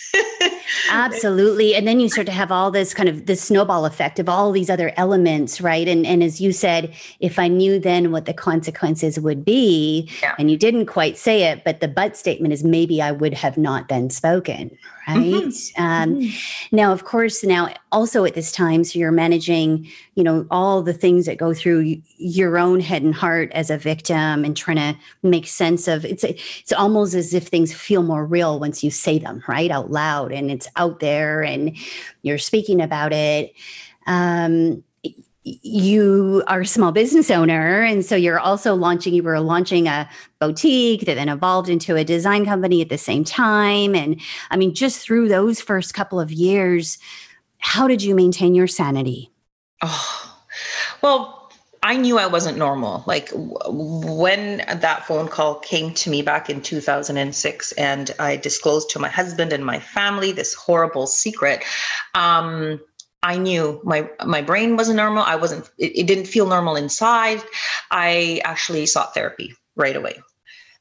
Absolutely. 0.91 1.75
And 1.75 1.87
then 1.87 1.99
you 1.99 2.09
start 2.09 2.27
to 2.27 2.33
have 2.33 2.51
all 2.51 2.71
this 2.71 2.93
kind 2.93 3.09
of 3.09 3.25
this 3.25 3.41
snowball 3.41 3.85
effect 3.85 4.19
of 4.19 4.29
all 4.29 4.51
these 4.51 4.69
other 4.69 4.93
elements 4.97 5.59
right? 5.61 5.87
And 5.87 6.05
and 6.05 6.23
as 6.23 6.39
you 6.41 6.51
said 6.51 6.93
if 7.19 7.39
i 7.39 7.47
knew 7.47 7.79
then 7.79 8.11
what 8.11 8.25
the 8.25 8.33
consequences 8.33 9.19
would 9.19 9.43
be 9.45 10.09
yeah. 10.21 10.35
and 10.37 10.49
you 10.51 10.57
didn't 10.57 10.85
quite 10.85 11.17
say 11.17 11.43
it 11.43 11.63
but 11.63 11.79
the 11.79 11.87
but 11.87 12.15
statement 12.17 12.53
is 12.53 12.63
maybe 12.63 13.01
i 13.01 13.11
would 13.11 13.33
have 13.33 13.57
not 13.57 13.87
then 13.87 14.09
spoken 14.09 14.77
right 15.07 15.17
mm-hmm. 15.17 15.81
Um, 15.81 16.15
mm-hmm. 16.15 16.75
now 16.75 16.91
of 16.91 17.05
course 17.05 17.43
now 17.43 17.73
also 17.91 18.25
at 18.25 18.33
this 18.33 18.51
time 18.51 18.83
so 18.83 18.99
you're 18.99 19.11
managing 19.11 19.87
you 20.15 20.23
know 20.23 20.45
all 20.51 20.81
the 20.81 20.93
things 20.93 21.25
that 21.25 21.37
go 21.37 21.53
through 21.53 22.01
your 22.17 22.57
own 22.57 22.79
head 22.79 23.03
and 23.03 23.15
heart 23.15 23.51
as 23.53 23.69
a 23.69 23.77
victim 23.77 24.43
and 24.43 24.57
trying 24.57 24.77
to 24.77 24.95
make 25.23 25.47
sense 25.47 25.87
of 25.87 26.03
it's 26.05 26.23
it's 26.23 26.73
almost 26.73 27.13
as 27.13 27.33
if 27.33 27.47
things 27.47 27.73
feel 27.73 28.03
more 28.03 28.25
real 28.25 28.59
once 28.59 28.83
you 28.83 28.91
say 28.91 29.17
them 29.19 29.43
right 29.47 29.71
out 29.71 29.91
loud 29.91 30.31
and 30.31 30.51
it's 30.51 30.67
out 30.75 30.99
there 30.99 31.43
and 31.43 31.77
you're 32.21 32.37
speaking 32.37 32.81
about 32.81 33.13
it 33.13 33.53
um, 34.07 34.83
you 35.61 36.43
are 36.47 36.61
a 36.61 36.65
small 36.65 36.91
business 36.91 37.31
owner 37.31 37.81
and 37.81 38.05
so 38.05 38.15
you're 38.15 38.39
also 38.39 38.75
launching 38.75 39.13
you 39.13 39.23
were 39.23 39.39
launching 39.39 39.87
a 39.87 40.09
boutique 40.39 41.05
that 41.05 41.15
then 41.15 41.29
evolved 41.29 41.69
into 41.69 41.95
a 41.95 42.03
design 42.03 42.45
company 42.45 42.81
at 42.81 42.89
the 42.89 42.97
same 42.97 43.23
time 43.23 43.95
and 43.95 44.19
i 44.51 44.57
mean 44.57 44.73
just 44.73 44.99
through 44.99 45.27
those 45.27 45.61
first 45.61 45.93
couple 45.93 46.19
of 46.19 46.31
years 46.31 46.97
how 47.59 47.87
did 47.87 48.01
you 48.01 48.13
maintain 48.13 48.53
your 48.53 48.67
sanity 48.67 49.31
oh 49.81 50.37
well 51.01 51.37
I 51.83 51.95
knew 51.95 52.17
I 52.17 52.27
wasn't 52.27 52.57
normal. 52.57 53.03
Like 53.07 53.29
when 53.33 54.57
that 54.67 55.05
phone 55.05 55.29
call 55.29 55.59
came 55.59 55.93
to 55.93 56.09
me 56.09 56.21
back 56.21 56.49
in 56.49 56.61
2006, 56.61 57.71
and 57.73 58.11
I 58.19 58.35
disclosed 58.35 58.89
to 58.89 58.99
my 58.99 59.07
husband 59.07 59.53
and 59.53 59.65
my 59.65 59.79
family 59.79 60.33
this 60.33 60.53
horrible 60.53 61.07
secret. 61.07 61.63
Um, 62.13 62.81
I 63.23 63.37
knew 63.37 63.81
my 63.83 64.09
my 64.25 64.41
brain 64.41 64.77
wasn't 64.77 64.97
normal. 64.97 65.23
I 65.23 65.35
wasn't. 65.35 65.69
It, 65.77 65.97
it 65.97 66.07
didn't 66.07 66.25
feel 66.25 66.47
normal 66.47 66.75
inside. 66.75 67.41
I 67.91 68.41
actually 68.43 68.85
sought 68.85 69.13
therapy 69.13 69.53
right 69.75 69.95
away. 69.95 70.19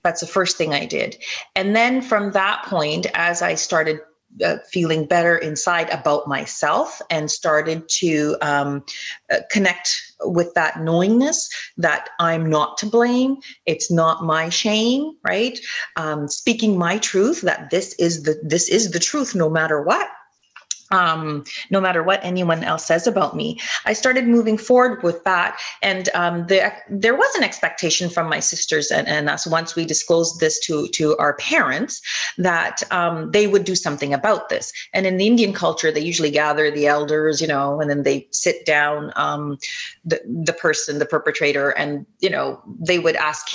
That's 0.03 0.21
the 0.21 0.27
first 0.27 0.57
thing 0.57 0.73
I 0.73 0.87
did, 0.87 1.17
and 1.55 1.75
then 1.75 2.03
from 2.03 2.33
that 2.33 2.65
point, 2.67 3.07
as 3.15 3.43
I 3.43 3.55
started 3.55 4.01
uh, 4.45 4.59
feeling 4.71 5.07
better 5.07 5.37
inside 5.39 5.89
about 5.91 6.29
myself 6.29 7.01
and 7.11 7.31
started 7.31 7.89
to 7.89 8.37
um, 8.43 8.85
uh, 9.31 9.39
connect 9.51 10.13
with 10.21 10.53
that 10.55 10.81
knowingness 10.81 11.49
that 11.79 12.11
I'm 12.21 12.51
not 12.51 12.77
to 12.79 12.87
blame. 12.87 13.39
It's 13.65 13.91
not 13.91 14.25
my 14.25 14.51
shame, 14.51 15.17
right? 15.27 15.59
Um, 15.97 16.29
speaking 16.29 16.77
my 16.77 16.99
truth 16.99 17.41
that 17.43 17.71
this 17.71 17.95
is 17.95 18.25
the 18.25 18.39
this 18.43 18.69
is 18.69 18.91
the 18.91 18.99
truth 18.99 19.35
no 19.35 19.49
matter 19.49 19.81
what 19.83 20.09
um, 20.91 21.45
no 21.71 21.81
matter 21.81 22.03
what 22.03 22.25
anyone 22.25 22.63
else 22.65 22.85
says 22.85 23.07
about 23.07 23.37
me. 23.37 23.61
I 23.85 23.93
started 23.93 24.27
moving 24.27 24.59
forward 24.59 25.03
with 25.03 25.23
that. 25.25 25.61
And 25.83 26.09
um, 26.15 26.47
the, 26.47 26.73
there 26.89 27.15
was 27.15 27.35
an 27.35 27.45
expectation 27.45 28.09
from 28.09 28.29
my 28.29 28.41
sisters 28.41 28.91
and, 28.91 29.07
and 29.09 29.29
us 29.29 29.47
once 29.47 29.75
we 29.77 29.85
disclosed 29.85 30.41
this 30.41 30.59
to, 30.67 30.89
to 30.89 31.17
our 31.19 31.35
parents 31.35 32.01
that 32.39 32.83
um, 32.91 33.31
they 33.33 33.47
would 33.47 33.65
do 33.65 33.75
something 33.75 34.13
about 34.13 34.49
this. 34.49 34.73
And 34.93 35.07
in 35.07 35.17
the 35.17 35.27
Indian 35.27 35.53
culture, 35.53 35.91
they 35.91 36.01
usually 36.01 36.31
gather 36.31 36.71
the 36.71 36.87
elders, 36.87 37.41
you 37.41 37.49
know, 37.49 37.81
and 37.81 37.91
then 37.91 38.03
they 38.03 38.29
sit 38.31 38.65
down 38.67 39.13
um, 39.17 39.59
the, 40.05 40.21
the 40.45 40.53
person, 40.53 40.99
the 40.99 41.07
perpetrator, 41.07 41.71
and, 41.71 42.07
you 42.21 42.31
know, 42.31 42.61
they 42.79 42.99
would 42.99 43.17
ask 43.17 43.47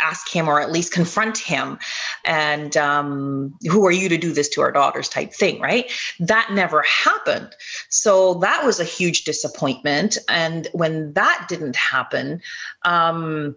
ask 0.00 0.28
him 0.28 0.48
or 0.48 0.60
at 0.60 0.72
least 0.72 0.92
confront 0.92 1.38
him 1.38 1.78
and 2.24 2.76
um, 2.76 3.54
who 3.70 3.86
are 3.86 3.92
you 3.92 4.08
to 4.08 4.18
do 4.18 4.32
this 4.32 4.48
to 4.50 4.60
our 4.60 4.72
daughters 4.72 5.08
type 5.08 5.32
thing 5.32 5.60
right? 5.60 5.90
That 6.20 6.50
never 6.52 6.82
happened. 6.82 7.54
So 7.88 8.34
that 8.34 8.64
was 8.64 8.80
a 8.80 8.84
huge 8.84 9.24
disappointment. 9.24 10.18
And 10.28 10.68
when 10.72 11.12
that 11.14 11.46
didn't 11.48 11.76
happen 11.76 12.40
um, 12.84 13.56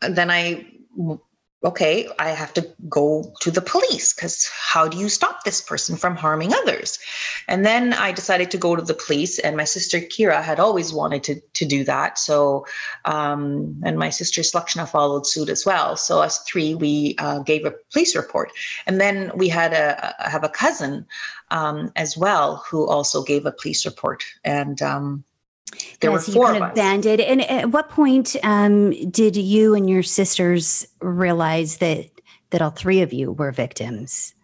then 0.00 0.30
i 0.30 0.66
okay, 1.66 2.08
I 2.20 2.28
have 2.28 2.54
to 2.54 2.66
go 2.88 3.34
to 3.40 3.50
the 3.50 3.60
police 3.60 4.14
because 4.14 4.48
how 4.56 4.86
do 4.86 4.96
you 4.96 5.08
stop 5.08 5.42
this 5.42 5.60
person 5.60 5.96
from 5.96 6.14
harming 6.14 6.54
others? 6.54 6.98
And 7.48 7.66
then 7.66 7.92
I 7.92 8.12
decided 8.12 8.52
to 8.52 8.58
go 8.58 8.76
to 8.76 8.82
the 8.82 8.94
police, 8.94 9.40
and 9.40 9.56
my 9.56 9.64
sister 9.64 9.98
Kira 9.98 10.42
had 10.42 10.60
always 10.60 10.92
wanted 10.92 11.24
to, 11.24 11.40
to 11.40 11.64
do 11.66 11.82
that. 11.84 12.18
So, 12.18 12.66
um, 13.04 13.80
and 13.84 13.98
my 13.98 14.10
sister 14.10 14.42
Salakshana 14.42 14.88
followed 14.88 15.26
suit 15.26 15.48
as 15.48 15.66
well. 15.66 15.96
So, 15.96 16.22
us 16.22 16.38
three, 16.44 16.76
we 16.76 17.16
uh, 17.18 17.40
gave 17.40 17.64
a 17.64 17.74
police 17.92 18.14
report. 18.14 18.52
And 18.86 19.00
then 19.00 19.32
we 19.34 19.48
had 19.48 19.72
a, 19.72 20.14
a 20.24 20.30
have 20.30 20.44
a 20.44 20.48
cousin 20.48 21.04
um, 21.50 21.90
as 21.96 22.16
well 22.16 22.64
who 22.70 22.86
also 22.86 23.24
gave 23.24 23.44
a 23.44 23.52
police 23.52 23.84
report. 23.84 24.24
And 24.44 24.80
um, 24.82 25.24
there 26.00 26.12
were 26.12 26.20
four 26.20 26.46
kind 26.46 26.62
of, 26.62 26.70
of 26.70 26.74
banded. 26.74 27.20
And 27.20 27.42
at 27.42 27.70
what 27.70 27.88
point 27.88 28.36
um, 28.42 28.90
did 29.10 29.36
you 29.36 29.74
and 29.74 29.88
your 29.88 30.02
sisters 30.02 30.86
realize 31.00 31.78
that 31.78 32.10
that 32.50 32.62
all 32.62 32.70
three 32.70 33.00
of 33.00 33.12
you 33.12 33.32
were 33.32 33.50
victims? 33.50 34.34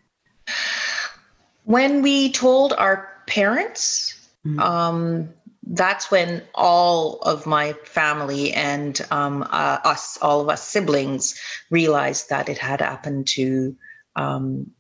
When 1.65 2.03
we 2.03 2.33
told 2.33 2.73
our 2.73 3.09
parents, 3.27 4.29
mm-hmm. 4.45 4.59
um, 4.59 5.29
that's 5.69 6.11
when 6.11 6.43
all 6.55 7.21
of 7.21 7.47
my 7.47 7.75
family 7.85 8.53
and 8.53 9.01
um, 9.13 9.43
uh, 9.45 9.79
us, 9.85 10.19
all 10.21 10.41
of 10.41 10.49
us 10.49 10.67
siblings, 10.67 11.41
realized 11.71 12.29
that 12.31 12.49
it 12.49 12.59
had 12.59 12.81
happened 12.81 13.29
to 13.29 13.77
um, 14.17 14.71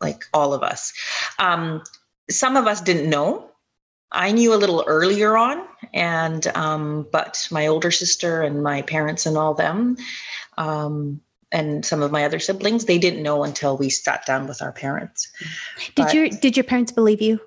like 0.00 0.24
all 0.32 0.54
of 0.54 0.62
us. 0.62 0.92
Um, 1.38 1.82
some 2.30 2.56
of 2.56 2.66
us 2.66 2.80
didn't 2.80 3.10
know 3.10 3.49
I 4.12 4.32
knew 4.32 4.52
a 4.54 4.56
little 4.56 4.84
earlier 4.86 5.36
on, 5.36 5.64
and 5.94 6.46
um, 6.48 7.06
but 7.12 7.46
my 7.50 7.66
older 7.66 7.90
sister 7.90 8.42
and 8.42 8.62
my 8.62 8.82
parents 8.82 9.26
and 9.26 9.36
all 9.36 9.54
them, 9.54 9.96
um, 10.58 11.20
and 11.52 11.84
some 11.84 12.02
of 12.02 12.10
my 12.10 12.24
other 12.24 12.38
siblings, 12.38 12.86
they 12.86 12.98
didn't 12.98 13.22
know 13.22 13.44
until 13.44 13.76
we 13.76 13.88
sat 13.90 14.26
down 14.26 14.46
with 14.46 14.62
our 14.62 14.72
parents. 14.72 15.30
Did 15.94 16.04
but, 16.06 16.14
your 16.14 16.28
Did 16.28 16.56
your 16.56 16.64
parents 16.64 16.90
believe 16.92 17.22
you 17.22 17.40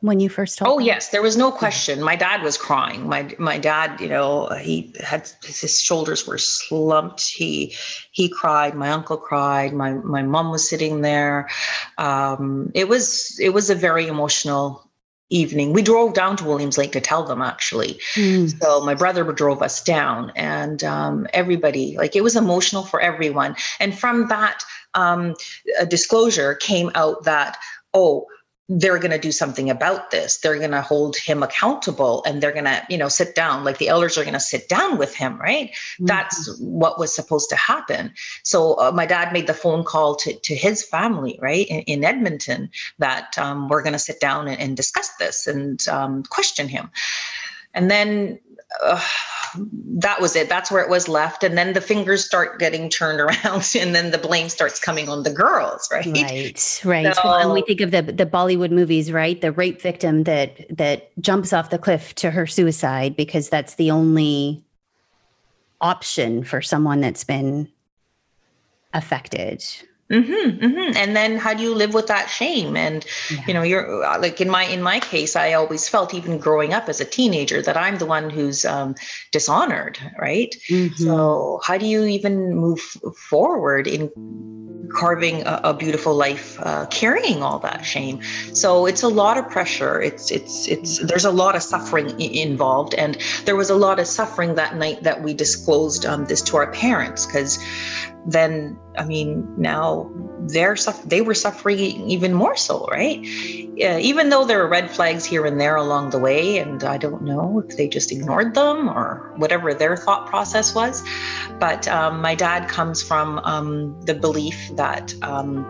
when 0.00 0.18
you 0.18 0.30
first 0.30 0.56
told? 0.56 0.70
Oh 0.70 0.78
them? 0.78 0.86
yes, 0.86 1.10
there 1.10 1.22
was 1.22 1.36
no 1.36 1.50
question. 1.50 2.02
My 2.02 2.16
dad 2.16 2.42
was 2.42 2.56
crying. 2.56 3.06
My 3.06 3.34
my 3.38 3.58
dad, 3.58 4.00
you 4.00 4.08
know, 4.08 4.48
he 4.58 4.94
had 5.00 5.30
his 5.44 5.78
shoulders 5.80 6.26
were 6.26 6.38
slumped. 6.38 7.28
He 7.28 7.74
he 8.12 8.30
cried. 8.30 8.74
My 8.74 8.90
uncle 8.90 9.18
cried. 9.18 9.74
My 9.74 9.92
my 9.92 10.22
mom 10.22 10.50
was 10.50 10.68
sitting 10.68 11.02
there. 11.02 11.48
Um, 11.98 12.70
it 12.74 12.88
was 12.88 13.38
it 13.40 13.50
was 13.50 13.68
a 13.68 13.74
very 13.74 14.06
emotional 14.06 14.85
evening. 15.30 15.72
We 15.72 15.82
drove 15.82 16.14
down 16.14 16.36
to 16.36 16.44
Williams 16.44 16.78
Lake 16.78 16.92
to 16.92 17.00
tell 17.00 17.24
them 17.24 17.42
actually. 17.42 17.94
Mm. 18.14 18.60
So 18.62 18.80
my 18.82 18.94
brother 18.94 19.24
drove 19.32 19.62
us 19.62 19.82
down 19.82 20.32
and 20.36 20.84
um, 20.84 21.26
everybody, 21.32 21.96
like 21.96 22.14
it 22.14 22.22
was 22.22 22.36
emotional 22.36 22.84
for 22.84 23.00
everyone. 23.00 23.56
And 23.80 23.98
from 23.98 24.28
that 24.28 24.62
um, 24.94 25.34
disclosure 25.88 26.54
came 26.54 26.90
out 26.94 27.24
that, 27.24 27.58
oh, 27.92 28.26
they're 28.68 28.98
going 28.98 29.12
to 29.12 29.18
do 29.18 29.30
something 29.30 29.70
about 29.70 30.10
this. 30.10 30.38
They're 30.38 30.58
going 30.58 30.72
to 30.72 30.82
hold 30.82 31.16
him 31.16 31.42
accountable 31.42 32.24
and 32.24 32.42
they're 32.42 32.52
going 32.52 32.64
to 32.64 32.82
you 32.90 32.98
know 32.98 33.08
sit 33.08 33.34
down 33.34 33.64
like 33.64 33.78
the 33.78 33.88
elders 33.88 34.18
are 34.18 34.24
going 34.24 34.34
to 34.34 34.40
sit 34.40 34.68
down 34.68 34.98
with 34.98 35.14
him 35.14 35.38
right? 35.40 35.70
Mm-hmm. 35.70 36.06
that's 36.06 36.58
what 36.58 36.98
was 36.98 37.14
supposed 37.14 37.48
to 37.50 37.56
happen. 37.56 38.12
So 38.42 38.74
uh, 38.74 38.92
my 38.92 39.06
dad 39.06 39.32
made 39.32 39.46
the 39.46 39.54
phone 39.54 39.84
call 39.84 40.16
to, 40.16 40.34
to 40.34 40.54
his 40.54 40.82
family 40.82 41.38
right 41.40 41.66
in, 41.68 41.80
in 41.82 42.04
edmonton 42.04 42.70
that 42.98 43.38
um, 43.38 43.68
we're 43.68 43.82
going 43.82 43.92
to 43.92 43.98
sit 43.98 44.20
down 44.20 44.48
and, 44.48 44.60
and, 44.60 44.76
discuss 44.76 45.14
this 45.16 45.46
and 45.46 45.86
um, 45.88 46.22
question 46.24 46.68
him. 46.68 46.90
And 47.72 47.90
then 47.90 48.38
uh, 48.82 49.00
that 49.98 50.20
was 50.20 50.36
it. 50.36 50.48
That's 50.48 50.70
where 50.70 50.82
it 50.82 50.90
was 50.90 51.08
left. 51.08 51.42
And 51.42 51.56
then 51.56 51.72
the 51.72 51.80
fingers 51.80 52.24
start 52.24 52.58
getting 52.58 52.88
turned 52.88 53.20
around 53.20 53.74
and 53.78 53.94
then 53.94 54.10
the 54.10 54.18
blame 54.18 54.48
starts 54.48 54.78
coming 54.78 55.08
on 55.08 55.22
the 55.22 55.30
girls, 55.30 55.88
right? 55.90 56.06
Right, 56.06 56.82
right. 56.84 57.14
So, 57.14 57.20
well, 57.24 57.34
and 57.34 57.52
we 57.52 57.62
think 57.62 57.80
of 57.80 57.90
the 57.90 58.02
the 58.02 58.26
Bollywood 58.26 58.70
movies, 58.70 59.10
right? 59.12 59.40
The 59.40 59.52
rape 59.52 59.80
victim 59.80 60.24
that 60.24 60.66
that 60.76 61.10
jumps 61.20 61.52
off 61.52 61.70
the 61.70 61.78
cliff 61.78 62.14
to 62.16 62.30
her 62.30 62.46
suicide 62.46 63.16
because 63.16 63.48
that's 63.48 63.74
the 63.74 63.90
only 63.90 64.64
option 65.80 66.42
for 66.44 66.62
someone 66.62 67.00
that's 67.00 67.24
been 67.24 67.70
affected. 68.92 69.64
Mm-hmm, 70.10 70.64
mm-hmm. 70.64 70.96
And 70.96 71.16
then 71.16 71.36
how 71.36 71.52
do 71.52 71.62
you 71.62 71.74
live 71.74 71.92
with 71.92 72.06
that 72.06 72.30
shame? 72.30 72.76
And 72.76 73.04
yeah. 73.28 73.44
you 73.48 73.54
know, 73.54 73.62
you're 73.62 74.04
uh, 74.04 74.20
like 74.20 74.40
in 74.40 74.48
my 74.48 74.62
in 74.62 74.80
my 74.80 75.00
case, 75.00 75.34
I 75.34 75.52
always 75.54 75.88
felt 75.88 76.14
even 76.14 76.38
growing 76.38 76.72
up 76.72 76.88
as 76.88 77.00
a 77.00 77.04
teenager 77.04 77.60
that 77.62 77.76
I'm 77.76 77.98
the 77.98 78.06
one 78.06 78.30
who's 78.30 78.64
um, 78.64 78.94
dishonored, 79.32 79.98
right? 80.18 80.54
Mm-hmm. 80.68 80.94
So 80.94 81.60
how 81.64 81.76
do 81.76 81.86
you 81.86 82.04
even 82.04 82.54
move 82.54 82.80
forward 83.28 83.88
in 83.88 84.08
carving 84.94 85.42
a, 85.42 85.60
a 85.64 85.74
beautiful 85.74 86.14
life, 86.14 86.56
uh, 86.60 86.86
carrying 86.86 87.42
all 87.42 87.58
that 87.58 87.84
shame? 87.84 88.22
So 88.52 88.86
it's 88.86 89.02
a 89.02 89.08
lot 89.08 89.36
of 89.36 89.50
pressure. 89.50 90.00
It's 90.00 90.30
it's 90.30 90.68
it's 90.68 90.98
there's 90.98 91.24
a 91.24 91.32
lot 91.32 91.56
of 91.56 91.64
suffering 91.64 92.12
I- 92.12 92.30
involved, 92.30 92.94
and 92.94 93.18
there 93.44 93.56
was 93.56 93.70
a 93.70 93.76
lot 93.76 93.98
of 93.98 94.06
suffering 94.06 94.54
that 94.54 94.76
night 94.76 95.02
that 95.02 95.24
we 95.24 95.34
disclosed 95.34 96.06
um, 96.06 96.26
this 96.26 96.42
to 96.42 96.56
our 96.58 96.70
parents 96.70 97.26
because 97.26 97.58
then 98.26 98.78
I 98.98 99.04
mean 99.04 99.46
now 99.56 100.10
they're 100.40 100.76
they 101.04 101.20
were 101.20 101.34
suffering 101.34 101.78
even 101.78 102.34
more 102.34 102.56
so, 102.56 102.86
right? 102.86 103.20
Yeah, 103.22 103.98
even 103.98 104.30
though 104.30 104.44
there 104.44 104.58
were 104.58 104.68
red 104.68 104.90
flags 104.90 105.24
here 105.24 105.44
and 105.46 105.60
there 105.60 105.76
along 105.76 106.10
the 106.10 106.18
way, 106.18 106.58
and 106.58 106.82
I 106.82 106.96
don't 106.96 107.22
know 107.22 107.62
if 107.66 107.76
they 107.76 107.88
just 107.88 108.10
ignored 108.10 108.54
them 108.54 108.88
or 108.88 109.32
whatever 109.36 109.74
their 109.74 109.96
thought 109.96 110.26
process 110.26 110.74
was. 110.74 111.02
But 111.60 111.86
um, 111.88 112.20
my 112.20 112.34
dad 112.34 112.68
comes 112.68 113.02
from 113.02 113.38
um, 113.40 114.00
the 114.02 114.14
belief 114.14 114.70
that. 114.74 115.14
Um, 115.22 115.64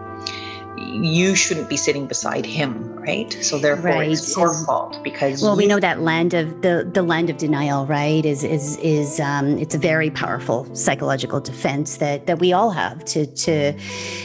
you 0.77 1.35
shouldn't 1.35 1.68
be 1.68 1.77
sitting 1.77 2.07
beside 2.07 2.45
him, 2.45 2.95
right? 2.97 3.33
So 3.43 3.59
therefore, 3.59 3.91
right. 3.91 4.11
it's 4.11 4.37
your 4.37 4.53
fault 4.64 5.03
because. 5.03 5.43
Well, 5.43 5.53
you- 5.53 5.59
we 5.59 5.66
know 5.66 5.81
that 5.81 6.01
land 6.01 6.35
of 6.35 6.62
the 6.62 6.89
the 6.93 7.03
land 7.03 7.31
of 7.31 7.37
denial, 7.37 7.87
right? 7.87 8.24
Is 8.24 8.45
is 8.45 8.77
is 8.79 9.20
um, 9.20 9.59
it's 9.59 9.74
a 9.74 9.79
very 9.79 10.11
powerful 10.11 10.72
psychological 10.74 11.41
defense 11.41 11.97
that 11.99 12.27
that 12.27 12.39
we 12.39 12.53
all 12.53 12.70
have 12.70 13.05
to 13.07 13.27
to 13.27 13.72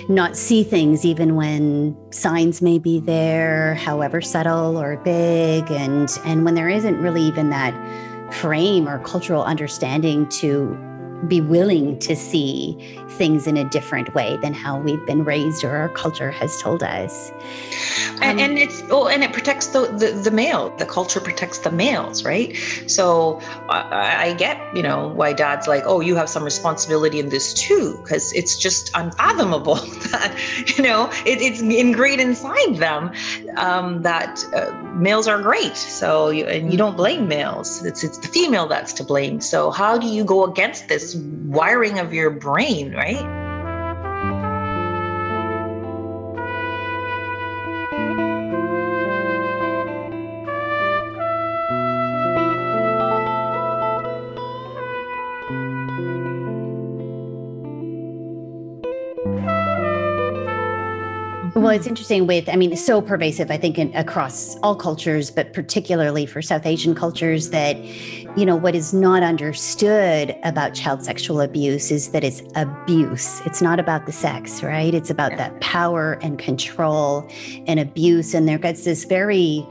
not 0.09 0.35
see 0.35 0.63
things 0.63 1.05
even 1.05 1.35
when 1.35 1.95
signs 2.11 2.61
may 2.61 2.79
be 2.79 2.99
there, 2.99 3.75
however 3.75 4.21
subtle 4.21 4.77
or 4.77 4.97
big, 4.97 5.69
and 5.71 6.09
and 6.25 6.45
when 6.45 6.55
there 6.55 6.69
isn't 6.69 6.97
really 7.01 7.21
even 7.21 7.49
that 7.49 7.73
frame 8.33 8.87
or 8.87 8.99
cultural 8.99 9.43
understanding 9.43 10.27
to 10.29 10.77
be 11.27 11.41
willing 11.41 11.99
to 11.99 12.15
see 12.15 12.97
things 13.11 13.45
in 13.45 13.57
a 13.57 13.63
different 13.69 14.13
way 14.15 14.37
than 14.37 14.53
how 14.53 14.79
we've 14.79 15.05
been 15.05 15.23
raised 15.23 15.63
or 15.63 15.75
our 15.75 15.89
culture 15.89 16.31
has 16.31 16.59
told 16.61 16.81
us. 16.81 17.31
Um, 18.21 18.39
and, 18.39 18.57
it's 18.57 18.83
oh, 18.89 19.07
and 19.07 19.23
it 19.23 19.33
protects 19.33 19.67
the, 19.67 19.81
the, 19.87 20.11
the 20.11 20.31
male. 20.31 20.75
The 20.77 20.85
culture 20.85 21.19
protects 21.19 21.59
the 21.59 21.71
males, 21.71 22.23
right? 22.23 22.55
So 22.87 23.39
I, 23.69 24.29
I 24.29 24.33
get 24.33 24.59
you 24.75 24.81
know 24.81 25.09
why 25.09 25.33
dad's 25.33 25.67
like, 25.67 25.83
oh, 25.85 25.99
you 25.99 26.15
have 26.15 26.29
some 26.29 26.43
responsibility 26.43 27.19
in 27.19 27.29
this 27.29 27.53
too, 27.53 27.97
because 28.01 28.33
it's 28.33 28.57
just 28.57 28.91
unfathomable 28.95 29.75
that 30.11 30.35
you 30.77 30.83
know 30.83 31.09
it, 31.25 31.41
it's 31.41 31.61
ingrained 31.61 32.21
inside 32.21 32.75
them 32.77 33.11
um, 33.57 34.01
that 34.03 34.43
uh, 34.55 34.71
males 34.93 35.27
are 35.27 35.41
great. 35.41 35.75
So 35.75 36.29
you, 36.29 36.45
and 36.45 36.71
you 36.71 36.77
don't 36.77 36.97
blame 36.97 37.27
males. 37.27 37.83
It's 37.85 38.03
it's 38.03 38.17
the 38.17 38.27
female 38.27 38.67
that's 38.67 38.93
to 38.93 39.03
blame. 39.03 39.41
So 39.41 39.71
how 39.71 39.97
do 39.97 40.07
you 40.07 40.23
go 40.23 40.43
against 40.45 40.87
wiring 41.15 41.99
of 41.99 42.13
your 42.13 42.29
brain, 42.29 42.93
right? 42.93 43.40
It's 61.71 61.87
interesting 61.87 62.27
with, 62.27 62.47
I 62.49 62.55
mean, 62.55 62.75
so 62.75 63.01
pervasive, 63.01 63.49
I 63.51 63.57
think, 63.57 63.77
in, 63.77 63.95
across 63.95 64.57
all 64.57 64.75
cultures, 64.75 65.31
but 65.31 65.53
particularly 65.53 66.25
for 66.25 66.41
South 66.41 66.65
Asian 66.65 66.93
cultures, 66.93 67.49
that, 67.49 67.77
you 68.37 68.45
know, 68.45 68.55
what 68.55 68.75
is 68.75 68.93
not 68.93 69.23
understood 69.23 70.35
about 70.43 70.73
child 70.73 71.03
sexual 71.03 71.41
abuse 71.41 71.91
is 71.91 72.11
that 72.11 72.23
it's 72.23 72.41
abuse. 72.55 73.41
It's 73.45 73.61
not 73.61 73.79
about 73.79 74.05
the 74.05 74.11
sex, 74.11 74.63
right? 74.63 74.93
It's 74.93 75.09
about 75.09 75.37
that 75.37 75.59
power 75.61 76.19
and 76.21 76.37
control 76.37 77.27
and 77.67 77.79
abuse. 77.79 78.33
And 78.33 78.47
there 78.47 78.59
gets 78.59 78.85
this 78.85 79.05
very 79.05 79.65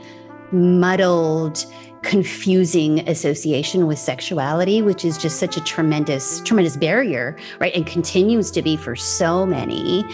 muddled, 0.53 1.65
confusing 2.03 3.07
association 3.09 3.87
with 3.87 3.99
sexuality 3.99 4.81
which 4.81 5.05
is 5.05 5.19
just 5.19 5.39
such 5.39 5.57
a 5.57 5.61
tremendous 5.61 6.41
tremendous 6.43 6.77
barrier 6.77 7.37
right 7.61 7.75
and 7.75 7.87
continues 7.87 8.51
to 8.51 8.63
be 8.63 8.77
for 8.77 8.97
so 8.97 9.45
many 9.47 10.05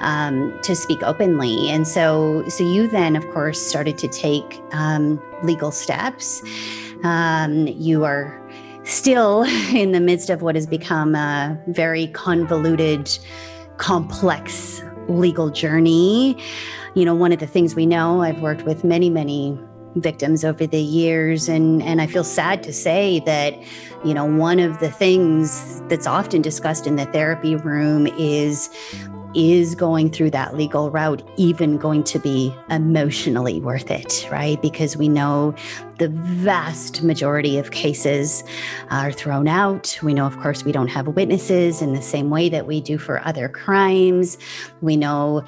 um, 0.00 0.58
to 0.62 0.74
speak 0.74 1.02
openly. 1.02 1.70
And 1.70 1.86
so 1.86 2.46
so 2.48 2.64
you 2.64 2.88
then 2.88 3.16
of 3.16 3.28
course 3.30 3.60
started 3.60 3.98
to 3.98 4.08
take 4.08 4.60
um, 4.72 5.22
legal 5.42 5.70
steps. 5.70 6.42
Um, 7.04 7.66
you 7.68 8.04
are 8.04 8.36
still 8.84 9.42
in 9.74 9.92
the 9.92 10.00
midst 10.00 10.30
of 10.30 10.42
what 10.42 10.54
has 10.54 10.66
become 10.66 11.14
a 11.14 11.58
very 11.68 12.08
convoluted 12.08 13.18
complex 13.76 14.82
legal 15.08 15.50
journey. 15.50 16.36
You 16.94 17.04
know 17.04 17.14
one 17.14 17.32
of 17.32 17.38
the 17.38 17.46
things 17.46 17.76
we 17.76 17.86
know 17.86 18.20
i've 18.22 18.40
worked 18.40 18.64
with 18.64 18.82
many 18.82 19.08
many 19.08 19.56
victims 19.96 20.44
over 20.44 20.66
the 20.66 20.80
years 20.80 21.48
and 21.48 21.82
and 21.82 22.00
I 22.00 22.06
feel 22.06 22.24
sad 22.24 22.62
to 22.62 22.72
say 22.72 23.20
that 23.26 23.54
you 24.04 24.14
know 24.14 24.24
one 24.24 24.60
of 24.60 24.78
the 24.78 24.90
things 24.90 25.80
that's 25.88 26.06
often 26.06 26.42
discussed 26.42 26.86
in 26.86 26.96
the 26.96 27.06
therapy 27.06 27.56
room 27.56 28.06
is 28.18 28.70
is 29.34 29.74
going 29.74 30.10
through 30.10 30.30
that 30.30 30.56
legal 30.56 30.90
route 30.90 31.22
even 31.36 31.76
going 31.76 32.02
to 32.02 32.18
be 32.18 32.54
emotionally 32.68 33.60
worth 33.60 33.90
it, 33.90 34.26
right? 34.30 34.60
Because 34.60 34.96
we 34.96 35.08
know 35.08 35.54
the 35.98 36.08
vast 36.08 37.02
majority 37.02 37.56
of 37.58 37.70
cases 37.70 38.42
are 38.90 39.12
thrown 39.12 39.46
out. 39.46 39.98
We 40.02 40.14
know, 40.14 40.26
of 40.26 40.36
course, 40.40 40.64
we 40.64 40.72
don't 40.72 40.88
have 40.88 41.06
witnesses 41.08 41.80
in 41.80 41.92
the 41.94 42.02
same 42.02 42.30
way 42.30 42.48
that 42.48 42.66
we 42.66 42.80
do 42.80 42.98
for 42.98 43.24
other 43.24 43.48
crimes. 43.48 44.36
We 44.80 44.96
know 44.96 45.44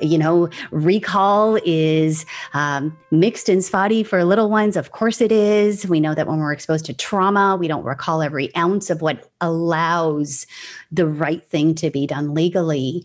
you 0.00 0.18
know, 0.18 0.48
recall 0.70 1.58
is 1.64 2.24
um, 2.54 2.96
mixed 3.10 3.48
and 3.48 3.64
spotty 3.64 4.02
for 4.02 4.24
little 4.24 4.50
ones. 4.50 4.76
Of 4.76 4.92
course 4.92 5.20
it 5.20 5.32
is. 5.32 5.86
We 5.86 6.00
know 6.00 6.14
that 6.14 6.26
when 6.26 6.38
we're 6.38 6.52
exposed 6.52 6.86
to 6.86 6.94
trauma, 6.94 7.56
we 7.58 7.68
don't 7.68 7.84
recall 7.84 8.22
every 8.22 8.54
ounce 8.56 8.90
of 8.90 9.02
what 9.02 9.30
allows 9.40 10.46
the 10.90 11.06
right 11.06 11.44
thing 11.48 11.74
to 11.76 11.90
be 11.90 12.06
done 12.06 12.34
legally. 12.34 13.04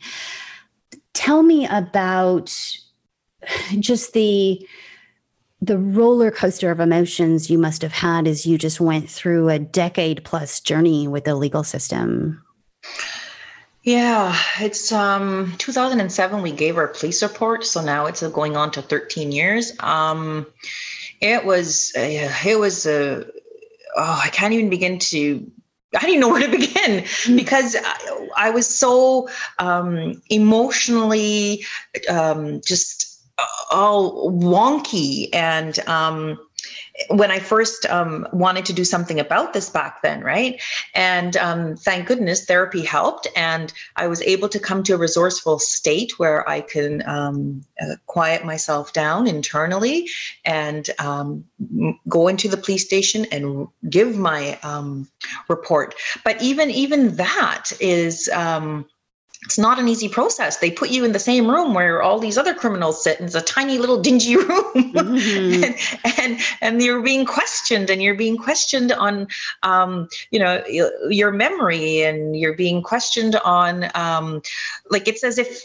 Tell 1.13 1.43
me 1.43 1.65
about 1.67 2.55
just 3.79 4.13
the 4.13 4.65
the 5.59 5.77
roller 5.77 6.29
coaster 6.29 6.69
of 6.69 6.79
emotions 6.79 7.49
you 7.49 7.57
must 7.57 7.81
have 7.81 7.91
had 7.91 8.27
as 8.27 8.45
you 8.45 8.57
just 8.57 8.79
went 8.79 9.09
through 9.09 9.49
a 9.49 9.57
decade 9.57 10.23
plus 10.23 10.59
journey 10.59 11.07
with 11.07 11.25
the 11.25 11.35
legal 11.35 11.63
system. 11.63 12.43
Yeah, 13.87 14.37
it's 14.59 14.91
um 14.91 15.53
2007 15.59 16.41
we 16.41 16.51
gave 16.51 16.75
our 16.75 16.89
police 16.89 17.23
report, 17.23 17.65
so 17.65 17.81
now 17.81 18.05
it's 18.05 18.21
going 18.21 18.57
on 18.57 18.69
to 18.71 18.81
13 18.81 19.31
years. 19.31 19.71
Um 19.79 20.45
it 21.21 21.45
was 21.45 21.93
uh, 21.95 22.01
it 22.45 22.59
was 22.59 22.85
a 22.85 23.21
uh, 23.21 23.23
oh, 23.95 24.21
I 24.25 24.27
can't 24.27 24.53
even 24.53 24.69
begin 24.69 24.99
to 24.99 25.49
I 25.95 26.01
didn't 26.01 26.19
know 26.19 26.27
where 26.33 26.41
to 26.41 26.51
begin 26.51 27.03
mm. 27.03 27.37
because 27.37 27.77
I, 27.81 28.27
I, 28.35 28.49
was 28.49 28.67
so 28.67 29.29
um, 29.59 30.21
emotionally 30.29 31.65
um, 32.09 32.59
just 32.65 33.23
uh, 33.37 33.45
all 33.71 34.33
wonky 34.33 35.29
and 35.31 35.79
um, 35.87 36.37
when 37.09 37.31
I 37.31 37.39
first 37.39 37.85
um, 37.87 38.27
wanted 38.31 38.65
to 38.65 38.73
do 38.73 38.83
something 38.83 39.19
about 39.19 39.53
this 39.53 39.69
back 39.69 40.01
then, 40.01 40.21
right? 40.21 40.61
And 40.95 41.37
um, 41.37 41.75
thank 41.75 42.07
goodness 42.07 42.45
therapy 42.45 42.83
helped, 42.83 43.27
and 43.35 43.71
I 43.95 44.07
was 44.07 44.21
able 44.23 44.49
to 44.49 44.59
come 44.59 44.83
to 44.83 44.95
a 44.95 44.97
resourceful 44.97 45.59
state 45.59 46.17
where 46.17 46.47
I 46.49 46.61
can 46.61 47.07
um, 47.07 47.63
uh, 47.81 47.95
quiet 48.07 48.45
myself 48.45 48.93
down 48.93 49.27
internally 49.27 50.09
and 50.45 50.89
um, 50.99 51.45
go 52.09 52.27
into 52.27 52.47
the 52.47 52.57
police 52.57 52.85
station 52.85 53.25
and 53.31 53.67
give 53.89 54.17
my 54.17 54.59
um, 54.63 55.07
report. 55.47 55.95
But 56.23 56.41
even 56.41 56.71
even 56.71 57.15
that 57.15 57.71
is 57.79 58.27
um, 58.29 58.85
it's 59.43 59.57
not 59.57 59.79
an 59.79 59.87
easy 59.87 60.09
process. 60.09 60.57
They 60.57 60.71
put 60.71 60.89
you 60.89 61.05
in 61.05 61.11
the 61.11 61.19
same 61.19 61.49
room 61.49 61.73
where 61.73 62.01
all 62.01 62.19
these 62.19 62.37
other 62.37 62.53
criminals 62.53 63.03
sit, 63.03 63.19
and 63.19 63.27
it's 63.27 63.35
a 63.35 63.41
tiny 63.41 63.77
little 63.77 64.01
dingy 64.01 64.35
room, 64.35 64.73
mm-hmm. 64.73 65.63
and, 65.63 65.75
and 66.19 66.39
and 66.61 66.81
you're 66.81 67.01
being 67.01 67.25
questioned, 67.25 67.89
and 67.89 68.01
you're 68.01 68.15
being 68.15 68.37
questioned 68.37 68.91
on, 68.91 69.27
um, 69.63 70.09
you 70.31 70.39
know, 70.39 70.63
your 71.09 71.31
memory, 71.31 72.03
and 72.03 72.35
you're 72.35 72.55
being 72.55 72.81
questioned 72.81 73.35
on, 73.37 73.89
um, 73.95 74.41
like 74.89 75.07
it's 75.07 75.23
as 75.23 75.37
if 75.37 75.61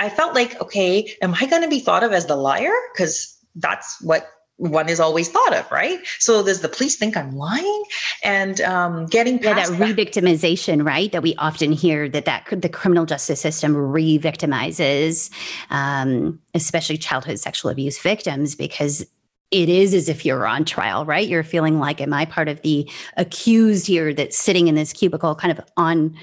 I 0.00 0.08
felt 0.08 0.34
like, 0.34 0.60
okay, 0.60 1.16
am 1.22 1.34
I 1.34 1.46
going 1.46 1.62
to 1.62 1.68
be 1.68 1.80
thought 1.80 2.02
of 2.02 2.12
as 2.12 2.26
the 2.26 2.36
liar? 2.36 2.74
Because 2.92 3.36
that's 3.56 4.00
what 4.02 4.30
one 4.58 4.88
is 4.88 5.00
always 5.00 5.28
thought 5.28 5.54
of, 5.54 5.70
right? 5.70 5.98
So 6.18 6.42
does 6.42 6.60
the 6.60 6.68
police 6.68 6.96
think 6.96 7.16
I'm 7.16 7.36
lying? 7.36 7.82
And 8.24 8.60
um, 8.62 9.06
getting 9.06 9.42
yeah, 9.42 9.54
that 9.54 9.68
re-victimization, 9.78 10.84
right? 10.84 11.12
That 11.12 11.22
we 11.22 11.34
often 11.36 11.72
hear 11.72 12.08
that 12.08 12.24
that 12.24 12.46
the 12.50 12.68
criminal 12.68 13.04
justice 13.04 13.40
system 13.40 13.76
re-victimizes, 13.76 15.30
um, 15.70 16.40
especially 16.54 16.96
childhood 16.96 17.38
sexual 17.38 17.70
abuse 17.70 17.98
victims, 17.98 18.54
because 18.54 19.06
it 19.50 19.68
is 19.68 19.94
as 19.94 20.08
if 20.08 20.24
you're 20.24 20.46
on 20.46 20.64
trial, 20.64 21.04
right? 21.04 21.28
You're 21.28 21.44
feeling 21.44 21.78
like, 21.78 22.00
am 22.00 22.12
I 22.12 22.24
part 22.24 22.48
of 22.48 22.62
the 22.62 22.90
accused 23.16 23.86
here 23.86 24.12
that's 24.12 24.36
sitting 24.36 24.68
in 24.68 24.74
this 24.74 24.92
cubicle, 24.92 25.34
kind 25.34 25.56
of 25.56 25.64
on 25.76 26.16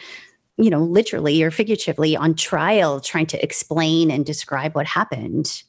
you 0.58 0.70
know, 0.70 0.84
literally 0.84 1.42
or 1.42 1.50
figuratively 1.50 2.16
on 2.16 2.36
trial, 2.36 3.00
trying 3.00 3.26
to 3.26 3.44
explain 3.44 4.12
and 4.12 4.24
describe 4.24 4.76
what 4.76 4.86
happened. 4.86 5.64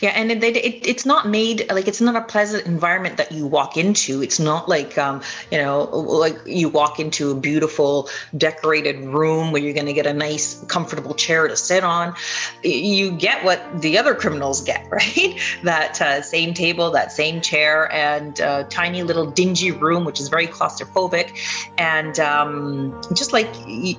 Yeah, 0.00 0.10
and 0.10 0.30
it, 0.30 0.42
it, 0.42 0.86
it's 0.86 1.06
not 1.06 1.28
made 1.28 1.70
like 1.72 1.88
it's 1.88 2.00
not 2.00 2.16
a 2.16 2.22
pleasant 2.22 2.66
environment 2.66 3.16
that 3.16 3.32
you 3.32 3.46
walk 3.46 3.76
into. 3.76 4.22
It's 4.22 4.38
not 4.38 4.68
like 4.68 4.96
um, 4.98 5.22
you 5.50 5.58
know, 5.58 5.84
like 5.84 6.38
you 6.46 6.68
walk 6.68 6.98
into 7.00 7.30
a 7.30 7.34
beautiful 7.34 8.08
decorated 8.36 9.00
room 9.00 9.52
where 9.52 9.62
you're 9.62 9.74
going 9.74 9.86
to 9.86 9.92
get 9.92 10.06
a 10.06 10.12
nice, 10.12 10.64
comfortable 10.66 11.14
chair 11.14 11.48
to 11.48 11.56
sit 11.56 11.84
on. 11.84 12.14
You 12.62 13.12
get 13.12 13.44
what 13.44 13.80
the 13.80 13.98
other 13.98 14.14
criminals 14.14 14.62
get, 14.62 14.86
right? 14.90 15.40
That 15.62 16.00
uh, 16.00 16.22
same 16.22 16.54
table, 16.54 16.90
that 16.90 17.12
same 17.12 17.40
chair, 17.40 17.92
and 17.92 18.40
uh, 18.40 18.64
tiny 18.64 19.02
little 19.02 19.30
dingy 19.30 19.70
room, 19.70 20.04
which 20.04 20.20
is 20.20 20.28
very 20.28 20.46
claustrophobic, 20.46 21.36
and 21.78 22.18
um, 22.20 23.00
just 23.14 23.32
like 23.32 23.52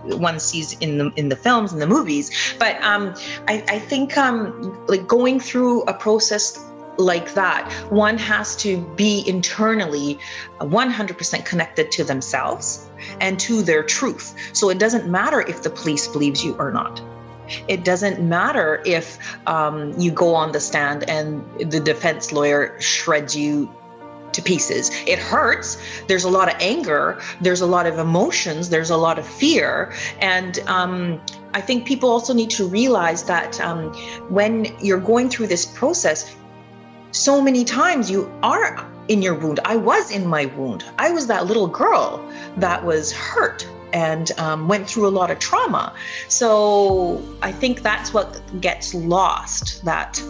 one 0.05 0.39
sees 0.39 0.73
in 0.79 0.97
the 0.97 1.11
in 1.15 1.29
the 1.29 1.35
films 1.35 1.73
and 1.73 1.81
the 1.81 1.87
movies. 1.87 2.31
But 2.59 2.81
um, 2.83 3.13
I, 3.47 3.63
I 3.67 3.79
think 3.79 4.17
um, 4.17 4.85
like 4.87 5.07
going 5.07 5.39
through 5.39 5.74
through 5.75 5.83
a 5.83 5.93
process 5.93 6.63
like 6.97 7.33
that, 7.33 7.69
one 7.89 8.17
has 8.17 8.55
to 8.55 8.79
be 8.95 9.23
internally 9.27 10.17
100% 10.61 11.45
connected 11.45 11.91
to 11.91 12.03
themselves 12.05 12.89
and 13.19 13.37
to 13.41 13.61
their 13.61 13.83
truth. 13.83 14.33
So 14.53 14.69
it 14.69 14.79
doesn't 14.79 15.09
matter 15.09 15.41
if 15.41 15.63
the 15.63 15.69
police 15.69 16.07
believes 16.07 16.43
you 16.43 16.55
or 16.57 16.71
not. 16.71 17.01
It 17.67 17.83
doesn't 17.83 18.21
matter 18.21 18.81
if 18.85 19.19
um, 19.45 19.93
you 19.99 20.11
go 20.11 20.33
on 20.33 20.53
the 20.53 20.61
stand 20.61 21.07
and 21.09 21.43
the 21.59 21.81
defense 21.81 22.31
lawyer 22.31 22.79
shreds 22.79 23.35
you 23.35 23.69
to 24.31 24.41
pieces. 24.41 24.89
It 25.05 25.19
hurts. 25.19 25.77
There's 26.07 26.23
a 26.23 26.29
lot 26.29 26.47
of 26.47 26.55
anger. 26.61 27.19
There's 27.41 27.61
a 27.61 27.65
lot 27.65 27.85
of 27.85 27.99
emotions. 27.99 28.69
There's 28.69 28.89
a 28.89 28.97
lot 28.97 29.19
of 29.19 29.27
fear. 29.27 29.93
And 30.21 30.59
um, 30.67 31.21
I 31.55 31.61
think 31.61 31.87
people 31.87 32.09
also 32.09 32.33
need 32.33 32.49
to 32.51 32.67
realize 32.67 33.23
that 33.23 33.61
um, 33.61 33.93
when 34.29 34.75
you're 34.81 34.99
going 34.99 35.29
through 35.29 35.47
this 35.47 35.65
process, 35.65 36.35
so 37.11 37.41
many 37.41 37.63
times 37.63 38.11
you 38.11 38.29
are 38.43 38.85
in 39.07 39.21
your 39.21 39.35
wound. 39.35 39.61
I 39.63 39.77
was 39.77 40.11
in 40.11 40.27
my 40.27 40.47
wound. 40.47 40.83
I 40.99 41.11
was 41.11 41.27
that 41.27 41.45
little 41.45 41.67
girl 41.67 42.21
that 42.57 42.83
was 42.83 43.13
hurt 43.13 43.65
and 43.93 44.33
um, 44.37 44.67
went 44.67 44.89
through 44.89 45.07
a 45.07 45.13
lot 45.19 45.31
of 45.31 45.39
trauma. 45.39 45.93
So 46.27 47.23
I 47.41 47.53
think 47.53 47.83
that's 47.83 48.13
what 48.13 48.41
gets 48.59 48.93
lost. 48.93 49.85
That 49.85 50.21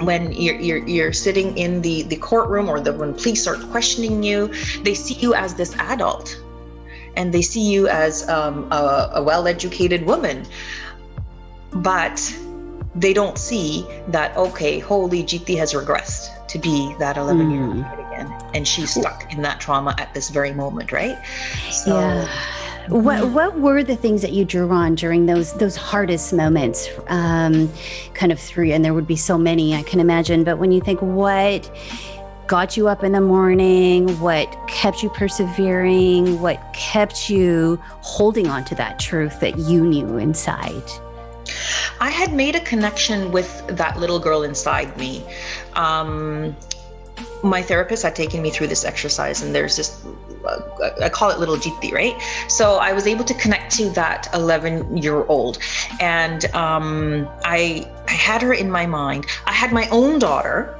when 0.00 0.32
you're, 0.32 0.58
you're, 0.58 0.88
you're 0.88 1.12
sitting 1.12 1.56
in 1.58 1.82
the 1.82 2.04
the 2.04 2.16
courtroom 2.16 2.70
or 2.70 2.80
the 2.80 2.94
when 2.94 3.12
police 3.12 3.46
are 3.46 3.56
questioning 3.70 4.22
you, 4.22 4.48
they 4.84 4.94
see 4.94 5.14
you 5.14 5.34
as 5.34 5.54
this 5.54 5.76
adult 5.76 6.40
and 7.16 7.32
they 7.32 7.42
see 7.42 7.62
you 7.62 7.88
as 7.88 8.28
um, 8.28 8.70
a, 8.72 9.10
a 9.14 9.22
well 9.22 9.46
educated 9.46 10.06
woman. 10.06 10.46
But 11.72 12.34
they 12.94 13.12
don't 13.12 13.36
see 13.38 13.86
that, 14.08 14.36
okay, 14.36 14.78
holy 14.78 15.22
Jeeti 15.22 15.56
has 15.58 15.74
regressed 15.74 16.46
to 16.48 16.58
be 16.58 16.94
that 16.98 17.16
11 17.16 17.50
year 17.50 17.64
old 17.64 17.76
mm. 17.76 18.12
again. 18.12 18.50
And 18.54 18.66
she's 18.66 18.94
stuck 18.94 19.30
in 19.32 19.42
that 19.42 19.60
trauma 19.60 19.94
at 19.98 20.14
this 20.14 20.30
very 20.30 20.52
moment, 20.52 20.92
right? 20.92 21.18
So, 21.70 21.98
yeah. 21.98 22.28
What 22.88 23.18
mm-hmm. 23.18 23.34
what 23.34 23.58
were 23.58 23.82
the 23.82 23.96
things 23.96 24.22
that 24.22 24.32
you 24.32 24.44
drew 24.44 24.70
on 24.70 24.94
during 24.94 25.26
those 25.26 25.52
those 25.54 25.74
hardest 25.74 26.32
moments? 26.32 26.88
Um, 27.08 27.68
kind 28.14 28.30
of 28.30 28.38
through, 28.38 28.70
and 28.70 28.84
there 28.84 28.94
would 28.94 29.08
be 29.08 29.16
so 29.16 29.36
many 29.36 29.74
I 29.74 29.82
can 29.82 29.98
imagine. 29.98 30.44
But 30.44 30.58
when 30.58 30.70
you 30.70 30.80
think 30.80 31.02
what 31.02 31.68
got 32.46 32.76
you 32.76 32.88
up 32.88 33.02
in 33.02 33.12
the 33.12 33.20
morning, 33.20 34.08
what 34.20 34.46
kept 34.68 35.02
you 35.02 35.10
persevering, 35.10 36.40
what 36.40 36.60
kept 36.72 37.28
you 37.28 37.80
holding 38.00 38.46
on 38.48 38.64
to 38.64 38.74
that 38.76 38.98
truth 38.98 39.40
that 39.40 39.58
you 39.58 39.84
knew 39.84 40.16
inside? 40.18 40.82
I 42.00 42.10
had 42.10 42.32
made 42.32 42.54
a 42.56 42.60
connection 42.60 43.32
with 43.32 43.66
that 43.68 43.98
little 43.98 44.18
girl 44.18 44.42
inside 44.42 44.96
me. 44.96 45.24
Um, 45.74 46.56
my 47.42 47.62
therapist 47.62 48.02
had 48.02 48.16
taken 48.16 48.42
me 48.42 48.50
through 48.50 48.66
this 48.68 48.84
exercise, 48.84 49.42
and 49.42 49.54
there's 49.54 49.76
this 49.76 50.04
uh, 50.46 50.90
I 51.02 51.08
call 51.08 51.30
it 51.30 51.38
little 51.38 51.56
Jeeti, 51.56 51.92
right? 51.92 52.20
So 52.48 52.76
I 52.76 52.92
was 52.92 53.06
able 53.06 53.24
to 53.24 53.34
connect 53.34 53.74
to 53.76 53.90
that 53.90 54.28
11 54.32 54.96
year 54.96 55.24
old, 55.24 55.58
and 56.00 56.44
um, 56.54 57.28
I 57.44 57.90
I 58.08 58.12
had 58.12 58.42
her 58.42 58.52
in 58.52 58.70
my 58.70 58.86
mind. 58.86 59.26
I 59.46 59.52
had 59.52 59.72
my 59.72 59.88
own 59.90 60.18
daughter. 60.18 60.78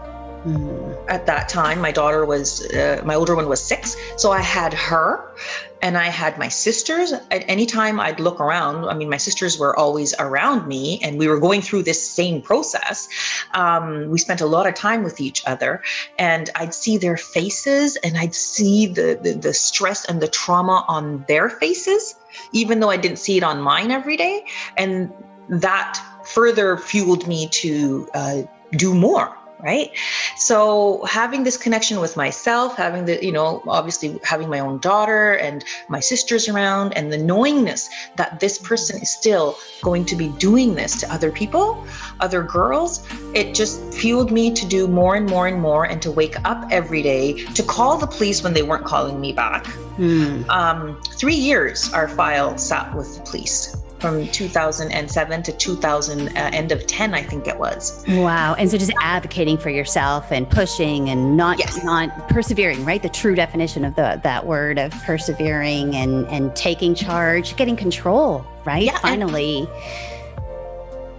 At 1.08 1.26
that 1.26 1.48
time, 1.48 1.80
my 1.80 1.90
daughter 1.90 2.24
was, 2.24 2.66
uh, 2.72 3.02
my 3.04 3.14
older 3.14 3.34
one 3.34 3.48
was 3.48 3.60
six. 3.60 3.96
So 4.16 4.30
I 4.30 4.40
had 4.40 4.72
her 4.74 5.34
and 5.82 5.98
I 5.98 6.04
had 6.04 6.38
my 6.38 6.48
sisters. 6.48 7.12
At 7.12 7.44
any 7.48 7.66
time 7.66 7.98
I'd 7.98 8.20
look 8.20 8.40
around, 8.40 8.84
I 8.84 8.94
mean, 8.94 9.08
my 9.08 9.16
sisters 9.16 9.58
were 9.58 9.76
always 9.76 10.14
around 10.20 10.68
me 10.68 11.00
and 11.02 11.18
we 11.18 11.26
were 11.26 11.40
going 11.40 11.62
through 11.62 11.82
this 11.82 12.08
same 12.08 12.40
process. 12.42 13.08
Um, 13.54 14.08
we 14.08 14.18
spent 14.18 14.40
a 14.40 14.46
lot 14.46 14.66
of 14.66 14.74
time 14.74 15.02
with 15.02 15.20
each 15.20 15.42
other 15.46 15.82
and 16.18 16.48
I'd 16.54 16.74
see 16.74 16.96
their 16.96 17.16
faces 17.16 17.96
and 18.04 18.16
I'd 18.16 18.34
see 18.34 18.86
the, 18.86 19.18
the, 19.20 19.32
the 19.32 19.54
stress 19.54 20.04
and 20.04 20.20
the 20.20 20.28
trauma 20.28 20.84
on 20.86 21.24
their 21.26 21.48
faces, 21.48 22.14
even 22.52 22.78
though 22.78 22.90
I 22.90 22.96
didn't 22.96 23.18
see 23.18 23.36
it 23.36 23.42
on 23.42 23.60
mine 23.60 23.90
every 23.90 24.16
day. 24.16 24.44
And 24.76 25.12
that 25.48 26.00
further 26.24 26.76
fueled 26.76 27.26
me 27.26 27.48
to 27.48 28.08
uh, 28.14 28.42
do 28.72 28.94
more 28.94 29.36
right? 29.60 29.90
So 30.36 31.04
having 31.04 31.44
this 31.44 31.56
connection 31.56 32.00
with 32.00 32.16
myself 32.16 32.76
having 32.76 33.04
the 33.04 33.24
you 33.24 33.32
know 33.32 33.62
obviously 33.66 34.18
having 34.22 34.48
my 34.48 34.60
own 34.60 34.78
daughter 34.78 35.34
and 35.34 35.64
my 35.88 36.00
sisters 36.00 36.48
around 36.48 36.92
and 36.96 37.12
the 37.12 37.18
knowingness 37.18 37.88
that 38.16 38.40
this 38.40 38.58
person 38.58 39.00
is 39.00 39.10
still 39.10 39.58
going 39.82 40.04
to 40.06 40.16
be 40.16 40.28
doing 40.38 40.74
this 40.74 41.00
to 41.00 41.12
other 41.12 41.30
people 41.30 41.84
other 42.20 42.42
girls 42.42 43.06
it 43.34 43.54
just 43.54 43.82
fueled 43.94 44.30
me 44.30 44.52
to 44.52 44.66
do 44.66 44.86
more 44.86 45.16
and 45.16 45.28
more 45.28 45.46
and 45.46 45.60
more 45.60 45.84
and 45.84 46.02
to 46.02 46.10
wake 46.10 46.36
up 46.44 46.66
every 46.70 47.02
day 47.02 47.44
to 47.54 47.62
call 47.62 47.96
the 47.96 48.06
police 48.06 48.42
when 48.42 48.52
they 48.52 48.62
weren't 48.62 48.84
calling 48.84 49.20
me 49.20 49.32
back. 49.32 49.64
Mm. 49.96 50.46
um, 50.50 51.00
three 51.14 51.34
years 51.34 51.90
our 51.94 52.06
file 52.06 52.58
sat 52.58 52.94
with 52.94 53.16
the 53.16 53.22
police 53.22 53.74
from 53.98 54.28
2007 54.28 55.42
to 55.42 55.52
2000 55.52 56.28
uh, 56.28 56.30
end 56.52 56.72
of 56.72 56.86
10 56.86 57.14
i 57.14 57.22
think 57.22 57.46
it 57.46 57.58
was. 57.58 58.04
Wow 58.08 58.54
and 58.58 58.70
so 58.70 58.78
just 58.78 58.92
advocating 59.02 59.58
for 59.58 59.70
yourself 59.70 60.30
and 60.32 60.48
pushing 60.48 61.08
and 61.10 61.36
not 61.36 61.58
yes. 61.58 61.82
not 61.84 62.28
persevering 62.28 62.84
right? 62.84 63.02
The 63.02 63.08
true 63.08 63.34
definition 63.34 63.84
of 63.84 63.94
the 63.94 64.20
that 64.22 64.46
word 64.46 64.78
of 64.78 64.92
persevering 65.04 65.94
and 65.94 66.26
and 66.28 66.54
taking 66.56 66.94
charge 66.94 67.56
getting 67.56 67.76
control 67.76 68.44
right? 68.64 68.84
Yeah, 68.84 68.98
finally. 68.98 69.60
and- 69.60 70.15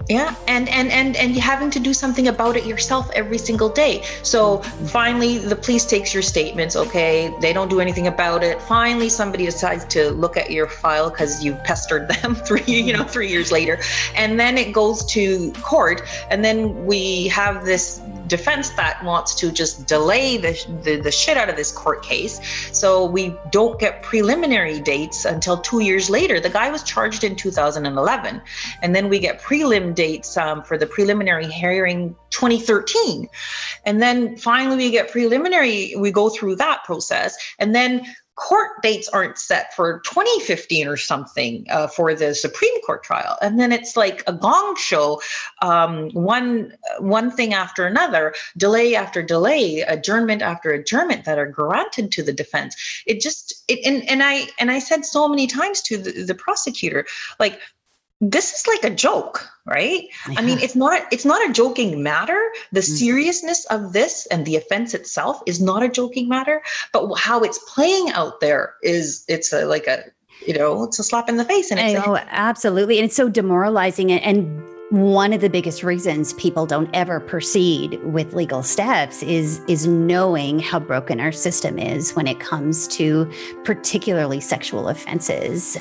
yeah 0.09 0.35
and 0.47 0.69
and 0.69 0.91
and 0.91 1.15
and 1.15 1.35
having 1.35 1.69
to 1.69 1.79
do 1.79 1.93
something 1.93 2.27
about 2.27 2.55
it 2.55 2.65
yourself 2.65 3.09
every 3.13 3.37
single 3.37 3.69
day. 3.69 4.03
So 4.23 4.59
finally 4.97 5.37
the 5.37 5.55
police 5.55 5.85
takes 5.85 6.13
your 6.13 6.23
statements 6.23 6.75
okay? 6.75 7.33
They 7.41 7.53
don't 7.53 7.69
do 7.69 7.79
anything 7.79 8.07
about 8.07 8.43
it. 8.43 8.61
Finally 8.61 9.09
somebody 9.09 9.45
decides 9.45 9.85
to 9.95 10.11
look 10.11 10.37
at 10.37 10.51
your 10.51 10.67
file 10.67 11.09
because 11.09 11.43
you 11.43 11.55
pestered 11.65 12.07
them 12.09 12.35
three 12.47 12.63
you 12.67 12.93
know 12.93 13.03
three 13.03 13.29
years 13.29 13.51
later. 13.51 13.79
And 14.15 14.39
then 14.39 14.57
it 14.57 14.71
goes 14.71 15.05
to 15.05 15.51
court 15.61 16.01
and 16.29 16.43
then 16.43 16.85
we 16.85 17.27
have 17.29 17.65
this 17.65 18.01
defense 18.27 18.69
that 18.71 19.03
wants 19.03 19.35
to 19.35 19.51
just 19.51 19.87
delay 19.87 20.37
the, 20.37 20.53
the, 20.83 20.97
the 20.97 21.11
shit 21.11 21.37
out 21.37 21.49
of 21.49 21.55
this 21.55 21.71
court 21.71 22.03
case. 22.03 22.39
So 22.71 23.05
we 23.05 23.35
don't 23.51 23.79
get 23.79 24.03
preliminary 24.03 24.79
dates 24.79 25.25
until 25.25 25.57
two 25.57 25.81
years 25.81 26.09
later. 26.09 26.39
The 26.39 26.49
guy 26.49 26.69
was 26.69 26.83
charged 26.83 27.23
in 27.23 27.35
2011. 27.35 28.41
And 28.81 28.95
then 28.95 29.09
we 29.09 29.19
get 29.19 29.41
prelim 29.41 29.95
dates 29.95 30.37
um, 30.37 30.63
for 30.63 30.77
the 30.77 30.87
preliminary 30.87 31.47
hearing 31.47 32.15
2013. 32.29 33.27
And 33.85 34.01
then 34.01 34.37
finally 34.37 34.77
we 34.77 34.91
get 34.91 35.11
preliminary, 35.11 35.93
we 35.97 36.11
go 36.11 36.29
through 36.29 36.57
that 36.57 36.83
process. 36.83 37.37
And 37.59 37.73
then 37.73 38.05
court 38.37 38.81
dates 38.83 39.09
aren't 39.09 39.37
set 39.37 39.75
for 39.75 39.99
2015 40.01 40.87
or 40.87 40.95
something 40.95 41.65
uh, 41.69 41.87
for 41.87 42.13
the 42.13 42.33
Supreme 42.33 42.81
Court 42.83 43.03
trial, 43.03 43.37
and 43.41 43.59
then 43.59 43.71
it's 43.71 43.97
like 43.97 44.23
a 44.27 44.33
gong 44.33 44.75
show, 44.77 45.21
um, 45.61 46.09
one 46.11 46.73
one 46.99 47.31
thing 47.31 47.53
after 47.53 47.85
another, 47.85 48.33
delay 48.55 48.95
after 48.95 49.21
delay, 49.23 49.81
adjournment 49.81 50.41
after 50.41 50.71
adjournment 50.71 51.25
that 51.25 51.39
are 51.39 51.47
granted 51.47 52.11
to 52.11 52.23
the 52.23 52.33
defense. 52.33 52.75
It 53.07 53.19
just 53.19 53.63
it, 53.67 53.79
and 53.85 54.07
and 54.07 54.23
I 54.23 54.47
and 54.59 54.71
I 54.71 54.79
said 54.79 55.03
so 55.03 55.27
many 55.27 55.47
times 55.47 55.81
to 55.81 55.97
the, 55.97 56.23
the 56.23 56.35
prosecutor, 56.35 57.05
like 57.39 57.59
this 58.19 58.51
is 58.53 58.67
like 58.67 58.83
a 58.83 58.93
joke 58.93 59.47
right 59.65 60.07
yeah. 60.29 60.39
i 60.39 60.41
mean 60.41 60.57
it's 60.59 60.75
not 60.75 61.01
it's 61.11 61.25
not 61.25 61.47
a 61.47 61.53
joking 61.53 62.01
matter 62.01 62.51
the 62.71 62.79
mm. 62.79 62.83
seriousness 62.83 63.65
of 63.65 63.93
this 63.93 64.25
and 64.27 64.45
the 64.45 64.55
offense 64.55 64.93
itself 64.93 65.41
is 65.45 65.61
not 65.61 65.83
a 65.83 65.89
joking 65.89 66.27
matter 66.27 66.61
but 66.93 67.13
how 67.15 67.41
it's 67.41 67.59
playing 67.73 68.09
out 68.11 68.39
there 68.39 68.73
is 68.81 69.23
it's 69.27 69.53
a, 69.53 69.65
like 69.65 69.85
a 69.85 70.03
you 70.47 70.53
know 70.53 70.83
it's 70.83 70.97
a 70.97 71.03
slap 71.03 71.29
in 71.29 71.37
the 71.37 71.45
face 71.45 71.69
and 71.69 71.79
it's 71.79 72.07
oh 72.07 72.17
absolutely 72.29 72.97
and 72.97 73.05
it's 73.05 73.15
so 73.15 73.29
demoralizing 73.29 74.11
and 74.11 74.63
one 74.89 75.33
of 75.33 75.41
the 75.41 75.49
biggest 75.49 75.83
reasons 75.83 76.31
people 76.33 76.65
don't 76.65 76.89
ever 76.93 77.19
proceed 77.19 78.01
with 78.05 78.33
legal 78.33 78.63
steps 78.63 79.21
is 79.21 79.59
is 79.67 79.85
knowing 79.85 80.59
how 80.59 80.79
broken 80.79 81.19
our 81.19 81.31
system 81.31 81.77
is 81.77 82.15
when 82.15 82.25
it 82.25 82.39
comes 82.39 82.87
to 82.87 83.29
particularly 83.65 84.39
sexual 84.39 84.87
offenses. 84.87 85.77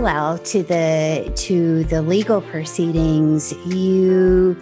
Parallel 0.00 0.38
to 0.38 0.62
the 0.62 1.30
to 1.36 1.84
the 1.84 2.00
legal 2.00 2.40
proceedings, 2.40 3.52
you 3.66 4.56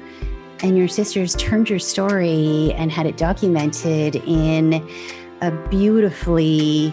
and 0.64 0.76
your 0.76 0.88
sisters 0.88 1.36
turned 1.36 1.70
your 1.70 1.78
story 1.78 2.72
and 2.74 2.90
had 2.90 3.06
it 3.06 3.16
documented 3.16 4.16
in 4.16 4.84
a 5.40 5.52
beautifully 5.68 6.92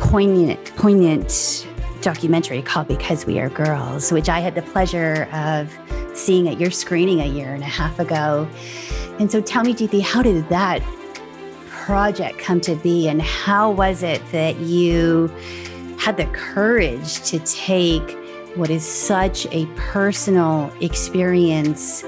poignant 0.00 0.74
poignant 0.74 1.68
documentary 2.00 2.62
called 2.62 2.88
Because 2.88 3.26
We 3.26 3.38
Are 3.38 3.48
Girls, 3.48 4.10
which 4.10 4.28
I 4.28 4.40
had 4.40 4.56
the 4.56 4.62
pleasure 4.62 5.28
of 5.32 5.72
seeing 6.18 6.48
at 6.48 6.58
your 6.58 6.72
screening 6.72 7.20
a 7.20 7.26
year 7.26 7.54
and 7.54 7.62
a 7.62 7.66
half 7.66 8.00
ago. 8.00 8.48
And 9.20 9.30
so 9.30 9.40
tell 9.40 9.62
me, 9.62 9.72
Jeeti, 9.72 10.02
how 10.02 10.20
did 10.20 10.48
that 10.48 10.82
project 11.68 12.40
come 12.40 12.60
to 12.62 12.74
be 12.74 13.08
and 13.08 13.22
how 13.22 13.70
was 13.70 14.02
it 14.02 14.20
that 14.32 14.56
you 14.56 15.32
had 16.04 16.18
the 16.18 16.26
courage 16.26 17.22
to 17.22 17.38
take 17.38 18.18
what 18.56 18.68
is 18.68 18.84
such 18.84 19.46
a 19.52 19.64
personal 19.74 20.70
experience 20.82 22.04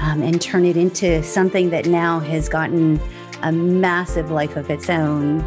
um, 0.00 0.20
and 0.22 0.42
turn 0.42 0.64
it 0.64 0.76
into 0.76 1.22
something 1.22 1.70
that 1.70 1.86
now 1.86 2.18
has 2.18 2.48
gotten 2.48 3.00
a 3.42 3.52
massive 3.52 4.32
life 4.32 4.56
of 4.56 4.68
its 4.70 4.90
own? 4.90 5.38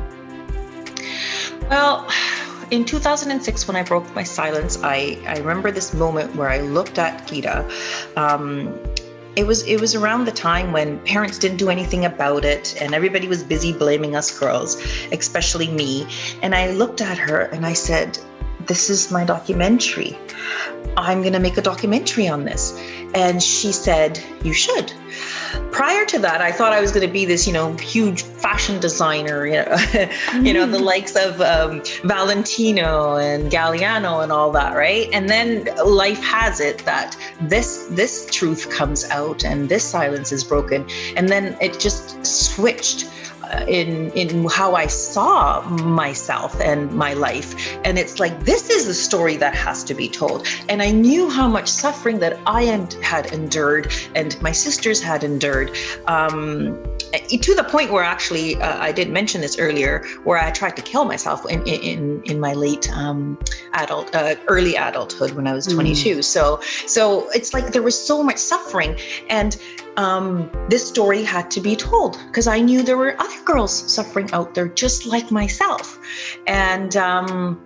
Well, 1.70 2.10
in 2.72 2.86
2006, 2.86 3.68
when 3.68 3.76
I 3.76 3.84
broke 3.84 4.16
my 4.16 4.24
silence, 4.24 4.80
I, 4.82 5.22
I 5.28 5.40
remember 5.40 5.70
this 5.70 5.94
moment 5.94 6.34
where 6.38 6.48
I 6.48 6.62
looked 6.62 6.98
at 6.98 7.28
Gita. 7.28 7.70
Um, 8.16 8.80
it 9.36 9.46
was 9.46 9.64
it 9.68 9.80
was 9.80 9.96
around 9.96 10.26
the 10.26 10.32
time 10.32 10.72
when 10.72 11.00
parents 11.00 11.38
didn't 11.38 11.58
do 11.58 11.70
anything 11.70 12.06
about 12.06 12.46
it 12.46 12.76
and 12.82 12.94
everybody 12.96 13.28
was 13.28 13.44
busy 13.44 13.74
blaming 13.74 14.16
us 14.16 14.38
girls 14.38 14.82
especially 15.12 15.68
me. 15.68 16.08
And 16.42 16.56
i 16.56 16.72
looked 16.72 17.02
at 17.02 17.18
her 17.18 17.42
and 17.54 17.66
i 17.66 17.74
said 17.74 18.18
this 18.68 18.90
is 18.90 19.12
my 19.12 19.24
documentary. 19.24 20.18
I'm 20.98 21.22
going 21.22 21.34
to 21.34 21.40
make 21.40 21.58
a 21.58 21.62
documentary 21.62 22.28
on 22.28 22.46
this. 22.46 22.74
And 23.14 23.44
she 23.44 23.72
said 23.72 24.20
you 24.44 24.54
should 24.54 24.92
prior 25.72 26.06
to 26.06 26.20
that, 26.20 26.42
I 26.42 26.52
thought 26.52 26.74
I 26.74 26.82
was 26.82 26.92
going 26.92 27.06
to 27.06 27.12
be 27.12 27.26
this, 27.26 27.46
you 27.46 27.54
know, 27.54 27.74
huge 27.78 28.24
fashion 28.24 28.80
designer, 28.80 29.46
you 29.46 29.54
know, 29.54 29.66
mm. 29.66 30.46
you 30.46 30.54
know, 30.54 30.66
the 30.66 30.78
mm. 30.78 30.84
likes 30.84 31.16
of 31.16 31.42
um, 31.42 31.82
Valentino 32.04 33.18
and 33.18 33.52
Galliano 33.52 34.24
and 34.24 34.32
all 34.32 34.52
that, 34.52 34.76
right? 34.76 35.10
And 35.14 35.30
then 35.30 35.66
life 35.86 36.24
has 36.24 36.60
it 36.60 36.80
that 36.86 37.18
this 37.42 37.88
this 37.92 38.28
truth 38.32 38.70
comes 38.70 39.10
out 39.10 39.44
and 39.44 39.70
this 39.70 39.84
silence 39.84 40.32
is 40.32 40.44
broken, 40.44 40.86
and 41.16 41.30
then 41.30 41.58
it 41.62 41.80
just 41.80 42.26
switched 42.26 43.10
in 43.68 44.12
in 44.12 44.48
how 44.50 44.76
I 44.76 44.88
saw 44.88 45.62
myself 45.62 46.60
and 46.60 46.92
my 46.92 47.14
life. 47.14 47.78
And 47.84 47.98
it's 47.98 48.20
like 48.20 48.44
this 48.44 48.70
is 48.70 48.86
the 48.86 48.94
story 48.94 49.38
that 49.38 49.56
has 49.56 49.84
to 49.86 49.94
be 49.94 50.08
told. 50.10 50.48
And 50.70 50.82
I 50.82 50.92
knew 50.92 51.30
how 51.30 51.48
much 51.48 51.70
suffering 51.70 52.20
that 52.20 52.40
I 52.46 52.64
had 53.02 53.28
endured 53.34 53.92
and 54.16 54.40
my 54.42 54.52
sisters 54.52 55.02
had 55.02 55.24
endured. 55.24 55.76
Um, 56.08 56.78
to 57.42 57.56
the 57.56 57.64
point 57.64 57.92
where 57.92 58.04
actually 58.04 58.56
uh, 58.56 58.78
I 58.78 58.92
did 58.92 59.10
mention 59.10 59.42
this 59.42 59.58
earlier, 59.58 60.06
where 60.24 60.38
I 60.38 60.52
tried 60.52 60.76
to 60.76 60.82
kill 60.82 61.06
myself 61.06 61.46
in 61.50 61.66
in, 61.68 62.22
in 62.24 62.40
my 62.40 62.54
late 62.54 62.92
um, 62.92 63.38
adult, 63.74 64.14
uh, 64.16 64.36
early 64.48 64.76
adulthood 64.76 65.32
when 65.32 65.48
I 65.48 65.54
was 65.54 65.68
22. 65.68 66.18
Mm. 66.18 66.24
So 66.24 66.60
so 66.88 67.30
it's 67.32 67.54
like 67.54 67.72
there 67.72 67.84
was 67.84 67.98
so 67.98 68.24
much 68.24 68.38
suffering, 68.38 68.98
and 69.30 69.58
um, 69.98 70.50
this 70.70 70.88
story 70.88 71.24
had 71.24 71.50
to 71.52 71.62
be 71.62 71.76
told 71.76 72.20
because 72.28 72.48
I 72.48 72.60
knew 72.60 72.84
there 72.84 72.98
were 72.98 73.16
other 73.20 73.42
girls 73.46 73.94
suffering 73.94 74.30
out 74.34 74.56
there 74.56 74.68
just 74.68 75.06
like 75.06 75.32
myself, 75.32 76.00
and 76.48 76.96
um, 76.96 77.64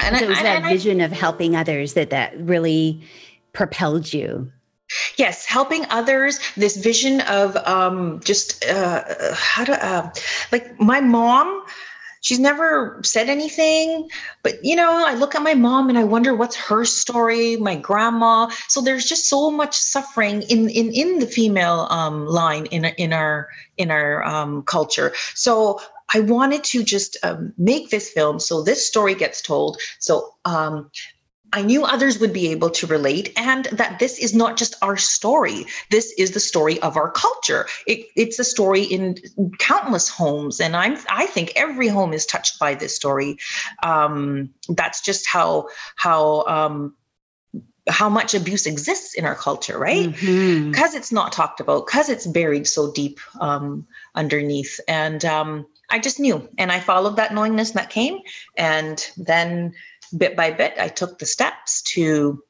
and 0.00 0.16
so 0.16 0.24
it 0.24 0.28
was 0.28 0.42
that 0.42 0.64
vision 0.64 1.00
I, 1.00 1.04
of 1.04 1.12
helping 1.12 1.56
others 1.56 1.94
that 1.94 2.10
that 2.10 2.38
really 2.40 3.02
propelled 3.52 4.12
you 4.12 4.50
Yes, 5.16 5.46
helping 5.46 5.84
others. 5.90 6.38
This 6.56 6.76
vision 6.76 7.20
of 7.22 7.56
um, 7.66 8.20
just 8.22 8.64
uh, 8.66 9.02
how 9.34 9.64
to 9.64 9.84
uh, 9.84 10.12
like 10.52 10.78
my 10.78 11.00
mom. 11.00 11.64
She's 12.26 12.40
never 12.40 13.00
said 13.04 13.28
anything, 13.28 14.08
but 14.42 14.54
you 14.64 14.74
know, 14.74 15.06
I 15.06 15.14
look 15.14 15.36
at 15.36 15.42
my 15.42 15.54
mom 15.54 15.88
and 15.88 15.96
I 15.96 16.02
wonder 16.02 16.34
what's 16.34 16.56
her 16.56 16.84
story. 16.84 17.54
My 17.54 17.76
grandma. 17.76 18.50
So 18.66 18.80
there's 18.80 19.04
just 19.04 19.28
so 19.28 19.48
much 19.48 19.76
suffering 19.76 20.42
in 20.42 20.68
in 20.68 20.90
in 20.92 21.20
the 21.20 21.28
female 21.28 21.86
um, 21.88 22.26
line 22.26 22.66
in 22.66 22.84
in 22.84 23.12
our 23.12 23.48
in 23.76 23.92
our 23.92 24.24
um, 24.24 24.64
culture. 24.64 25.12
So 25.34 25.78
I 26.14 26.18
wanted 26.18 26.64
to 26.64 26.82
just 26.82 27.16
um, 27.22 27.52
make 27.58 27.90
this 27.90 28.10
film 28.10 28.40
so 28.40 28.60
this 28.60 28.84
story 28.84 29.14
gets 29.14 29.40
told. 29.40 29.80
So 30.00 30.34
um, 30.44 30.90
I 31.56 31.62
knew 31.62 31.84
others 31.84 32.18
would 32.20 32.34
be 32.34 32.48
able 32.48 32.68
to 32.68 32.86
relate, 32.86 33.32
and 33.34 33.64
that 33.72 33.98
this 33.98 34.18
is 34.18 34.34
not 34.34 34.58
just 34.58 34.74
our 34.82 34.98
story. 34.98 35.64
This 35.90 36.12
is 36.18 36.32
the 36.32 36.40
story 36.40 36.76
of 36.82 36.98
our 36.98 37.10
culture. 37.10 37.66
It, 37.86 38.08
it's 38.14 38.38
a 38.38 38.44
story 38.44 38.82
in 38.82 39.16
countless 39.58 40.06
homes, 40.10 40.60
and 40.60 40.76
I'm 40.76 40.98
I 41.08 41.24
think 41.24 41.52
every 41.56 41.88
home 41.88 42.12
is 42.12 42.26
touched 42.26 42.58
by 42.58 42.74
this 42.74 42.94
story. 42.94 43.38
Um, 43.82 44.50
that's 44.68 45.00
just 45.00 45.26
how 45.26 45.68
how 45.96 46.44
um, 46.46 46.94
how 47.88 48.10
much 48.10 48.34
abuse 48.34 48.66
exists 48.66 49.14
in 49.14 49.24
our 49.24 49.34
culture, 49.34 49.78
right? 49.78 50.10
Because 50.10 50.28
mm-hmm. 50.28 50.96
it's 50.98 51.12
not 51.12 51.32
talked 51.32 51.60
about, 51.60 51.86
because 51.86 52.10
it's 52.10 52.26
buried 52.26 52.66
so 52.66 52.92
deep 52.92 53.18
um, 53.40 53.86
underneath, 54.14 54.78
and 54.88 55.24
um, 55.24 55.66
I 55.88 56.00
just 56.00 56.20
knew, 56.20 56.48
and 56.58 56.70
I 56.70 56.80
followed 56.80 57.16
that 57.16 57.32
knowingness 57.32 57.70
that 57.72 57.90
came, 57.90 58.18
and 58.58 58.98
then 59.16 59.72
bit 60.16 60.36
by 60.36 60.50
bit, 60.50 60.74
I 60.78 60.88
took 60.88 61.18
the 61.18 61.26
steps 61.26 61.82
to 61.94 62.42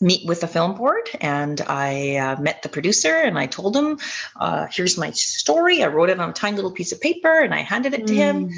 meet 0.00 0.26
with 0.26 0.42
the 0.42 0.46
film 0.46 0.74
board 0.74 1.08
and 1.20 1.62
I 1.62 2.16
uh, 2.16 2.40
met 2.40 2.62
the 2.62 2.68
producer 2.68 3.14
and 3.14 3.38
I 3.38 3.46
told 3.46 3.74
him, 3.74 3.98
uh, 4.38 4.66
here's 4.70 4.98
my 4.98 5.10
story. 5.12 5.82
I 5.82 5.86
wrote 5.86 6.10
it 6.10 6.20
on 6.20 6.30
a 6.30 6.34
tiny 6.34 6.56
little 6.56 6.72
piece 6.72 6.92
of 6.92 7.00
paper 7.00 7.40
and 7.40 7.54
I 7.54 7.60
handed 7.60 7.94
it 7.94 8.06
to 8.06 8.12
mm. 8.12 8.16
him. 8.16 8.50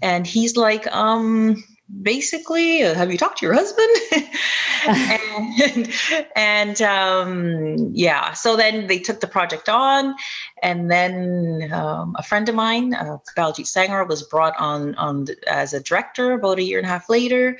And 0.00 0.26
he's 0.26 0.56
like, 0.56 0.86
um, 0.94 1.62
basically 2.02 2.82
uh, 2.82 2.94
have 2.94 3.12
you 3.12 3.18
talked 3.18 3.38
to 3.38 3.46
your 3.46 3.54
husband 3.54 3.88
and, 5.36 5.92
and 6.36 6.82
um, 6.82 7.90
yeah 7.92 8.32
so 8.32 8.56
then 8.56 8.86
they 8.86 8.98
took 8.98 9.20
the 9.20 9.26
project 9.26 9.68
on. 9.68 10.14
And 10.62 10.90
then 10.90 11.70
um, 11.72 12.16
a 12.18 12.22
friend 12.22 12.48
of 12.48 12.54
mine 12.54 12.94
uh, 12.94 13.18
Baljit 13.36 13.66
Sangra 13.66 14.08
was 14.08 14.22
brought 14.22 14.54
on 14.58 14.94
on 14.96 15.26
as 15.46 15.72
a 15.72 15.80
director 15.80 16.32
about 16.32 16.58
a 16.58 16.62
year 16.62 16.78
and 16.78 16.86
a 16.86 16.90
half 16.90 17.08
later 17.08 17.58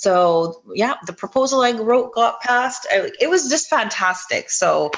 so 0.00 0.62
yeah, 0.74 0.94
the 1.04 1.12
proposal 1.12 1.60
I 1.60 1.72
wrote 1.72 2.14
got 2.14 2.40
passed. 2.40 2.86
I, 2.90 3.10
it 3.20 3.28
was 3.28 3.50
just 3.50 3.68
fantastic. 3.68 4.48
So 4.48 4.92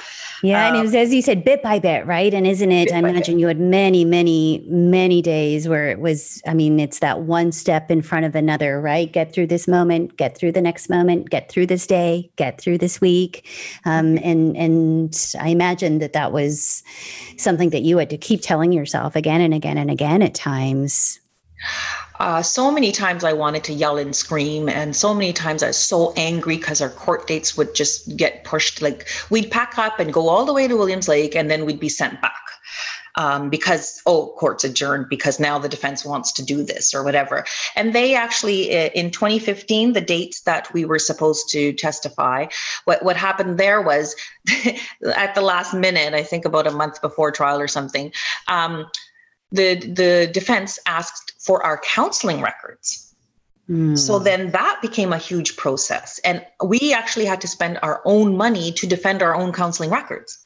yeah, 0.44 0.60
um, 0.60 0.66
and 0.68 0.76
it 0.76 0.78
um, 0.78 0.84
was 0.84 0.94
as 0.94 1.12
you 1.12 1.20
said, 1.20 1.42
bit 1.42 1.60
by 1.60 1.80
bit, 1.80 2.06
right? 2.06 2.32
And 2.32 2.46
isn't 2.46 2.70
it? 2.70 2.92
I 2.92 2.98
imagine 2.98 3.40
you 3.40 3.48
had 3.48 3.58
many, 3.58 4.04
many, 4.04 4.64
many 4.68 5.20
days 5.20 5.66
where 5.66 5.88
it 5.88 5.98
was. 5.98 6.40
I 6.46 6.54
mean, 6.54 6.78
it's 6.78 7.00
that 7.00 7.22
one 7.22 7.50
step 7.50 7.90
in 7.90 8.00
front 8.00 8.26
of 8.26 8.36
another, 8.36 8.80
right? 8.80 9.12
Get 9.12 9.32
through 9.32 9.48
this 9.48 9.66
moment, 9.66 10.16
get 10.18 10.38
through 10.38 10.52
the 10.52 10.62
next 10.62 10.88
moment, 10.88 11.30
get 11.30 11.50
through 11.50 11.66
this 11.66 11.84
day, 11.84 12.30
get 12.36 12.60
through 12.60 12.78
this 12.78 13.00
week, 13.00 13.48
um, 13.84 14.14
mm-hmm. 14.14 14.24
and 14.24 14.56
and 14.56 15.34
I 15.40 15.48
imagine 15.48 15.98
that 15.98 16.12
that 16.12 16.30
was 16.30 16.84
something 17.38 17.70
that 17.70 17.82
you 17.82 17.98
had 17.98 18.10
to 18.10 18.16
keep 18.16 18.40
telling 18.40 18.70
yourself 18.70 19.16
again 19.16 19.40
and 19.40 19.52
again 19.52 19.78
and 19.78 19.90
again 19.90 20.22
at 20.22 20.34
times. 20.36 21.18
Uh, 22.22 22.40
so 22.40 22.70
many 22.70 22.92
times 22.92 23.24
I 23.24 23.32
wanted 23.32 23.64
to 23.64 23.72
yell 23.72 23.98
and 23.98 24.14
scream, 24.14 24.68
and 24.68 24.94
so 24.94 25.12
many 25.12 25.32
times 25.32 25.60
I 25.60 25.66
was 25.66 25.76
so 25.76 26.12
angry 26.16 26.56
because 26.56 26.80
our 26.80 26.88
court 26.88 27.26
dates 27.26 27.56
would 27.56 27.74
just 27.74 28.16
get 28.16 28.44
pushed. 28.44 28.80
Like 28.80 29.08
we'd 29.28 29.50
pack 29.50 29.76
up 29.76 29.98
and 29.98 30.12
go 30.12 30.28
all 30.28 30.44
the 30.44 30.52
way 30.52 30.68
to 30.68 30.76
Williams 30.76 31.08
Lake, 31.08 31.34
and 31.34 31.50
then 31.50 31.66
we'd 31.66 31.80
be 31.80 31.88
sent 31.88 32.22
back 32.22 32.44
um, 33.16 33.50
because 33.50 34.00
oh, 34.06 34.34
court's 34.38 34.62
adjourned 34.62 35.08
because 35.08 35.40
now 35.40 35.58
the 35.58 35.68
defense 35.68 36.04
wants 36.04 36.30
to 36.34 36.44
do 36.44 36.62
this 36.62 36.94
or 36.94 37.02
whatever. 37.02 37.44
And 37.74 37.92
they 37.92 38.14
actually 38.14 38.70
in 38.70 39.10
2015, 39.10 39.92
the 39.92 40.00
dates 40.00 40.42
that 40.42 40.72
we 40.72 40.84
were 40.84 41.00
supposed 41.00 41.48
to 41.50 41.72
testify, 41.72 42.46
what 42.84 43.04
what 43.04 43.16
happened 43.16 43.58
there 43.58 43.82
was 43.82 44.14
at 45.16 45.34
the 45.34 45.42
last 45.42 45.74
minute, 45.74 46.14
I 46.14 46.22
think 46.22 46.44
about 46.44 46.68
a 46.68 46.70
month 46.70 47.02
before 47.02 47.32
trial 47.32 47.58
or 47.58 47.66
something. 47.66 48.12
Um, 48.46 48.86
the 49.52 49.74
the 49.74 50.30
defense 50.32 50.78
asked 50.86 51.34
for 51.38 51.64
our 51.64 51.78
counseling 51.78 52.40
records. 52.40 53.14
Mm. 53.68 53.96
So 53.96 54.18
then 54.18 54.50
that 54.50 54.78
became 54.82 55.12
a 55.12 55.18
huge 55.18 55.56
process. 55.56 56.18
And 56.24 56.44
we 56.64 56.92
actually 56.92 57.26
had 57.26 57.40
to 57.42 57.48
spend 57.48 57.78
our 57.82 58.02
own 58.04 58.36
money 58.36 58.72
to 58.72 58.86
defend 58.86 59.22
our 59.22 59.34
own 59.34 59.52
counseling 59.52 59.90
records. 59.90 60.44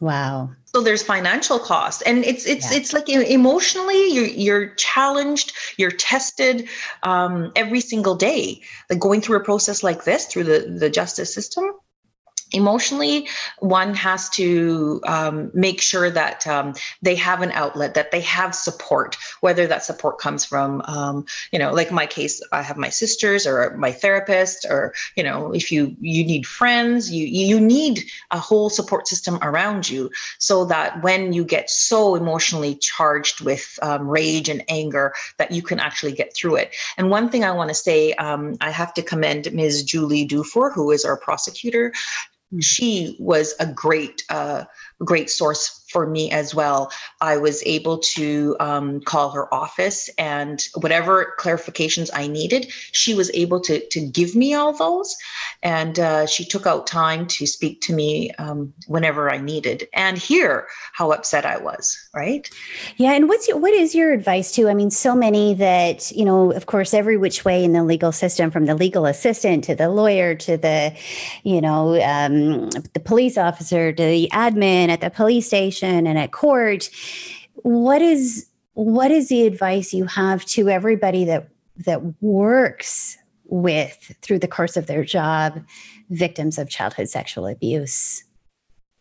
Wow. 0.00 0.50
So 0.64 0.80
there's 0.80 1.02
financial 1.02 1.58
cost 1.58 2.02
and 2.06 2.24
it's 2.24 2.46
it's 2.46 2.70
yeah. 2.70 2.78
it's 2.78 2.92
like 2.92 3.08
emotionally 3.08 4.12
you're 4.12 4.26
you're 4.26 4.66
challenged, 4.74 5.52
you're 5.76 5.90
tested 5.90 6.68
um, 7.02 7.52
every 7.56 7.80
single 7.80 8.14
day. 8.14 8.60
Like 8.90 8.98
going 8.98 9.20
through 9.20 9.38
a 9.38 9.44
process 9.44 9.82
like 9.82 10.04
this 10.04 10.26
through 10.26 10.44
the, 10.44 10.76
the 10.78 10.90
justice 10.90 11.32
system 11.32 11.72
emotionally 12.52 13.28
one 13.60 13.94
has 13.94 14.28
to 14.30 15.00
um, 15.06 15.50
make 15.54 15.80
sure 15.80 16.10
that 16.10 16.46
um, 16.46 16.74
they 17.00 17.14
have 17.14 17.42
an 17.42 17.52
outlet 17.52 17.94
that 17.94 18.10
they 18.10 18.20
have 18.20 18.54
support 18.54 19.16
whether 19.40 19.66
that 19.66 19.84
support 19.84 20.18
comes 20.18 20.44
from 20.44 20.82
um, 20.86 21.24
you 21.52 21.58
know 21.58 21.72
like 21.72 21.90
my 21.90 22.06
case 22.06 22.42
i 22.52 22.62
have 22.62 22.76
my 22.76 22.88
sisters 22.88 23.46
or 23.46 23.76
my 23.76 23.92
therapist 23.92 24.66
or 24.68 24.94
you 25.16 25.22
know 25.22 25.52
if 25.52 25.70
you 25.70 25.96
you 26.00 26.24
need 26.24 26.46
friends 26.46 27.10
you 27.10 27.26
you 27.26 27.60
need 27.60 28.04
a 28.30 28.38
whole 28.38 28.70
support 28.70 29.06
system 29.08 29.38
around 29.42 29.88
you 29.88 30.10
so 30.38 30.64
that 30.64 31.02
when 31.02 31.32
you 31.32 31.44
get 31.44 31.70
so 31.70 32.14
emotionally 32.14 32.74
charged 32.76 33.40
with 33.40 33.78
um, 33.82 34.08
rage 34.08 34.48
and 34.48 34.64
anger 34.68 35.12
that 35.38 35.50
you 35.50 35.62
can 35.62 35.80
actually 35.80 36.12
get 36.12 36.34
through 36.34 36.56
it. 36.56 36.74
And 36.96 37.10
one 37.10 37.28
thing 37.28 37.44
i 37.44 37.50
want 37.50 37.68
to 37.70 37.74
say 37.74 38.12
um, 38.14 38.56
i 38.60 38.70
have 38.70 38.94
to 38.94 39.02
commend 39.02 39.52
ms. 39.52 39.82
Julie 39.82 40.24
dufour 40.24 40.70
who 40.70 40.90
is 40.90 41.04
our 41.04 41.16
prosecutor 41.16 41.92
she 42.60 43.16
was 43.18 43.54
a 43.60 43.66
great 43.66 44.24
uh, 44.28 44.64
great 45.04 45.30
source 45.30 45.82
for 45.92 46.06
me 46.06 46.30
as 46.30 46.54
well. 46.54 46.90
I 47.20 47.36
was 47.36 47.62
able 47.64 47.98
to 47.98 48.56
um, 48.58 49.00
call 49.02 49.30
her 49.30 49.52
office 49.54 50.08
and 50.18 50.64
whatever 50.76 51.34
clarifications 51.38 52.10
I 52.14 52.26
needed, 52.26 52.72
she 52.92 53.14
was 53.14 53.30
able 53.34 53.60
to, 53.60 53.86
to 53.86 54.00
give 54.00 54.34
me 54.34 54.54
all 54.54 54.72
those. 54.72 55.14
And 55.62 55.98
uh, 55.98 56.26
she 56.26 56.44
took 56.44 56.66
out 56.66 56.86
time 56.86 57.26
to 57.28 57.46
speak 57.46 57.82
to 57.82 57.92
me 57.92 58.30
um, 58.38 58.72
whenever 58.86 59.30
I 59.30 59.38
needed 59.38 59.86
and 59.92 60.16
hear 60.16 60.66
how 60.94 61.12
upset 61.12 61.44
I 61.44 61.58
was, 61.58 61.96
right? 62.14 62.48
Yeah. 62.96 63.12
And 63.12 63.28
what's 63.28 63.46
your, 63.46 63.58
what 63.58 63.74
is 63.74 63.94
your 63.94 64.12
advice 64.12 64.50
to? 64.52 64.68
I 64.68 64.74
mean, 64.74 64.90
so 64.90 65.14
many 65.14 65.54
that, 65.54 66.10
you 66.12 66.24
know, 66.24 66.52
of 66.52 66.66
course, 66.66 66.94
every 66.94 67.16
which 67.16 67.44
way 67.44 67.62
in 67.62 67.72
the 67.72 67.84
legal 67.84 68.12
system, 68.12 68.50
from 68.50 68.64
the 68.64 68.74
legal 68.74 69.04
assistant 69.04 69.64
to 69.64 69.74
the 69.74 69.90
lawyer 69.90 70.34
to 70.36 70.56
the, 70.56 70.94
you 71.42 71.60
know, 71.60 72.00
um, 72.02 72.70
the 72.70 73.00
police 73.04 73.36
officer 73.36 73.92
to 73.92 74.02
the 74.02 74.28
admin 74.32 74.91
at 74.92 75.00
the 75.00 75.10
police 75.10 75.46
station 75.46 76.06
and 76.06 76.18
at 76.18 76.32
court. 76.32 76.90
What 77.54 78.02
is 78.02 78.48
what 78.74 79.10
is 79.10 79.28
the 79.28 79.46
advice 79.46 79.92
you 79.92 80.04
have 80.06 80.44
to 80.46 80.68
everybody 80.68 81.24
that 81.24 81.48
that 81.78 82.22
works 82.22 83.16
with 83.44 84.14
through 84.22 84.38
the 84.38 84.48
course 84.48 84.76
of 84.76 84.86
their 84.86 85.04
job 85.04 85.60
victims 86.10 86.58
of 86.58 86.68
childhood 86.68 87.08
sexual 87.08 87.46
abuse? 87.46 88.24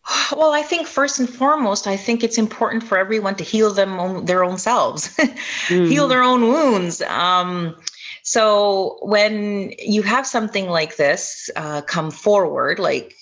Well 0.36 0.54
i 0.54 0.62
think 0.62 0.88
first 0.88 1.20
and 1.20 1.30
foremost 1.30 1.88
i 1.88 1.98
think 1.98 2.24
it's 2.24 2.38
important 2.38 2.84
for 2.84 2.98
everyone 2.98 3.36
to 3.36 3.44
heal 3.44 3.74
them 3.74 4.00
own, 4.00 4.26
their 4.26 4.46
own 4.46 4.58
selves 4.58 5.10
mm. 5.18 5.88
heal 5.88 6.08
their 6.08 6.24
own 6.24 6.42
wounds. 6.44 7.02
Um, 7.02 7.76
so 8.24 9.00
when 9.02 9.74
you 9.80 10.02
have 10.04 10.28
something 10.28 10.70
like 10.70 10.98
this 10.98 11.50
uh, 11.56 11.82
come 11.82 12.12
forward, 12.12 12.80
like 12.80 13.16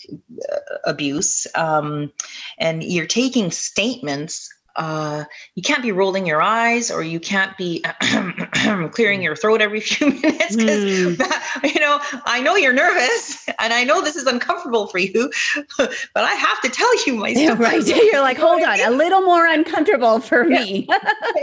uh, 0.51 0.57
abuse, 0.85 1.47
um, 1.55 2.11
and 2.57 2.83
you're 2.83 3.07
taking 3.07 3.51
statements 3.51 4.49
uh, 4.79 5.25
you 5.55 5.61
can't 5.61 5.83
be 5.83 5.91
rolling 5.91 6.25
your 6.25 6.41
eyes 6.41 6.89
or 6.89 7.03
you 7.03 7.19
can't 7.19 7.55
be 7.57 7.83
clearing 8.91 9.21
your 9.21 9.35
throat 9.35 9.61
every 9.61 9.79
few 9.81 10.07
minutes 10.07 10.55
because 10.55 11.17
mm. 11.17 11.73
you 11.73 11.79
know 11.79 11.99
I 12.25 12.41
know 12.41 12.55
you're 12.55 12.73
nervous 12.73 13.47
and 13.59 13.73
I 13.73 13.83
know 13.83 14.01
this 14.01 14.15
is 14.15 14.25
uncomfortable 14.25 14.87
for 14.87 14.99
you, 14.99 15.31
but 15.77 15.93
I 16.15 16.33
have 16.33 16.61
to 16.61 16.69
tell 16.69 17.05
you 17.05 17.15
my 17.15 17.29
yeah, 17.29 17.55
right. 17.59 17.85
You're 18.09 18.21
like, 18.21 18.37
hold 18.37 18.61
on, 18.61 18.79
a 18.79 18.89
little 18.91 19.21
more 19.21 19.45
uncomfortable 19.45 20.21
for 20.21 20.47
yeah. 20.47 20.59
me. 20.59 20.87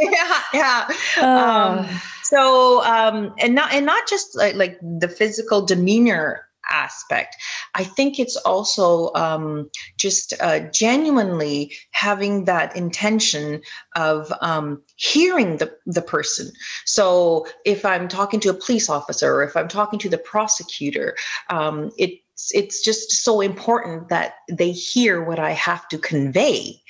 yeah, 0.00 0.40
yeah. 0.54 0.86
Um, 1.18 1.86
oh. 1.86 2.02
So 2.28 2.82
um, 2.84 3.34
and 3.38 3.54
not 3.54 3.72
and 3.72 3.86
not 3.86 4.08
just 4.08 4.36
like, 4.36 4.54
like 4.54 4.78
the 4.80 5.08
physical 5.08 5.64
demeanor 5.64 6.46
aspect. 6.68 7.36
I 7.74 7.84
think 7.84 8.18
it's 8.18 8.36
also 8.36 9.12
um, 9.14 9.70
just 9.98 10.34
uh, 10.40 10.60
genuinely 10.72 11.72
having 11.92 12.44
that 12.46 12.76
intention 12.76 13.62
of 13.94 14.32
um, 14.40 14.82
hearing 14.96 15.58
the, 15.58 15.72
the 15.86 16.02
person. 16.02 16.50
So 16.84 17.46
if 17.64 17.84
I'm 17.84 18.08
talking 18.08 18.40
to 18.40 18.50
a 18.50 18.54
police 18.54 18.88
officer 18.88 19.34
or 19.34 19.44
if 19.44 19.56
I'm 19.56 19.68
talking 19.68 19.98
to 20.00 20.08
the 20.08 20.18
prosecutor, 20.18 21.16
um, 21.50 21.90
it 21.98 22.20
it's 22.52 22.82
just 22.82 23.10
so 23.12 23.40
important 23.40 24.08
that 24.10 24.34
they 24.50 24.70
hear 24.70 25.22
what 25.22 25.38
I 25.38 25.52
have 25.52 25.88
to 25.88 25.98
convey. 25.98 26.82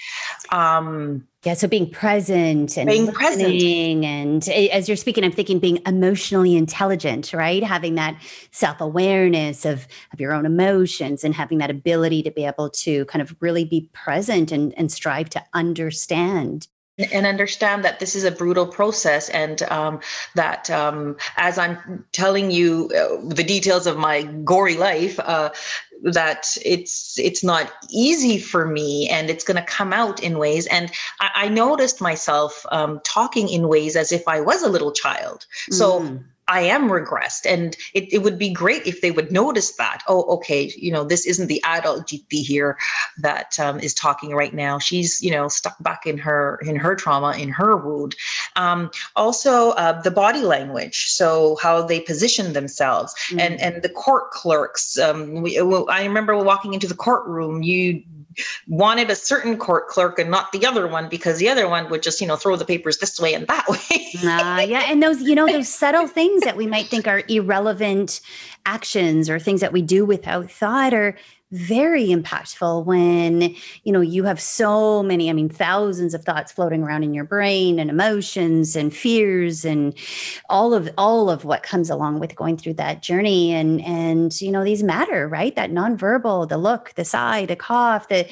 Um, 0.51 1.27
yeah, 1.45 1.55
so 1.55 1.69
being 1.69 1.89
present 1.89 2.77
and 2.77 2.89
being 2.89 3.13
present, 3.13 3.63
and 3.63 4.49
as 4.49 4.89
you're 4.89 4.97
speaking, 4.97 5.23
I'm 5.23 5.31
thinking 5.31 5.61
being 5.61 5.79
emotionally 5.87 6.57
intelligent, 6.57 7.33
right? 7.33 7.63
Having 7.63 7.95
that 7.95 8.21
self 8.51 8.81
awareness 8.81 9.65
of 9.65 9.87
of 10.13 10.21
your 10.21 10.33
own 10.33 10.45
emotions 10.45 11.23
and 11.23 11.33
having 11.33 11.59
that 11.59 11.71
ability 11.71 12.25
to 12.25 12.33
be 12.33 12.45
able 12.45 12.69
to 12.71 13.05
kind 13.05 13.23
of 13.23 13.37
really 13.41 13.65
be 13.65 13.89
present 13.93 14.51
and 14.51 14.77
and 14.77 14.91
strive 14.91 15.31
to 15.31 15.45
understand 15.55 16.67
and 16.99 17.27
understand 17.27 17.85
that 17.85 18.01
this 18.01 18.15
is 18.15 18.25
a 18.25 18.31
brutal 18.31 18.67
process 18.67 19.29
and 19.31 19.63
um, 19.65 20.01
that 20.35 20.71
um, 20.71 21.17
as 21.37 21.59
i'm 21.59 22.05
telling 22.13 22.51
you 22.51 22.91
uh, 22.97 23.17
the 23.35 23.45
details 23.45 23.87
of 23.87 23.97
my 23.97 24.23
gory 24.45 24.77
life 24.77 25.19
uh, 25.21 25.51
that 26.03 26.57
it's 26.65 27.19
it's 27.19 27.45
not 27.45 27.73
easy 27.91 28.39
for 28.39 28.67
me 28.67 29.09
and 29.09 29.29
it's 29.29 29.45
going 29.45 29.57
to 29.57 29.71
come 29.71 29.93
out 29.93 30.23
in 30.23 30.39
ways 30.39 30.67
and 30.67 30.91
i, 31.21 31.31
I 31.35 31.49
noticed 31.49 32.01
myself 32.01 32.65
um, 32.71 33.01
talking 33.05 33.49
in 33.49 33.69
ways 33.69 33.97
as 33.97 34.13
if 34.13 34.27
i 34.27 34.41
was 34.41 34.63
a 34.63 34.71
little 34.71 34.93
child 34.93 35.47
so 35.71 36.01
mm. 36.01 36.25
I 36.49 36.61
am 36.61 36.89
regressed. 36.89 37.45
And 37.45 37.77
it, 37.93 38.13
it 38.13 38.19
would 38.19 38.39
be 38.39 38.51
great 38.51 38.87
if 38.87 39.01
they 39.01 39.11
would 39.11 39.33
notice 39.33 39.73
that. 39.77 40.03
Oh, 40.07 40.23
okay, 40.37 40.73
you 40.77 40.93
know, 40.93 41.05
this 41.05 41.27
isn't 41.27 41.49
the 41.49 41.63
adult 41.65 42.07
Jeeti 42.07 42.43
here 42.43 42.79
that 43.19 43.59
um, 43.59 43.81
is 43.81 43.95
talking 43.95 44.35
right 44.35 44.55
now. 44.55 44.79
She's, 44.79 45.21
you 45.21 45.31
know, 45.31 45.49
stuck 45.49 45.77
back 45.83 46.07
in 46.07 46.19
her 46.19 46.61
in 46.65 46.77
her 46.77 46.95
trauma, 46.95 47.33
in 47.37 47.49
her 47.49 47.77
wound. 47.77 48.15
Um, 48.55 48.91
also, 49.17 49.71
uh, 49.71 50.01
the 50.03 50.11
body 50.11 50.43
language, 50.43 51.07
so 51.09 51.57
how 51.61 51.83
they 51.83 52.01
position 52.01 52.53
themselves, 52.53 53.15
mm-hmm. 53.29 53.41
and 53.41 53.61
and 53.61 53.83
the 53.83 53.89
court 53.89 54.31
clerks. 54.31 54.99
Um, 54.99 55.43
we, 55.43 55.59
I 55.59 56.05
remember 56.05 56.37
walking 56.37 56.75
into 56.75 56.87
the 56.87 56.95
courtroom. 56.95 57.63
You 57.63 58.03
wanted 58.69 59.11
a 59.11 59.15
certain 59.15 59.57
court 59.57 59.89
clerk 59.89 60.19
and 60.19 60.31
not 60.31 60.53
the 60.53 60.67
other 60.67 60.87
one 60.87 61.09
because 61.09 61.39
the 61.39 61.49
other 61.49 61.69
one 61.69 61.89
would 61.91 62.03
just 62.03 62.21
you 62.21 62.27
know 62.27 62.37
throw 62.37 62.57
the 62.57 62.65
papers 62.65 62.99
this 62.99 63.19
way 63.21 63.35
and 63.35 63.47
that 63.47 63.67
way 63.69 64.07
uh, 64.25 64.65
yeah 64.67 64.85
and 64.89 65.03
those 65.03 65.23
you 65.23 65.35
know 65.35 65.47
those 65.47 65.69
subtle 65.69 66.07
things 66.07 66.36
that 66.45 66.57
we 66.57 66.67
might 66.67 66.87
think 66.87 67.07
are 67.07 67.23
irrelevant 67.29 68.21
actions 68.65 69.31
or 69.31 69.39
things 69.39 69.61
that 69.61 69.73
we 69.73 69.83
do 69.83 70.05
without 70.05 70.51
thought 70.51 70.95
are 70.95 71.17
very 71.53 72.09
impactful 72.09 72.85
when 72.85 73.55
you 73.85 73.93
know 73.93 74.01
you 74.01 74.25
have 74.25 74.41
so 74.41 75.01
many 75.01 75.31
i 75.31 75.33
mean 75.33 75.49
thousands 75.49 76.13
of 76.13 76.25
thoughts 76.25 76.51
floating 76.51 76.83
around 76.83 77.05
in 77.05 77.15
your 77.15 77.25
brain 77.25 77.79
and 77.79 77.89
emotions 77.89 78.75
and 78.75 78.93
fears 78.93 79.65
and 79.65 79.97
all 80.51 80.75
of 80.75 80.91
all 80.99 81.31
of 81.31 81.45
what 81.45 81.63
comes 81.63 81.91
along 81.91 82.19
with 82.19 82.35
going 82.35 82.57
through 82.57 82.75
that 82.75 83.03
journey. 83.03 83.53
And 83.53 83.81
and 83.83 84.41
you 84.41 84.51
know 84.51 84.65
these 84.65 84.83
matter 84.83 85.29
right? 85.29 85.55
That 85.57 85.71
nonverbal 85.71 86.49
the 86.49 86.59
look 86.59 86.95
the 86.95 87.05
sigh 87.05 87.47
the 87.47 87.57
cough 87.57 88.09
the 88.09 88.27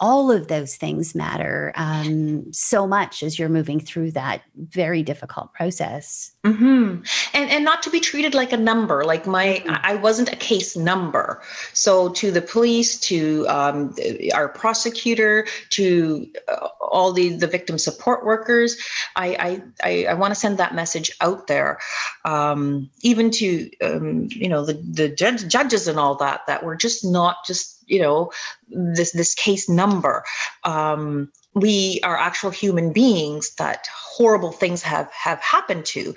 all 0.00 0.32
of 0.32 0.48
those 0.48 0.74
things 0.74 1.14
matter 1.14 1.72
um, 1.76 2.52
so 2.52 2.88
much 2.88 3.22
as 3.22 3.38
you're 3.38 3.48
moving 3.48 3.78
through 3.78 4.10
that 4.10 4.42
very 4.56 5.02
difficult 5.02 5.52
process. 5.52 6.32
Mm-hmm. 6.44 7.02
And 7.34 7.50
and 7.50 7.64
not 7.64 7.82
to 7.84 7.90
be 7.90 8.00
treated 8.00 8.34
like 8.34 8.52
a 8.52 8.56
number. 8.56 9.04
Like 9.04 9.26
my, 9.28 9.62
mm-hmm. 9.64 9.74
I 9.82 9.94
wasn't 9.94 10.32
a 10.32 10.36
case 10.36 10.76
number. 10.76 11.40
So 11.72 12.08
to 12.14 12.32
the 12.32 12.42
police, 12.42 12.98
to 13.00 13.46
um, 13.48 13.94
our 14.34 14.48
prosecutor, 14.48 15.46
to 15.70 16.26
uh, 16.48 16.68
all 16.80 17.12
the 17.12 17.36
the 17.36 17.46
victim 17.46 17.78
support 17.78 18.24
workers, 18.24 18.76
I 19.14 19.36
I 19.38 19.62
I, 19.88 20.06
I 20.10 20.14
want 20.14 20.34
to 20.34 20.40
send 20.40 20.58
that 20.58 20.74
message 20.74 21.12
out 21.20 21.46
there, 21.46 21.78
um, 22.24 22.90
even 23.02 23.30
to 23.32 23.70
um, 23.82 24.28
you 24.30 24.48
know 24.48 24.64
the 24.64 24.74
the 24.74 25.08
judge, 25.08 25.46
judges 25.46 25.86
and 25.86 25.98
all 25.98 26.16
that. 26.16 26.40
That 26.48 26.64
we're 26.64 26.76
just 26.76 27.04
not 27.04 27.44
just 27.46 27.81
you 27.92 28.00
know 28.00 28.32
this 28.68 29.12
this 29.12 29.34
case 29.34 29.68
number. 29.68 30.24
Um, 30.64 31.30
we 31.54 32.00
are 32.02 32.16
actual 32.16 32.50
human 32.50 32.92
beings 32.92 33.54
that 33.56 33.86
horrible 33.94 34.52
things 34.52 34.82
have 34.82 35.10
have 35.12 35.40
happened 35.40 35.84
to. 35.86 36.14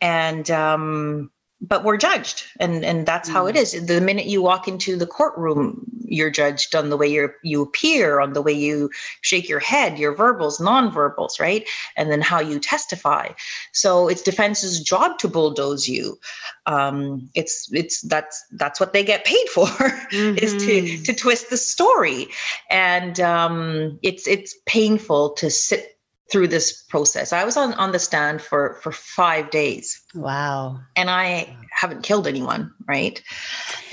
And 0.00 0.48
um, 0.50 1.30
but 1.66 1.84
we're 1.84 1.96
judged 1.96 2.44
and 2.60 2.84
and 2.84 3.06
that's 3.06 3.28
how 3.28 3.46
it 3.46 3.56
mm. 3.56 3.86
the 3.86 4.00
minute 4.00 4.26
you 4.26 4.42
walk 4.42 4.68
into 4.68 4.96
the 4.96 5.06
courtroom 5.06 5.84
you're 6.04 6.30
judged 6.30 6.74
on 6.74 6.90
the 6.90 6.96
way 6.96 7.08
you 7.08 7.30
you 7.42 7.62
appear 7.62 8.20
on 8.20 8.32
the 8.32 8.42
way 8.42 8.52
you 8.52 8.90
shake 9.22 9.48
your 9.48 9.60
head 9.60 9.98
your 9.98 10.14
verbals 10.14 10.60
non-verbals 10.60 11.40
right 11.40 11.68
and 11.96 12.10
then 12.10 12.20
how 12.20 12.40
you 12.40 12.58
testify 12.58 13.28
so 13.72 14.08
it's 14.08 14.22
defense's 14.22 14.80
job 14.80 15.18
to 15.18 15.28
bulldoze 15.28 15.88
you 15.88 16.18
um, 16.66 17.28
it's 17.34 17.68
it's 17.72 18.00
that's 18.02 18.44
that's 18.52 18.80
what 18.80 18.92
they 18.92 19.04
get 19.04 19.24
paid 19.24 19.48
for 19.52 19.66
mm-hmm. 19.66 20.38
is 20.38 20.52
to 20.52 20.82
mm-hmm. 20.82 21.02
to 21.02 21.14
twist 21.14 21.50
the 21.50 21.56
story 21.56 22.28
and 22.70 23.20
um, 23.20 23.98
it's 24.02 24.26
it's 24.28 24.56
painful 24.66 25.30
to 25.30 25.50
sit 25.50 25.95
through 26.30 26.48
this 26.48 26.82
process. 26.82 27.32
I 27.32 27.44
was 27.44 27.56
on, 27.56 27.72
on 27.74 27.92
the 27.92 27.98
stand 27.98 28.42
for, 28.42 28.78
for 28.82 28.90
five 28.90 29.50
days. 29.50 30.02
Wow. 30.14 30.80
And 30.96 31.08
I 31.08 31.56
haven't 31.70 32.02
killed 32.02 32.26
anyone, 32.26 32.72
right? 32.88 33.22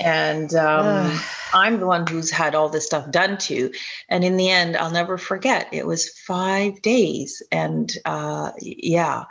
And 0.00 0.52
um, 0.54 1.16
I'm 1.52 1.78
the 1.78 1.86
one 1.86 2.06
who's 2.06 2.30
had 2.30 2.56
all 2.56 2.68
this 2.68 2.86
stuff 2.86 3.08
done 3.12 3.38
to. 3.38 3.70
And 4.08 4.24
in 4.24 4.36
the 4.36 4.50
end, 4.50 4.76
I'll 4.76 4.90
never 4.90 5.16
forget, 5.16 5.68
it 5.72 5.86
was 5.86 6.08
five 6.08 6.82
days. 6.82 7.40
And 7.52 7.92
uh, 8.04 8.50
yeah, 8.60 9.24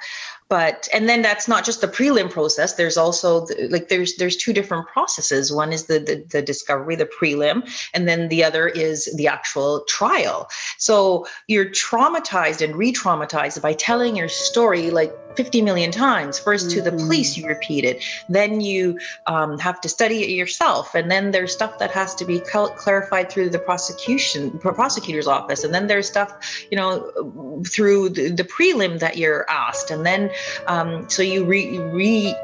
but 0.53 0.87
and 0.93 1.09
then 1.09 1.23
that's 1.23 1.47
not 1.47 1.65
just 1.65 1.81
the 1.81 1.87
prelim 1.87 2.29
process 2.29 2.75
there's 2.75 2.95
also 2.95 3.47
the, 3.47 3.67
like 3.71 3.89
there's 3.89 4.17
there's 4.17 4.37
two 4.37 4.53
different 4.53 4.85
processes. 4.87 5.51
One 5.51 5.73
is 5.73 5.85
the, 5.85 5.97
the, 5.97 6.23
the 6.29 6.43
discovery 6.43 6.95
the 6.95 7.07
prelim 7.07 7.67
and 7.95 8.07
then 8.07 8.27
the 8.27 8.43
other 8.43 8.67
is 8.67 9.11
the 9.17 9.27
actual 9.27 9.83
trial. 9.89 10.47
So 10.77 11.25
you're 11.47 11.71
traumatized 11.71 12.63
and 12.63 12.75
re-traumatized 12.75 13.63
by 13.63 13.73
telling 13.73 14.15
your 14.15 14.29
story 14.29 14.91
like 14.91 15.11
50 15.35 15.61
million 15.61 15.91
times. 15.91 16.39
First 16.39 16.71
to 16.71 16.81
the 16.81 16.91
police, 16.91 17.37
you 17.37 17.47
repeat 17.47 17.83
it. 17.83 18.03
Then 18.29 18.61
you 18.61 18.99
um, 19.27 19.57
have 19.59 19.81
to 19.81 19.89
study 19.89 20.23
it 20.23 20.29
yourself. 20.29 20.95
And 20.95 21.09
then 21.09 21.31
there's 21.31 21.53
stuff 21.53 21.79
that 21.79 21.91
has 21.91 22.15
to 22.15 22.25
be 22.25 22.39
clarified 22.39 23.31
through 23.31 23.49
the 23.49 23.59
prosecution, 23.59 24.57
prosecutor's 24.59 25.27
office. 25.27 25.63
And 25.63 25.73
then 25.73 25.87
there's 25.87 26.07
stuff, 26.07 26.65
you 26.71 26.77
know, 26.77 27.63
through 27.67 28.09
the, 28.09 28.29
the 28.29 28.43
prelim 28.43 28.99
that 28.99 29.17
you're 29.17 29.49
asked. 29.49 29.91
And 29.91 30.05
then 30.05 30.31
um, 30.67 31.09
so 31.09 31.21
you 31.21 31.45
re, 31.45 31.77
re 31.79 32.35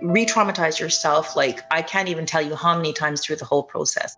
re-traumatize 0.00 0.78
yourself 0.78 1.34
like 1.34 1.64
i 1.70 1.82
can't 1.82 2.08
even 2.08 2.24
tell 2.24 2.42
you 2.42 2.54
how 2.54 2.76
many 2.76 2.92
times 2.92 3.24
through 3.24 3.36
the 3.36 3.44
whole 3.44 3.62
process 3.62 4.16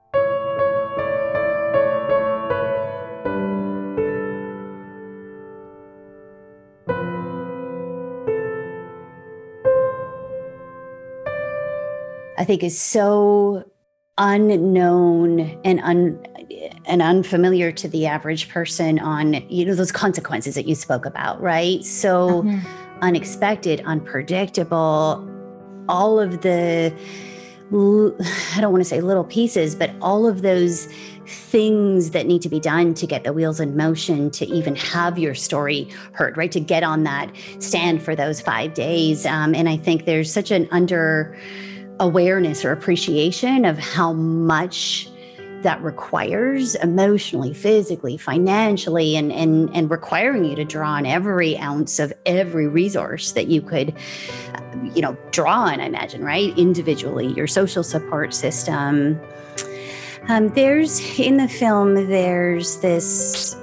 I 12.40 12.44
think 12.44 12.62
is 12.62 12.80
so 12.80 13.70
unknown 14.16 15.40
and 15.62 15.78
un 15.80 16.26
and 16.86 17.02
unfamiliar 17.02 17.70
to 17.70 17.86
the 17.86 18.06
average 18.06 18.48
person 18.48 18.98
on 18.98 19.34
you 19.50 19.66
know 19.66 19.74
those 19.74 19.92
consequences 19.92 20.54
that 20.54 20.66
you 20.66 20.74
spoke 20.74 21.04
about 21.04 21.40
right? 21.40 21.84
So 21.84 22.42
mm-hmm. 22.42 22.98
unexpected 23.02 23.82
unpredictable 23.84 25.28
all 25.88 26.18
of 26.18 26.40
the 26.40 26.94
i 27.72 28.60
don't 28.60 28.72
want 28.72 28.82
to 28.82 28.88
say 28.88 29.00
little 29.00 29.24
pieces 29.24 29.74
but 29.74 29.90
all 30.00 30.26
of 30.26 30.42
those 30.42 30.86
things 31.26 32.10
that 32.10 32.26
need 32.26 32.42
to 32.42 32.48
be 32.48 32.58
done 32.58 32.94
to 32.94 33.06
get 33.06 33.22
the 33.22 33.32
wheels 33.32 33.60
in 33.60 33.76
motion 33.76 34.30
to 34.30 34.44
even 34.46 34.74
have 34.74 35.18
your 35.18 35.34
story 35.34 35.88
heard 36.12 36.36
right? 36.36 36.50
To 36.52 36.60
get 36.60 36.82
on 36.82 37.04
that 37.04 37.30
stand 37.60 38.02
for 38.02 38.16
those 38.16 38.40
five 38.40 38.74
days. 38.74 39.26
Um, 39.26 39.54
and 39.54 39.68
i 39.68 39.76
think 39.76 40.04
there's 40.04 40.32
such 40.32 40.50
an 40.50 40.66
under 40.70 41.38
awareness 42.00 42.64
or 42.64 42.72
appreciation 42.72 43.64
of 43.64 43.78
how 43.78 44.12
much 44.12 45.08
that 45.62 45.80
requires 45.82 46.74
emotionally, 46.76 47.52
physically, 47.52 48.16
financially, 48.16 49.14
and, 49.14 49.30
and, 49.30 49.74
and 49.76 49.90
requiring 49.90 50.44
you 50.44 50.56
to 50.56 50.64
draw 50.64 50.92
on 50.92 51.04
every 51.04 51.56
ounce 51.58 51.98
of 51.98 52.12
every 52.24 52.66
resource 52.66 53.32
that 53.32 53.48
you 53.48 53.60
could, 53.60 53.94
you 54.94 55.02
know, 55.02 55.16
draw 55.30 55.64
on, 55.64 55.80
I 55.80 55.84
imagine, 55.84 56.24
right? 56.24 56.56
Individually, 56.58 57.26
your 57.34 57.46
social 57.46 57.82
support 57.82 58.32
system. 58.32 59.20
Um, 60.28 60.48
there's 60.50 61.18
in 61.18 61.36
the 61.36 61.48
film, 61.48 61.94
there's 62.08 62.78
this 62.78 63.54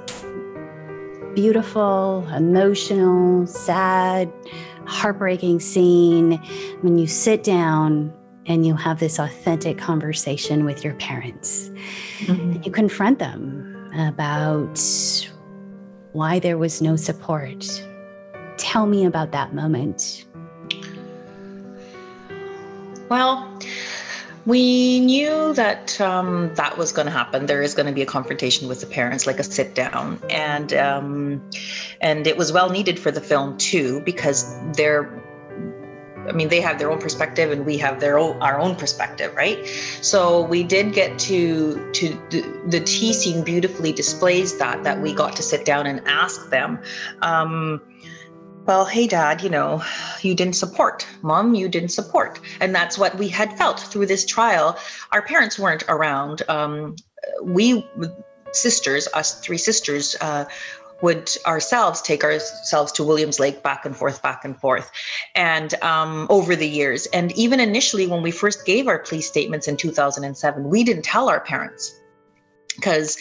beautiful, 1.34 2.26
emotional, 2.34 3.46
sad, 3.46 4.32
heartbreaking 4.86 5.60
scene 5.60 6.32
when 6.80 6.96
you 6.96 7.06
sit 7.06 7.42
down 7.42 8.12
and 8.48 8.66
you 8.66 8.74
have 8.74 8.98
this 8.98 9.18
authentic 9.18 9.78
conversation 9.78 10.64
with 10.64 10.82
your 10.82 10.94
parents. 10.94 11.70
Mm-hmm. 12.20 12.62
You 12.62 12.72
confront 12.72 13.18
them 13.18 13.90
about 13.94 14.80
why 16.12 16.38
there 16.38 16.58
was 16.58 16.80
no 16.80 16.96
support. 16.96 17.66
Tell 18.56 18.86
me 18.86 19.04
about 19.04 19.30
that 19.32 19.54
moment. 19.54 20.24
Well, 23.10 23.58
we 24.46 25.00
knew 25.00 25.52
that 25.54 26.00
um, 26.00 26.54
that 26.54 26.78
was 26.78 26.90
going 26.90 27.06
to 27.06 27.12
happen. 27.12 27.46
There 27.46 27.62
is 27.62 27.74
going 27.74 27.86
to 27.86 27.92
be 27.92 28.00
a 28.00 28.06
confrontation 28.06 28.66
with 28.66 28.80
the 28.80 28.86
parents, 28.86 29.26
like 29.26 29.38
a 29.38 29.44
sit 29.44 29.74
down, 29.74 30.20
and 30.30 30.72
um, 30.72 31.42
and 32.00 32.26
it 32.26 32.38
was 32.38 32.50
well 32.50 32.70
needed 32.70 32.98
for 32.98 33.10
the 33.10 33.20
film 33.20 33.58
too 33.58 34.00
because 34.00 34.54
they're 34.72 35.22
I 36.28 36.32
mean, 36.32 36.48
they 36.48 36.60
have 36.60 36.78
their 36.78 36.90
own 36.90 37.00
perspective 37.00 37.50
and 37.50 37.64
we 37.64 37.78
have 37.78 38.00
their 38.00 38.18
own 38.18 38.40
our 38.42 38.58
own 38.58 38.76
perspective, 38.76 39.34
right? 39.34 39.66
So 40.02 40.42
we 40.42 40.62
did 40.62 40.92
get 40.92 41.18
to 41.20 41.92
to 41.92 42.08
the, 42.30 42.40
the 42.66 42.80
T 42.80 43.12
scene 43.12 43.42
beautifully 43.44 43.92
displays 43.92 44.58
that 44.58 44.84
that 44.84 45.00
we 45.00 45.14
got 45.14 45.36
to 45.36 45.42
sit 45.42 45.64
down 45.64 45.86
and 45.86 46.06
ask 46.06 46.50
them. 46.50 46.78
Um, 47.22 47.80
well, 48.66 48.84
hey, 48.84 49.06
dad, 49.06 49.42
you 49.42 49.48
know, 49.48 49.82
you 50.20 50.34
didn't 50.34 50.56
support. 50.56 51.06
Mom, 51.22 51.54
you 51.54 51.70
didn't 51.70 51.88
support. 51.88 52.38
And 52.60 52.74
that's 52.74 52.98
what 52.98 53.16
we 53.16 53.26
had 53.26 53.56
felt 53.56 53.80
through 53.80 54.04
this 54.04 54.26
trial. 54.26 54.78
Our 55.10 55.22
parents 55.22 55.58
weren't 55.58 55.84
around. 55.88 56.42
Um, 56.50 56.94
we, 57.42 57.88
sisters, 58.52 59.08
us 59.14 59.40
three 59.40 59.56
sisters, 59.56 60.16
uh, 60.20 60.44
would 61.02 61.30
ourselves 61.46 62.02
take 62.02 62.24
ourselves 62.24 62.92
to 62.92 63.04
Williams 63.04 63.38
Lake 63.38 63.62
back 63.62 63.84
and 63.84 63.96
forth, 63.96 64.22
back 64.22 64.44
and 64.44 64.58
forth, 64.58 64.90
and 65.34 65.74
um, 65.82 66.26
over 66.30 66.56
the 66.56 66.68
years. 66.68 67.06
And 67.12 67.32
even 67.32 67.60
initially, 67.60 68.06
when 68.06 68.22
we 68.22 68.30
first 68.30 68.66
gave 68.66 68.88
our 68.88 68.98
police 68.98 69.28
statements 69.28 69.68
in 69.68 69.76
2007, 69.76 70.68
we 70.68 70.82
didn't 70.84 71.04
tell 71.04 71.28
our 71.28 71.40
parents 71.40 71.94
because 72.76 73.16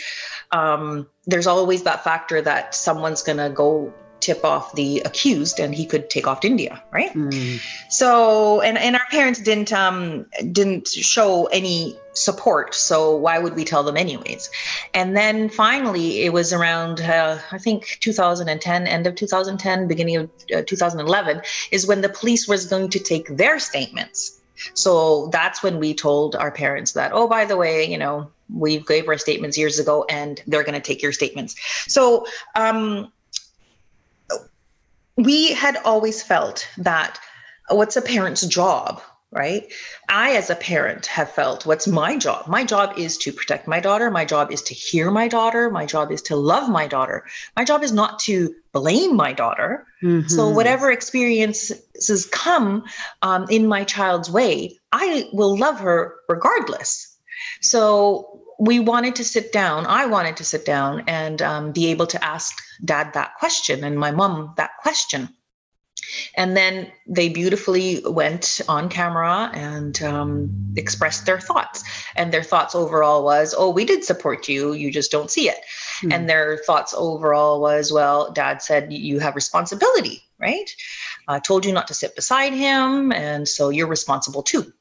um, 0.51 1.07
there's 1.25 1.47
always 1.47 1.83
that 1.83 2.03
factor 2.03 2.41
that 2.41 2.73
someone's 2.73 3.21
going 3.21 3.37
to 3.37 3.49
go 3.49 3.93
tip 4.19 4.43
off 4.43 4.73
the 4.73 5.01
accused 5.05 5.59
and 5.59 5.73
he 5.73 5.85
could 5.85 6.09
take 6.09 6.27
off 6.27 6.41
to 6.41 6.47
India, 6.47 6.81
right? 6.91 7.13
Mm. 7.13 7.61
So 7.89 8.61
and 8.61 8.77
and 8.77 8.95
our 8.95 9.05
parents 9.11 9.41
didn't 9.41 9.71
um 9.71 10.25
didn't 10.51 10.87
show 10.87 11.45
any 11.47 11.97
support, 12.13 12.73
so 12.73 13.15
why 13.15 13.39
would 13.39 13.55
we 13.55 13.63
tell 13.63 13.83
them 13.83 13.97
anyways? 13.97 14.49
And 14.93 15.15
then 15.15 15.49
finally 15.49 16.23
it 16.23 16.33
was 16.33 16.51
around 16.51 17.01
uh, 17.01 17.37
I 17.51 17.57
think 17.57 17.97
2010 18.01 18.87
end 18.87 19.07
of 19.07 19.15
2010 19.15 19.87
beginning 19.87 20.17
of 20.17 20.29
uh, 20.55 20.63
2011 20.65 21.41
is 21.71 21.87
when 21.87 22.01
the 22.01 22.09
police 22.09 22.47
was 22.47 22.65
going 22.65 22.89
to 22.89 22.99
take 22.99 23.27
their 23.37 23.59
statements. 23.59 24.41
So 24.73 25.27
that's 25.27 25.61
when 25.61 25.77
we 25.77 25.93
told 25.93 26.35
our 26.35 26.51
parents 26.51 26.93
that 26.93 27.11
oh 27.13 27.27
by 27.27 27.45
the 27.45 27.57
way, 27.57 27.85
you 27.85 27.97
know, 27.97 28.31
we 28.53 28.79
gave 28.79 29.07
our 29.07 29.17
statements 29.17 29.57
years 29.57 29.77
ago 29.77 30.05
and 30.09 30.41
they're 30.47 30.63
going 30.63 30.81
to 30.81 30.87
take 30.87 31.03
your 31.03 31.13
statements. 31.13 31.55
So 31.87 32.25
um 32.55 33.11
we 35.17 35.53
had 35.53 35.77
always 35.83 36.23
felt 36.23 36.67
that 36.77 37.19
what's 37.69 37.97
a 37.97 38.01
parent's 38.01 38.45
job 38.45 39.01
right? 39.31 39.71
I 40.07 40.31
as 40.37 40.49
a 40.49 40.55
parent 40.55 41.05
have 41.07 41.29
felt 41.29 41.65
what's 41.65 41.85
my 41.85 42.17
job. 42.17 42.47
My 42.47 42.63
job 42.63 42.97
is 42.97 43.17
to 43.19 43.33
protect 43.33 43.67
my 43.67 43.79
daughter. 43.79 44.09
My 44.09 44.23
job 44.23 44.51
is 44.51 44.61
to 44.63 44.73
hear 44.73 45.11
my 45.11 45.27
daughter. 45.27 45.69
My 45.69 45.85
job 45.85 46.11
is 46.11 46.21
to 46.23 46.35
love 46.35 46.69
my 46.69 46.87
daughter. 46.87 47.25
My 47.55 47.65
job 47.65 47.83
is 47.83 47.91
not 47.91 48.19
to 48.19 48.55
blame 48.71 49.15
my 49.15 49.33
daughter. 49.33 49.85
Mm-hmm. 50.03 50.27
so 50.27 50.47
whatever 50.47 50.91
experiences 50.91 52.27
come 52.31 52.83
um, 53.23 53.47
in 53.49 53.65
my 53.65 53.83
child's 53.83 54.29
way 54.29 54.77
i 54.91 55.27
will 55.33 55.57
love 55.57 55.79
her 55.79 56.13
regardless. 56.29 57.17
So 57.61 58.43
we 58.59 58.79
wanted 58.79 59.15
to 59.15 59.23
sit 59.23 59.51
down 59.51 59.85
i 59.85 60.05
wanted 60.05 60.35
to 60.37 60.43
sit 60.43 60.65
down 60.65 61.03
and 61.07 61.41
um, 61.41 61.71
be 61.71 61.87
able 61.87 62.07
to 62.07 62.23
ask 62.23 62.55
dad 62.83 63.13
that 63.13 63.35
question 63.35 63.83
and 63.83 63.97
my 63.97 64.11
mom 64.11 64.53
that 64.57 64.71
question. 64.81 65.29
And 66.35 66.55
then 66.55 66.91
they 67.07 67.27
beautifully 67.27 68.01
went 68.05 68.61
on 68.69 68.87
camera 68.87 69.49
and 69.53 70.01
um, 70.03 70.73
expressed 70.77 71.25
their 71.25 71.39
thoughts. 71.39 71.83
And 72.15 72.31
their 72.31 72.43
thoughts 72.43 72.75
overall 72.75 73.23
was, 73.23 73.53
oh, 73.57 73.71
we 73.71 73.83
did 73.83 74.03
support 74.03 74.47
you, 74.47 74.73
you 74.73 74.91
just 74.91 75.11
don't 75.11 75.31
see 75.31 75.49
it. 75.49 75.57
Hmm. 76.01 76.11
And 76.11 76.29
their 76.29 76.59
thoughts 76.65 76.93
overall 76.95 77.59
was, 77.59 77.91
well, 77.91 78.31
dad 78.31 78.61
said 78.61 78.93
you 78.93 79.19
have 79.19 79.35
responsibility, 79.35 80.21
right? 80.39 80.69
I 81.27 81.39
told 81.39 81.65
you 81.65 81.73
not 81.73 81.87
to 81.87 81.93
sit 81.93 82.15
beside 82.15 82.53
him, 82.53 83.11
and 83.11 83.47
so 83.47 83.69
you're 83.69 83.87
responsible 83.87 84.43
too. 84.43 84.71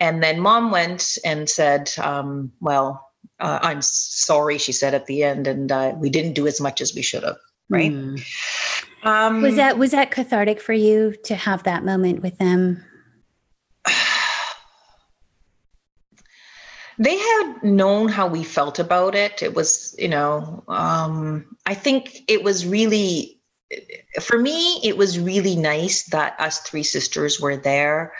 And 0.00 0.22
then 0.22 0.40
mom 0.40 0.70
went 0.70 1.18
and 1.24 1.50
said, 1.50 1.90
um, 1.98 2.52
well, 2.60 3.11
uh, 3.42 3.58
I'm 3.60 3.82
sorry, 3.82 4.56
she 4.56 4.72
said 4.72 4.94
at 4.94 5.06
the 5.06 5.24
end, 5.24 5.46
and 5.48 5.70
uh, 5.70 5.92
we 5.96 6.08
didn't 6.08 6.34
do 6.34 6.46
as 6.46 6.60
much 6.60 6.80
as 6.80 6.94
we 6.94 7.02
should 7.02 7.24
have. 7.24 7.38
Right. 7.68 7.92
Mm. 7.92 8.24
Um, 9.02 9.42
was 9.42 9.56
that 9.56 9.78
was 9.78 9.90
that 9.90 10.12
cathartic 10.12 10.60
for 10.60 10.72
you 10.72 11.14
to 11.24 11.34
have 11.34 11.64
that 11.64 11.84
moment 11.84 12.22
with 12.22 12.38
them? 12.38 12.84
they 16.98 17.18
had 17.18 17.64
known 17.64 18.08
how 18.08 18.28
we 18.28 18.44
felt 18.44 18.78
about 18.78 19.16
it. 19.16 19.42
It 19.42 19.54
was, 19.54 19.96
you 19.98 20.08
know, 20.08 20.62
um, 20.68 21.56
I 21.66 21.74
think 21.74 22.20
it 22.28 22.44
was 22.44 22.64
really 22.64 23.40
for 24.20 24.38
me, 24.38 24.78
it 24.84 24.96
was 24.96 25.18
really 25.18 25.56
nice 25.56 26.04
that 26.10 26.38
us 26.38 26.60
three 26.60 26.82
sisters 26.82 27.40
were 27.40 27.56
there 27.56 28.12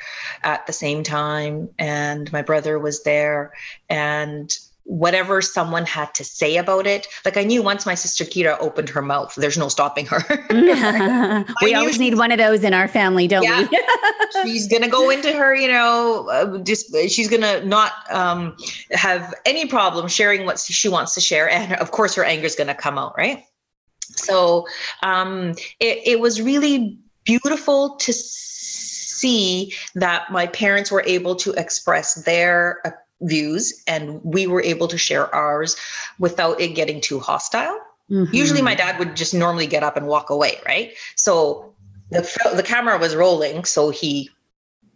at 0.42 0.66
the 0.66 0.72
same 0.72 1.02
time, 1.02 1.68
and 1.78 2.32
my 2.32 2.42
brother 2.42 2.78
was 2.78 3.02
there, 3.02 3.52
and 3.90 4.50
whatever 4.84 5.40
someone 5.40 5.86
had 5.86 6.12
to 6.14 6.24
say 6.24 6.56
about 6.56 6.86
it. 6.86 7.06
Like 7.24 7.36
I 7.36 7.44
knew 7.44 7.62
once 7.62 7.86
my 7.86 7.94
sister 7.94 8.24
Kira 8.24 8.56
opened 8.60 8.88
her 8.88 9.02
mouth, 9.02 9.34
there's 9.36 9.58
no 9.58 9.68
stopping 9.68 10.06
her. 10.06 10.22
we 11.62 11.74
always 11.74 11.98
need 11.98 12.16
one 12.16 12.32
of 12.32 12.38
those 12.38 12.64
in 12.64 12.74
our 12.74 12.88
family, 12.88 13.28
don't 13.28 13.44
yeah. 13.44 13.66
we? 13.70 13.78
she's 14.42 14.66
gonna 14.66 14.88
go 14.88 15.10
into 15.10 15.32
her, 15.32 15.54
you 15.54 15.68
know, 15.68 16.28
uh, 16.30 16.58
just 16.58 16.94
she's 17.08 17.28
gonna 17.28 17.64
not 17.64 17.92
um, 18.10 18.56
have 18.90 19.34
any 19.46 19.66
problem 19.66 20.08
sharing 20.08 20.44
what 20.44 20.58
she 20.58 20.88
wants 20.88 21.14
to 21.14 21.20
share, 21.20 21.48
and 21.48 21.74
of 21.74 21.90
course 21.90 22.14
her 22.14 22.24
anger 22.24 22.46
is 22.46 22.56
gonna 22.56 22.74
come 22.74 22.98
out, 22.98 23.14
right? 23.16 23.44
So 24.16 24.66
um, 25.02 25.52
it, 25.80 26.00
it 26.04 26.20
was 26.20 26.42
really 26.42 26.98
beautiful 27.24 27.96
to 27.96 28.12
see 28.12 29.72
that 29.94 30.30
my 30.30 30.46
parents 30.48 30.90
were 30.90 31.04
able 31.06 31.36
to 31.36 31.52
express 31.52 32.14
their 32.24 32.80
views 33.22 33.82
and 33.86 34.20
we 34.22 34.46
were 34.46 34.62
able 34.62 34.88
to 34.88 34.98
share 34.98 35.32
ours 35.34 35.76
without 36.18 36.60
it 36.60 36.68
getting 36.68 37.00
too 37.00 37.18
hostile. 37.18 37.78
Mm-hmm. 38.10 38.34
Usually 38.34 38.62
my 38.62 38.74
dad 38.74 38.98
would 38.98 39.16
just 39.16 39.32
normally 39.32 39.66
get 39.66 39.82
up 39.82 39.96
and 39.96 40.06
walk 40.06 40.30
away, 40.30 40.58
right? 40.66 40.92
So 41.16 41.72
the 42.10 42.28
the 42.54 42.62
camera 42.62 42.98
was 42.98 43.16
rolling, 43.16 43.64
so 43.64 43.90
he 43.90 44.28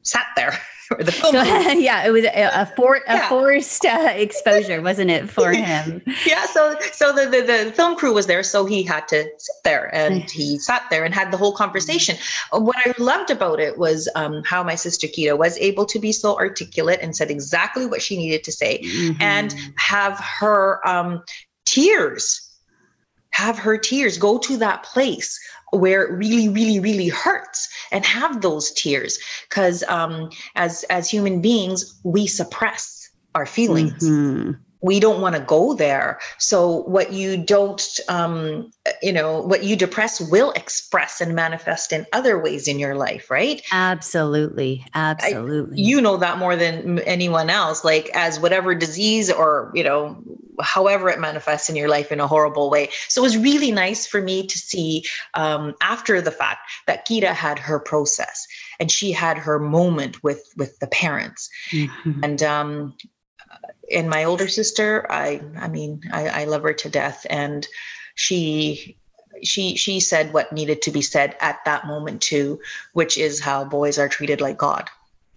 sat 0.02 0.26
there 0.36 0.58
the 0.98 1.12
film. 1.12 1.34
So, 1.46 1.72
yeah, 1.72 2.06
it 2.06 2.10
was 2.10 2.24
a, 2.24 2.50
a, 2.52 2.66
for, 2.76 2.96
a 2.96 3.14
yeah. 3.14 3.28
forced 3.28 3.84
uh, 3.84 4.12
exposure, 4.14 4.80
wasn't 4.80 5.10
it, 5.10 5.28
for 5.28 5.52
him? 5.52 6.02
yeah. 6.26 6.46
So, 6.46 6.76
so 6.92 7.12
the, 7.12 7.26
the, 7.26 7.64
the 7.64 7.72
film 7.72 7.96
crew 7.96 8.14
was 8.14 8.26
there, 8.26 8.42
so 8.42 8.64
he 8.64 8.82
had 8.82 9.08
to 9.08 9.24
sit 9.38 9.56
there, 9.64 9.94
and 9.94 10.30
he 10.30 10.58
sat 10.58 10.82
there 10.90 11.04
and 11.04 11.14
had 11.14 11.30
the 11.30 11.36
whole 11.36 11.52
conversation. 11.52 12.16
What 12.52 12.76
I 12.84 12.94
loved 12.98 13.30
about 13.30 13.60
it 13.60 13.78
was 13.78 14.08
um, 14.14 14.42
how 14.44 14.62
my 14.62 14.74
sister 14.74 15.06
Kira 15.06 15.36
was 15.36 15.58
able 15.58 15.86
to 15.86 15.98
be 15.98 16.12
so 16.12 16.36
articulate 16.36 17.00
and 17.02 17.16
said 17.16 17.30
exactly 17.30 17.86
what 17.86 18.02
she 18.02 18.16
needed 18.16 18.44
to 18.44 18.52
say, 18.52 18.80
mm-hmm. 18.82 19.20
and 19.20 19.54
have 19.76 20.18
her 20.20 20.86
um, 20.86 21.22
tears 21.64 22.42
have 23.36 23.58
her 23.58 23.76
tears 23.76 24.16
go 24.16 24.38
to 24.38 24.56
that 24.56 24.82
place 24.82 25.38
where 25.72 26.04
it 26.04 26.12
really 26.12 26.48
really 26.48 26.80
really 26.80 27.08
hurts 27.08 27.68
and 27.90 28.04
have 28.04 28.40
those 28.40 28.70
tears 28.72 29.18
because 29.48 29.82
um, 29.84 30.30
as 30.54 30.84
as 30.84 31.10
human 31.10 31.40
beings 31.40 31.98
we 32.04 32.26
suppress 32.26 33.10
our 33.34 33.46
feelings 33.46 33.92
mm-hmm. 34.02 34.52
We 34.86 35.00
don't 35.00 35.20
want 35.20 35.34
to 35.34 35.42
go 35.42 35.74
there. 35.74 36.20
So 36.38 36.82
what 36.82 37.12
you 37.12 37.36
don't 37.36 37.82
um, 38.08 38.70
you 39.02 39.12
know 39.12 39.42
what 39.42 39.64
you 39.64 39.74
depress 39.74 40.20
will 40.20 40.52
express 40.52 41.20
and 41.20 41.34
manifest 41.34 41.92
in 41.92 42.06
other 42.12 42.40
ways 42.40 42.68
in 42.68 42.78
your 42.78 42.94
life 42.94 43.30
right? 43.30 43.60
Absolutely 43.72 44.84
absolutely. 44.94 45.76
I, 45.76 45.86
you 45.88 46.00
know 46.00 46.16
that 46.16 46.38
more 46.38 46.54
than 46.56 47.00
anyone 47.00 47.50
else 47.50 47.84
like 47.84 48.08
as 48.14 48.38
whatever 48.38 48.74
disease 48.74 49.30
or 49.30 49.72
you 49.74 49.82
know 49.82 50.16
however 50.60 51.08
it 51.08 51.18
manifests 51.18 51.68
in 51.68 51.76
your 51.76 51.88
life 51.88 52.12
in 52.12 52.20
a 52.20 52.26
horrible 52.26 52.70
way. 52.70 52.88
So 53.08 53.20
it 53.20 53.24
was 53.24 53.36
really 53.36 53.72
nice 53.72 54.06
for 54.06 54.22
me 54.22 54.46
to 54.46 54.58
see 54.58 55.04
um, 55.34 55.74
after 55.82 56.20
the 56.22 56.30
fact 56.30 56.60
that 56.86 57.06
Kira 57.06 57.34
had 57.34 57.58
her 57.58 57.78
process 57.78 58.46
and 58.78 58.90
she 58.90 59.12
had 59.12 59.36
her 59.36 59.58
moment 59.58 60.22
with 60.22 60.42
with 60.56 60.78
the 60.78 60.86
parents. 60.86 61.50
Mm-hmm. 61.72 62.20
and 62.22 62.42
um, 62.42 62.94
and 63.92 64.08
my 64.08 64.24
older 64.24 64.48
sister 64.48 65.06
i 65.10 65.40
i 65.58 65.68
mean 65.68 66.00
I, 66.12 66.42
I 66.42 66.44
love 66.44 66.62
her 66.62 66.72
to 66.72 66.88
death. 66.88 67.26
And 67.30 67.66
she 68.14 68.96
she 69.42 69.76
she 69.76 70.00
said 70.00 70.32
what 70.32 70.52
needed 70.52 70.82
to 70.82 70.90
be 70.90 71.02
said 71.02 71.36
at 71.40 71.64
that 71.64 71.86
moment 71.86 72.22
too 72.22 72.58
which 72.94 73.18
is 73.18 73.40
how 73.40 73.64
boys 73.64 73.98
are 73.98 74.08
treated 74.08 74.40
like 74.40 74.58
god. 74.58 74.88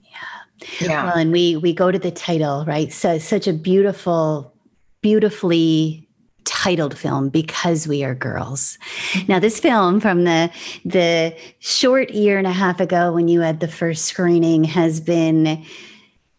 Yeah. 0.02 0.88
Yeah. 0.88 1.04
Well 1.06 1.18
and 1.18 1.32
we 1.32 1.58
we 1.58 1.74
go 1.74 1.92
to 1.92 2.00
the 2.00 2.12
title 2.12 2.66
right? 2.66 2.92
So 2.92 3.18
such 3.18 3.48
a 3.48 3.54
beautiful 3.54 4.54
beautifully 5.02 6.08
titled 6.46 6.98
film 6.98 7.30
because 7.30 7.88
we 7.88 8.04
are 8.04 8.16
girls. 8.16 8.78
Mm-hmm. 9.12 9.32
Now 9.32 9.40
this 9.40 9.60
film 9.60 10.00
from 10.00 10.24
the 10.24 10.50
the 10.84 11.36
short 11.60 12.10
year 12.12 12.38
and 12.38 12.48
a 12.48 12.52
half 12.52 12.80
ago 12.80 13.14
when 13.14 13.28
you 13.28 13.42
had 13.42 13.60
the 13.60 13.68
first 13.68 14.06
screening 14.06 14.64
has 14.64 15.00
been 15.00 15.64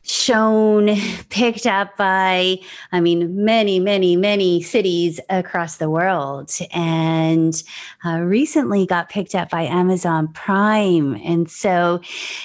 shown, 0.03 0.97
picked 1.29 1.67
up 1.67 1.97
by, 1.97 2.59
I 2.91 3.01
mean, 3.01 3.45
many, 3.45 3.79
many, 3.79 4.17
many 4.17 4.63
cities 4.63 5.21
across 5.29 5.77
the 5.77 5.91
world, 5.91 6.51
and 6.73 7.63
uh, 8.05 8.21
recently 8.21 8.87
got 8.87 9.11
picked 9.11 9.35
up 9.35 9.51
by 9.51 9.63
Amazon 9.63 10.29
Prime. 10.33 11.17
And 11.23 11.51
so, 11.51 12.01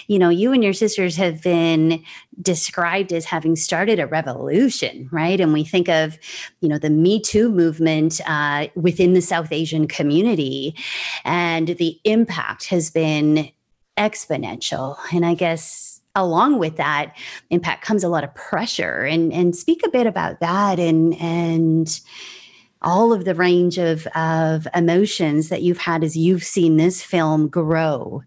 you 0.08 0.20
know, 0.20 0.30
you 0.30 0.51
and 0.51 0.64
your 0.64 0.74
sisters 0.74 1.16
have 1.16 1.41
been 1.41 2.03
described 2.41 3.14
as 3.14 3.24
having 3.24 3.56
started 3.56 3.99
a 3.99 4.08
revolution, 4.08 5.08
right? 5.12 5.39
And 5.39 5.53
we 5.53 5.64
think 5.64 5.88
of, 5.88 6.20
you 6.60 6.68
know, 6.68 6.78
the 6.78 6.89
Me 6.89 7.22
Too 7.22 7.49
movement 7.49 8.20
uh, 8.28 8.68
within 8.76 9.14
the 9.14 9.22
South 9.22 9.51
Asian 9.51 9.88
community, 9.88 10.76
and 11.24 11.70
the 11.70 11.99
impact 12.03 12.68
has 12.68 12.91
been 12.91 13.49
exponential. 13.97 14.97
And 15.14 15.26
I 15.26 15.36
guess 15.36 15.95
along 16.16 16.59
with 16.59 16.78
that 16.78 17.16
impact 17.49 17.84
comes 17.84 18.03
a 18.03 18.09
lot 18.09 18.24
of 18.24 18.34
pressure. 18.36 19.01
And 19.01 19.32
and 19.34 19.55
speak 19.55 19.82
a 19.86 19.89
bit 19.89 20.07
about 20.07 20.39
that 20.39 20.80
and 20.80 21.13
and 21.16 21.99
all 22.82 23.13
of 23.13 23.26
the 23.26 23.36
range 23.36 23.78
of 23.78 24.07
of 24.07 24.68
emotions 24.74 25.49
that 25.49 25.61
you've 25.61 25.80
had 25.80 26.03
as 26.03 26.16
you've 26.16 26.43
seen 26.43 26.78
this 26.78 27.03
film 27.03 27.47
grow. 27.47 28.24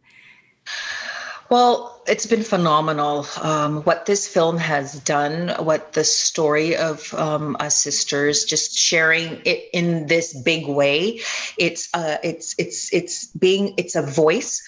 Well 1.51 1.99
it's 2.09 2.27
been 2.27 2.43
phenomenal 2.43 3.27
um, 3.43 3.83
what 3.83 4.07
this 4.07 4.27
film 4.27 4.57
has 4.57 4.99
done 5.01 5.51
what 5.65 5.93
the 5.93 6.05
story 6.05 6.75
of 6.75 7.13
um, 7.15 7.57
us 7.61 7.77
sisters 7.77 8.45
just 8.45 8.77
sharing 8.77 9.41
it 9.45 9.69
in 9.73 10.07
this 10.07 10.35
big 10.43 10.67
way. 10.67 11.21
It's 11.59 11.89
uh, 11.95 12.17
it's 12.23 12.55
it's 12.59 12.93
it's 12.93 13.27
being 13.27 13.75
it's 13.77 13.95
a 13.95 14.03
voice 14.03 14.63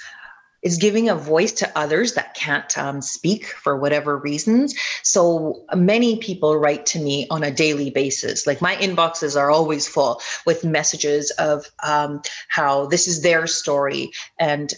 is 0.62 0.76
giving 0.76 1.08
a 1.08 1.14
voice 1.14 1.52
to 1.52 1.78
others 1.78 2.14
that 2.14 2.34
can't 2.34 2.76
um, 2.76 3.00
speak 3.00 3.46
for 3.46 3.76
whatever 3.76 4.16
reasons. 4.16 4.74
So 5.02 5.64
many 5.74 6.16
people 6.16 6.58
write 6.58 6.86
to 6.86 6.98
me 6.98 7.26
on 7.30 7.42
a 7.42 7.50
daily 7.50 7.90
basis. 7.90 8.46
Like 8.46 8.60
my 8.60 8.76
inboxes 8.76 9.38
are 9.40 9.50
always 9.50 9.88
full 9.88 10.20
with 10.46 10.64
messages 10.64 11.30
of 11.32 11.66
um, 11.82 12.20
how 12.48 12.86
this 12.86 13.08
is 13.08 13.22
their 13.22 13.46
story 13.46 14.10
and 14.38 14.74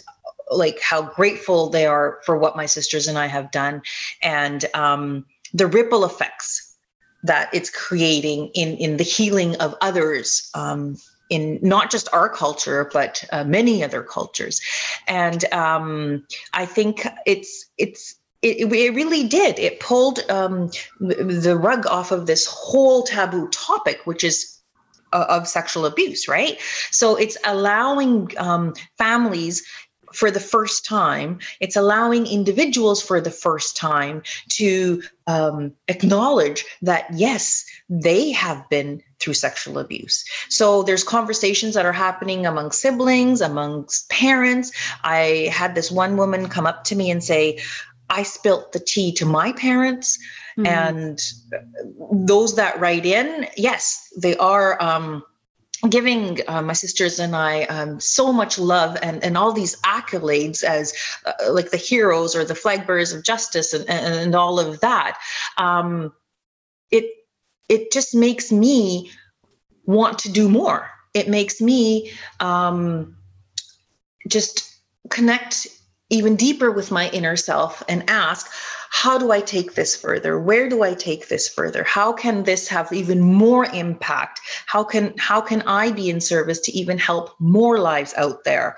like 0.51 0.79
how 0.81 1.01
grateful 1.01 1.69
they 1.69 1.85
are 1.85 2.19
for 2.25 2.37
what 2.37 2.55
my 2.55 2.65
sisters 2.65 3.07
and 3.07 3.17
I 3.17 3.27
have 3.27 3.51
done 3.51 3.81
and 4.21 4.65
um, 4.73 5.25
the 5.53 5.67
ripple 5.67 6.05
effects 6.05 6.75
that 7.23 7.49
it's 7.53 7.69
creating 7.69 8.51
in 8.53 8.75
in 8.77 8.97
the 8.97 9.03
healing 9.03 9.55
of 9.57 9.75
others 9.81 10.49
um, 10.53 10.97
in 11.33 11.59
not 11.61 11.89
just 11.91 12.07
our 12.13 12.29
culture 12.29 12.89
but 12.93 13.23
uh, 13.31 13.43
many 13.43 13.83
other 13.83 14.03
cultures 14.03 14.61
and 15.07 15.45
um, 15.53 16.25
i 16.53 16.65
think 16.65 17.07
it's 17.25 17.65
it's 17.77 18.15
it, 18.41 18.71
it, 18.73 18.93
really 18.93 19.25
did 19.25 19.57
it 19.57 19.79
pulled 19.79 20.19
um, 20.29 20.69
the 20.99 21.57
rug 21.57 21.87
off 21.87 22.11
of 22.11 22.27
this 22.27 22.45
whole 22.45 23.03
taboo 23.03 23.47
topic 23.49 24.01
which 24.05 24.23
is 24.23 24.59
uh, 25.13 25.25
of 25.29 25.47
sexual 25.47 25.85
abuse 25.85 26.27
right 26.27 26.59
so 26.91 27.15
it's 27.15 27.37
allowing 27.45 28.29
um, 28.37 28.73
families 28.97 29.63
for 30.13 30.31
the 30.31 30.39
first 30.39 30.85
time. 30.85 31.39
It's 31.59 31.75
allowing 31.75 32.27
individuals 32.27 33.01
for 33.01 33.19
the 33.19 33.31
first 33.31 33.75
time 33.75 34.21
to 34.49 35.01
um, 35.27 35.73
acknowledge 35.87 36.63
that, 36.81 37.07
yes, 37.13 37.65
they 37.89 38.31
have 38.31 38.67
been 38.69 39.01
through 39.23 39.33
sexual 39.33 39.79
abuse. 39.79 40.25
So 40.49 40.83
there's 40.83 41.03
conversations 41.03 41.73
that 41.75 41.85
are 41.85 41.93
happening 41.93 42.45
among 42.45 42.71
siblings, 42.71 43.41
amongst 43.41 44.09
parents. 44.09 44.71
I 45.03 45.49
had 45.51 45.75
this 45.75 45.89
one 45.89 46.17
woman 46.17 46.49
come 46.49 46.67
up 46.67 46.83
to 46.85 46.95
me 46.95 47.09
and 47.09 47.23
say, 47.23 47.59
I 48.09 48.23
spilt 48.23 48.73
the 48.73 48.79
tea 48.79 49.13
to 49.13 49.25
my 49.25 49.53
parents. 49.53 50.19
Mm-hmm. 50.57 50.67
And 50.67 51.19
those 52.27 52.55
that 52.55 52.79
write 52.79 53.05
in, 53.05 53.47
yes, 53.57 54.11
they 54.17 54.35
are. 54.37 54.81
Um, 54.81 55.23
giving 55.89 56.39
uh, 56.47 56.61
my 56.61 56.71
sisters 56.71 57.19
and 57.19 57.35
I 57.35 57.63
um, 57.63 57.99
so 57.99 58.31
much 58.31 58.57
love 58.57 58.97
and, 59.03 59.21
and 59.21 59.37
all 59.37 59.51
these 59.51 59.75
accolades 59.81 60.63
as 60.63 60.93
uh, 61.25 61.51
like 61.51 61.71
the 61.71 61.77
heroes 61.77 62.37
or 62.37 62.45
the 62.45 62.55
flag 62.55 62.87
bearers 62.87 63.11
of 63.11 63.25
justice 63.25 63.73
and, 63.73 63.89
and, 63.89 64.15
and 64.15 64.33
all 64.33 64.61
of 64.61 64.79
that. 64.79 65.17
Um, 65.57 66.13
it 66.89 67.11
it 67.69 67.91
just 67.91 68.13
makes 68.15 68.51
me 68.51 69.11
want 69.85 70.19
to 70.19 70.31
do 70.31 70.49
more. 70.49 70.89
It 71.13 71.29
makes 71.29 71.61
me 71.61 72.11
um, 72.39 73.15
just 74.27 74.69
connect 75.09 75.67
even 76.09 76.35
deeper 76.35 76.71
with 76.71 76.91
my 76.91 77.09
inner 77.09 77.35
self 77.35 77.81
and 77.89 78.07
ask, 78.09 78.47
how 78.91 79.17
do 79.17 79.31
I 79.31 79.41
take 79.41 79.73
this 79.73 79.95
further? 79.95 80.39
Where 80.39 80.69
do 80.69 80.83
I 80.83 80.93
take 80.93 81.27
this 81.27 81.49
further? 81.49 81.83
How 81.83 82.13
can 82.13 82.43
this 82.43 82.67
have 82.67 82.93
even 82.93 83.21
more 83.21 83.65
impact? 83.65 84.39
How 84.67 84.83
can 84.83 85.15
how 85.17 85.41
can 85.41 85.63
I 85.63 85.91
be 85.91 86.11
in 86.11 86.21
service 86.21 86.59
to 86.61 86.71
even 86.71 86.99
help 86.99 87.31
more 87.39 87.79
lives 87.79 88.13
out 88.15 88.43
there 88.43 88.77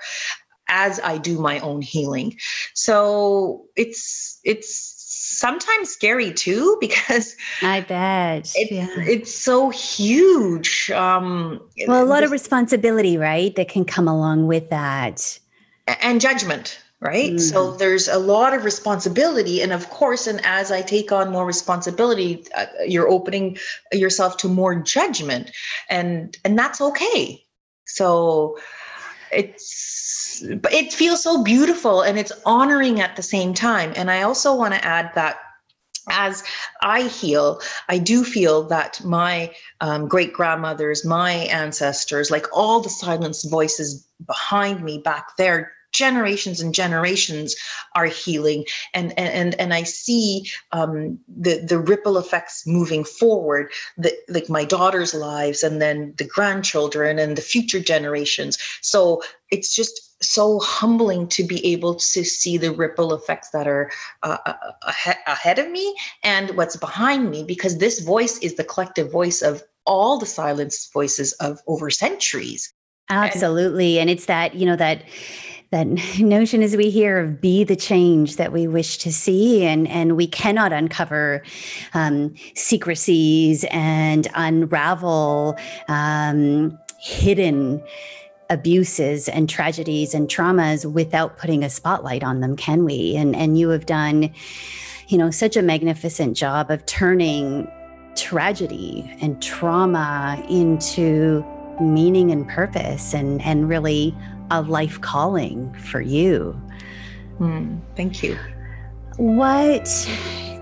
as 0.68 0.98
I 1.04 1.18
do 1.18 1.38
my 1.38 1.60
own 1.60 1.82
healing? 1.82 2.38
So 2.72 3.66
it's 3.76 4.40
it's 4.42 4.95
sometimes 5.36 5.90
scary 5.90 6.32
too 6.32 6.76
because 6.80 7.36
I 7.62 7.80
bet 7.80 8.52
it's, 8.54 8.70
yeah. 8.70 8.88
it's 8.98 9.34
so 9.34 9.70
huge. 9.70 10.90
Um, 10.90 11.60
well, 11.86 12.02
a 12.02 12.06
lot 12.06 12.24
of 12.24 12.30
responsibility, 12.30 13.16
right, 13.16 13.54
that 13.56 13.68
can 13.68 13.84
come 13.84 14.08
along 14.08 14.46
with 14.46 14.70
that, 14.70 15.38
and 15.86 16.20
judgment 16.20 16.80
right 17.00 17.32
mm-hmm. 17.32 17.38
so 17.38 17.76
there's 17.76 18.08
a 18.08 18.18
lot 18.18 18.54
of 18.54 18.64
responsibility 18.64 19.60
and 19.60 19.70
of 19.70 19.90
course 19.90 20.26
and 20.26 20.40
as 20.46 20.72
i 20.72 20.80
take 20.80 21.12
on 21.12 21.30
more 21.30 21.44
responsibility 21.44 22.42
uh, 22.56 22.64
you're 22.86 23.08
opening 23.08 23.58
yourself 23.92 24.38
to 24.38 24.48
more 24.48 24.74
judgment 24.74 25.50
and 25.90 26.38
and 26.42 26.58
that's 26.58 26.80
okay 26.80 27.44
so 27.86 28.56
it's 29.32 30.42
it 30.42 30.92
feels 30.92 31.22
so 31.22 31.42
beautiful 31.42 32.02
and 32.02 32.18
it's 32.18 32.32
honoring 32.44 33.00
at 33.00 33.16
the 33.16 33.22
same 33.22 33.54
time. 33.54 33.92
And 33.96 34.10
i 34.10 34.22
also 34.22 34.54
want 34.54 34.74
to 34.74 34.84
add 34.84 35.10
that 35.14 35.38
as 36.08 36.44
I 36.82 37.02
heal, 37.02 37.60
I 37.88 37.98
do 37.98 38.22
feel 38.22 38.62
that 38.68 39.02
my 39.04 39.52
um, 39.80 40.06
great 40.06 40.32
grandmothers, 40.32 41.04
my 41.04 41.32
ancestors, 41.32 42.30
like 42.30 42.46
all 42.52 42.80
the 42.80 42.88
silenced 42.88 43.50
voices 43.50 44.06
behind 44.24 44.84
me 44.84 44.98
back 44.98 45.36
there, 45.36 45.72
generations 45.96 46.60
and 46.60 46.74
generations 46.74 47.56
are 47.94 48.06
healing. 48.06 48.64
And 48.94 49.18
and 49.18 49.54
and 49.60 49.74
i 49.74 49.82
see 49.82 50.48
um, 50.72 51.18
the 51.28 51.64
the 51.66 51.78
ripple 51.78 52.18
effects 52.18 52.66
moving 52.66 53.04
forward 53.04 53.70
the, 53.96 54.12
like 54.28 54.48
my 54.48 54.64
daughter's 54.64 55.14
lives 55.14 55.62
and 55.62 55.80
then 55.80 56.14
the 56.18 56.24
grandchildren 56.24 57.18
and 57.18 57.36
the 57.36 57.42
future 57.42 57.80
generations. 57.80 58.58
So 58.82 59.22
it's 59.50 59.74
just 59.74 60.02
so 60.22 60.58
humbling 60.60 61.28
to 61.28 61.44
be 61.44 61.64
able 61.66 61.94
to 61.94 62.24
see 62.24 62.56
the 62.56 62.72
ripple 62.72 63.12
effects 63.12 63.50
that 63.50 63.66
are 63.68 63.90
uh, 64.22 64.38
uh 64.46 64.54
ahead, 64.82 65.18
ahead 65.26 65.58
of 65.58 65.70
me 65.70 65.94
and 66.22 66.56
what's 66.56 66.76
behind 66.76 67.30
me 67.30 67.44
because 67.44 67.78
this 67.78 68.00
voice 68.00 68.38
is 68.38 68.54
the 68.54 68.64
collective 68.64 69.12
voice 69.12 69.42
of 69.42 69.62
all 69.84 70.18
the 70.18 70.26
silenced 70.26 70.92
voices 70.92 71.32
of 71.34 71.60
over 71.66 71.90
centuries. 71.90 72.72
Absolutely. 73.08 73.98
And, 73.98 74.10
and 74.10 74.18
it's 74.18 74.26
that 74.26 74.54
you 74.54 74.66
know 74.66 74.76
that 74.76 75.02
that 75.70 75.86
notion 76.18 76.62
as 76.62 76.76
we 76.76 76.90
hear 76.90 77.18
of 77.18 77.40
be 77.40 77.64
the 77.64 77.76
change 77.76 78.36
that 78.36 78.52
we 78.52 78.66
wish 78.66 78.98
to 78.98 79.12
see 79.12 79.64
and 79.64 79.88
and 79.88 80.16
we 80.16 80.26
cannot 80.26 80.72
uncover 80.72 81.42
um, 81.94 82.34
secrecies 82.54 83.64
and 83.70 84.28
unravel 84.34 85.56
um, 85.88 86.78
hidden 86.98 87.82
abuses 88.48 89.28
and 89.28 89.48
tragedies 89.48 90.14
and 90.14 90.28
traumas 90.28 90.90
without 90.90 91.36
putting 91.36 91.64
a 91.64 91.70
spotlight 91.70 92.22
on 92.22 92.40
them 92.40 92.56
can 92.56 92.84
we? 92.84 93.16
And 93.16 93.34
and 93.34 93.58
you 93.58 93.70
have 93.70 93.86
done 93.86 94.32
you 95.08 95.18
know 95.18 95.30
such 95.30 95.56
a 95.56 95.62
magnificent 95.62 96.36
job 96.36 96.70
of 96.70 96.84
turning 96.86 97.70
tragedy 98.16 99.16
and 99.20 99.40
trauma 99.42 100.42
into 100.48 101.44
meaning 101.80 102.30
and 102.30 102.48
purpose 102.48 103.12
and 103.12 103.42
and 103.42 103.68
really 103.68 104.14
a 104.50 104.62
life 104.62 105.00
calling 105.00 105.72
for 105.74 106.00
you. 106.00 106.60
Mm, 107.38 107.80
thank 107.96 108.22
you. 108.22 108.38
What, 109.16 109.84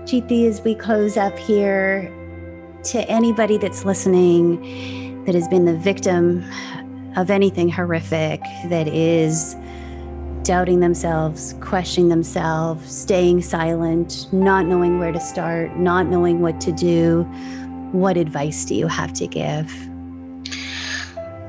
Jeeti, 0.05 0.47
as 0.47 0.61
we 0.61 0.75
close 0.75 1.17
up 1.17 1.37
here, 1.37 2.11
to 2.85 3.01
anybody 3.09 3.57
that's 3.57 3.83
listening 3.83 5.23
that 5.25 5.33
has 5.33 5.47
been 5.47 5.65
the 5.65 5.75
victim 5.75 6.43
of 7.15 7.31
anything 7.31 7.67
horrific 7.67 8.41
that 8.69 8.87
is 8.87 9.55
doubting 10.43 10.81
themselves, 10.81 11.55
questioning 11.61 12.09
themselves, 12.09 12.95
staying 12.95 13.41
silent, 13.41 14.31
not 14.31 14.67
knowing 14.67 14.99
where 14.99 15.11
to 15.11 15.19
start, 15.19 15.75
not 15.77 16.05
knowing 16.05 16.41
what 16.41 16.61
to 16.61 16.71
do, 16.71 17.23
what 17.91 18.17
advice 18.17 18.65
do 18.65 18.75
you 18.75 18.85
have 18.85 19.11
to 19.13 19.25
give? 19.25 19.84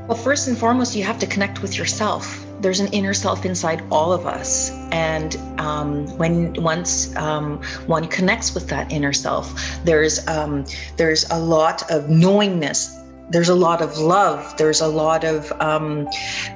Well, 0.09 0.17
first 0.17 0.47
and 0.47 0.57
foremost, 0.57 0.95
you 0.95 1.03
have 1.03 1.19
to 1.19 1.27
connect 1.27 1.63
with 1.63 1.77
yourself. 1.77 2.47
There's 2.61 2.79
an 2.79 2.87
inner 2.93 3.13
self 3.13 3.45
inside 3.45 3.83
all 3.91 4.13
of 4.13 4.25
us, 4.25 4.71
and 4.93 5.35
um, 5.59 6.07
when 6.17 6.53
once 6.63 7.15
um, 7.17 7.61
one 7.87 8.07
connects 8.07 8.55
with 8.55 8.69
that 8.69 8.93
inner 8.93 9.13
self, 9.13 9.53
there's 9.85 10.27
um, 10.29 10.65
there's 10.97 11.29
a 11.31 11.39
lot 11.39 11.91
of 11.91 12.09
knowingness. 12.09 13.03
There's 13.31 13.49
a 13.49 13.55
lot 13.57 13.83
of 13.83 13.99
love. 13.99 14.57
There's 14.57 14.81
a 14.81 14.87
lot 14.87 15.25
of 15.25 15.51
um, 15.61 16.09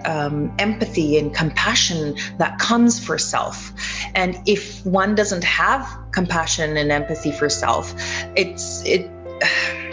um, 0.05 0.55
empathy 0.61 1.19
and 1.19 1.35
compassion 1.35 2.15
that 2.39 2.61
comes 2.61 3.05
for 3.05 3.19
self. 3.19 3.73
And 4.15 4.39
if 4.47 4.87
one 4.87 5.17
doesn't 5.17 5.43
have 5.43 5.85
compassion 6.13 6.77
and 6.77 6.93
empathy 6.93 7.33
for 7.33 7.49
self, 7.49 7.93
it's 8.37 8.85
it 8.87 9.11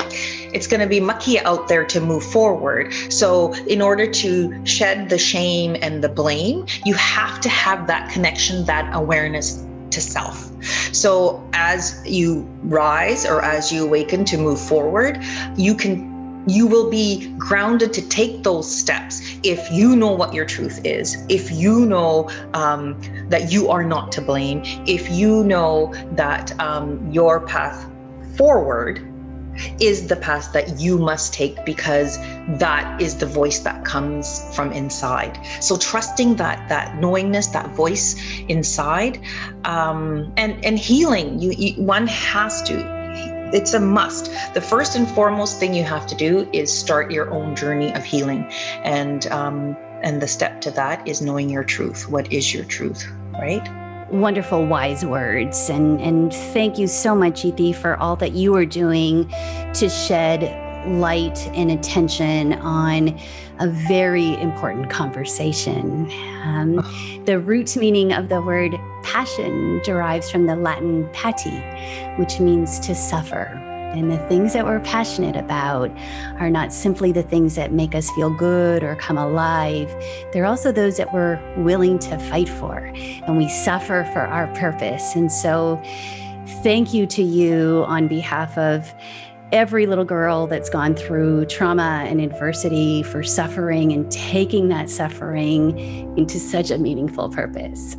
it's 0.57 0.65
going 0.65 0.81
to 0.81 0.87
be 0.87 0.99
mucky 0.99 1.39
out 1.41 1.67
there 1.67 1.85
to 1.85 2.01
move 2.01 2.23
forward. 2.23 2.91
So, 3.09 3.53
in 3.67 3.79
order 3.79 4.07
to 4.23 4.65
shed 4.65 5.07
the 5.07 5.19
shame 5.19 5.77
and 5.83 6.03
the 6.03 6.09
blame, 6.09 6.65
you 6.83 6.95
have 6.95 7.39
to 7.41 7.49
have 7.49 7.85
that 7.85 8.09
connection, 8.11 8.65
that 8.65 8.89
awareness 8.95 9.63
to 9.91 10.01
self. 10.01 10.51
So, 10.95 11.47
as 11.53 12.01
you 12.07 12.41
rise 12.63 13.23
or 13.23 13.43
as 13.43 13.71
you 13.71 13.85
awaken 13.85 14.25
to 14.25 14.37
move 14.39 14.59
forward, 14.59 15.23
you 15.55 15.75
can 15.75 16.17
you 16.47 16.65
will 16.65 16.89
be 16.89 17.35
grounded 17.37 17.91
to 17.91 18.01
take 18.07 18.41
those 18.41 18.73
steps 18.73 19.21
if 19.43 19.69
you 19.69 19.95
know 19.95 20.11
what 20.11 20.33
your 20.33 20.45
truth 20.45 20.79
is, 20.85 21.17
if 21.27 21.51
you 21.51 21.85
know 21.85 22.29
um, 22.53 22.99
that 23.29 23.51
you 23.51 23.69
are 23.69 23.83
not 23.83 24.11
to 24.13 24.21
blame, 24.21 24.61
if 24.87 25.11
you 25.11 25.43
know 25.43 25.93
that 26.13 26.57
um, 26.59 27.11
your 27.11 27.45
path 27.45 27.85
forward 28.37 29.06
is 29.79 30.07
the 30.07 30.15
path 30.15 30.51
that 30.53 30.79
you 30.79 30.97
must 30.97 31.33
take 31.33 31.63
because 31.65 32.17
that 32.59 33.01
is 33.01 33.17
the 33.17 33.25
voice 33.25 33.59
that 33.59 33.83
comes 33.85 34.43
from 34.55 34.71
inside 34.71 35.39
so 35.59 35.77
trusting 35.77 36.35
that 36.35 36.67
that 36.69 36.97
knowingness 36.99 37.47
that 37.47 37.69
voice 37.75 38.15
inside 38.47 39.19
um, 39.65 40.31
and 40.37 40.63
and 40.65 40.77
healing 40.79 41.39
you, 41.39 41.51
you 41.51 41.81
one 41.81 42.07
has 42.07 42.61
to 42.63 42.97
it's 43.53 43.73
a 43.73 43.79
must. 43.79 44.25
The 44.53 44.61
first 44.61 44.95
and 44.95 45.07
foremost 45.07 45.57
thing 45.59 45.73
you 45.73 45.83
have 45.83 46.05
to 46.07 46.15
do 46.15 46.49
is 46.51 46.71
start 46.71 47.11
your 47.11 47.31
own 47.31 47.55
journey 47.55 47.93
of 47.93 48.03
healing, 48.03 48.45
and 48.83 49.25
um, 49.27 49.77
and 50.03 50.21
the 50.21 50.27
step 50.27 50.59
to 50.61 50.71
that 50.71 51.07
is 51.07 51.21
knowing 51.21 51.49
your 51.49 51.63
truth. 51.63 52.09
What 52.09 52.31
is 52.31 52.53
your 52.53 52.65
truth, 52.65 53.07
right? 53.33 53.65
Wonderful 54.11 54.65
wise 54.65 55.05
words 55.05 55.69
and 55.69 55.99
and 55.99 56.33
thank 56.33 56.77
you 56.77 56.87
so 56.87 57.13
much 57.13 57.43
Jeeti 57.43 57.75
for 57.75 57.97
all 57.97 58.15
that 58.17 58.31
you 58.31 58.55
are 58.55 58.65
doing 58.65 59.27
to 59.73 59.89
shed 59.89 60.43
light 60.87 61.45
and 61.53 61.71
attention 61.71 62.53
on 62.53 63.19
a 63.59 63.67
very 63.67 64.39
important 64.41 64.89
conversation. 64.89 66.09
Um, 66.43 66.75
the 67.25 67.39
root 67.39 67.75
meaning 67.75 68.13
of 68.13 68.29
the 68.29 68.41
word 68.41 68.79
passion 69.03 69.81
derives 69.83 70.31
from 70.31 70.45
the 70.45 70.55
Latin 70.55 71.09
pati, 71.11 71.59
which 72.17 72.39
means 72.39 72.79
to 72.79 72.95
suffer. 72.95 73.66
And 73.93 74.11
the 74.11 74.17
things 74.27 74.53
that 74.53 74.65
we're 74.65 74.79
passionate 74.81 75.35
about 75.35 75.89
are 76.39 76.49
not 76.49 76.71
simply 76.73 77.11
the 77.11 77.23
things 77.23 77.55
that 77.55 77.71
make 77.71 77.95
us 77.95 78.09
feel 78.11 78.29
good 78.29 78.83
or 78.83 78.95
come 78.95 79.17
alive. 79.17 79.89
They're 80.33 80.45
also 80.45 80.71
those 80.71 80.97
that 80.97 81.13
we're 81.13 81.39
willing 81.57 81.99
to 81.99 82.17
fight 82.17 82.49
for 82.49 82.91
and 82.95 83.37
we 83.37 83.49
suffer 83.49 84.07
for 84.13 84.21
our 84.21 84.47
purpose. 84.55 85.15
And 85.15 85.31
so, 85.31 85.81
thank 86.63 86.93
you 86.93 87.05
to 87.07 87.23
you 87.23 87.83
on 87.87 88.07
behalf 88.07 88.57
of 88.57 88.93
every 89.51 89.85
little 89.85 90.05
girl 90.05 90.47
that's 90.47 90.69
gone 90.69 90.95
through 90.95 91.45
trauma 91.45 92.03
and 92.05 92.19
adversity 92.19 93.03
for 93.03 93.23
suffering 93.23 93.93
and 93.93 94.11
taking 94.11 94.67
that 94.69 94.89
suffering 94.89 95.77
into 96.17 96.39
such 96.39 96.69
a 96.71 96.77
meaningful 96.77 97.29
purpose. 97.29 97.95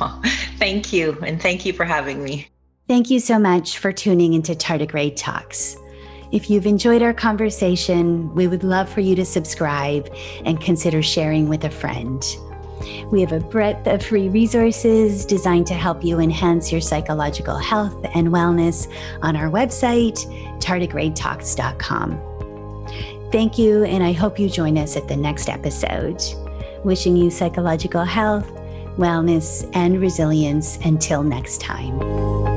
Oh, 0.00 0.20
thank 0.58 0.92
you. 0.92 1.18
And 1.24 1.40
thank 1.40 1.64
you 1.64 1.72
for 1.72 1.84
having 1.84 2.22
me. 2.22 2.48
Thank 2.90 3.08
you 3.08 3.20
so 3.20 3.38
much 3.38 3.78
for 3.78 3.92
tuning 3.92 4.34
into 4.34 4.52
Tardigrade 4.52 5.14
Talks. 5.14 5.76
If 6.32 6.50
you've 6.50 6.66
enjoyed 6.66 7.02
our 7.02 7.14
conversation, 7.14 8.34
we 8.34 8.48
would 8.48 8.64
love 8.64 8.88
for 8.88 8.98
you 8.98 9.14
to 9.14 9.24
subscribe 9.24 10.12
and 10.44 10.60
consider 10.60 11.00
sharing 11.00 11.48
with 11.48 11.62
a 11.62 11.70
friend. 11.70 12.20
We 13.12 13.20
have 13.20 13.30
a 13.30 13.38
breadth 13.38 13.86
of 13.86 14.04
free 14.04 14.28
resources 14.28 15.24
designed 15.24 15.68
to 15.68 15.74
help 15.74 16.02
you 16.02 16.18
enhance 16.18 16.72
your 16.72 16.80
psychological 16.80 17.58
health 17.58 17.94
and 18.12 18.30
wellness 18.30 18.92
on 19.22 19.36
our 19.36 19.48
website, 19.48 20.18
tardigradetalks.com. 20.58 23.30
Thank 23.30 23.56
you, 23.56 23.84
and 23.84 24.02
I 24.02 24.10
hope 24.10 24.36
you 24.36 24.50
join 24.50 24.76
us 24.76 24.96
at 24.96 25.06
the 25.06 25.14
next 25.14 25.48
episode. 25.48 26.20
Wishing 26.82 27.16
you 27.16 27.30
psychological 27.30 28.02
health, 28.02 28.50
wellness, 28.96 29.70
and 29.74 30.00
resilience 30.00 30.76
until 30.78 31.22
next 31.22 31.60
time. 31.60 32.49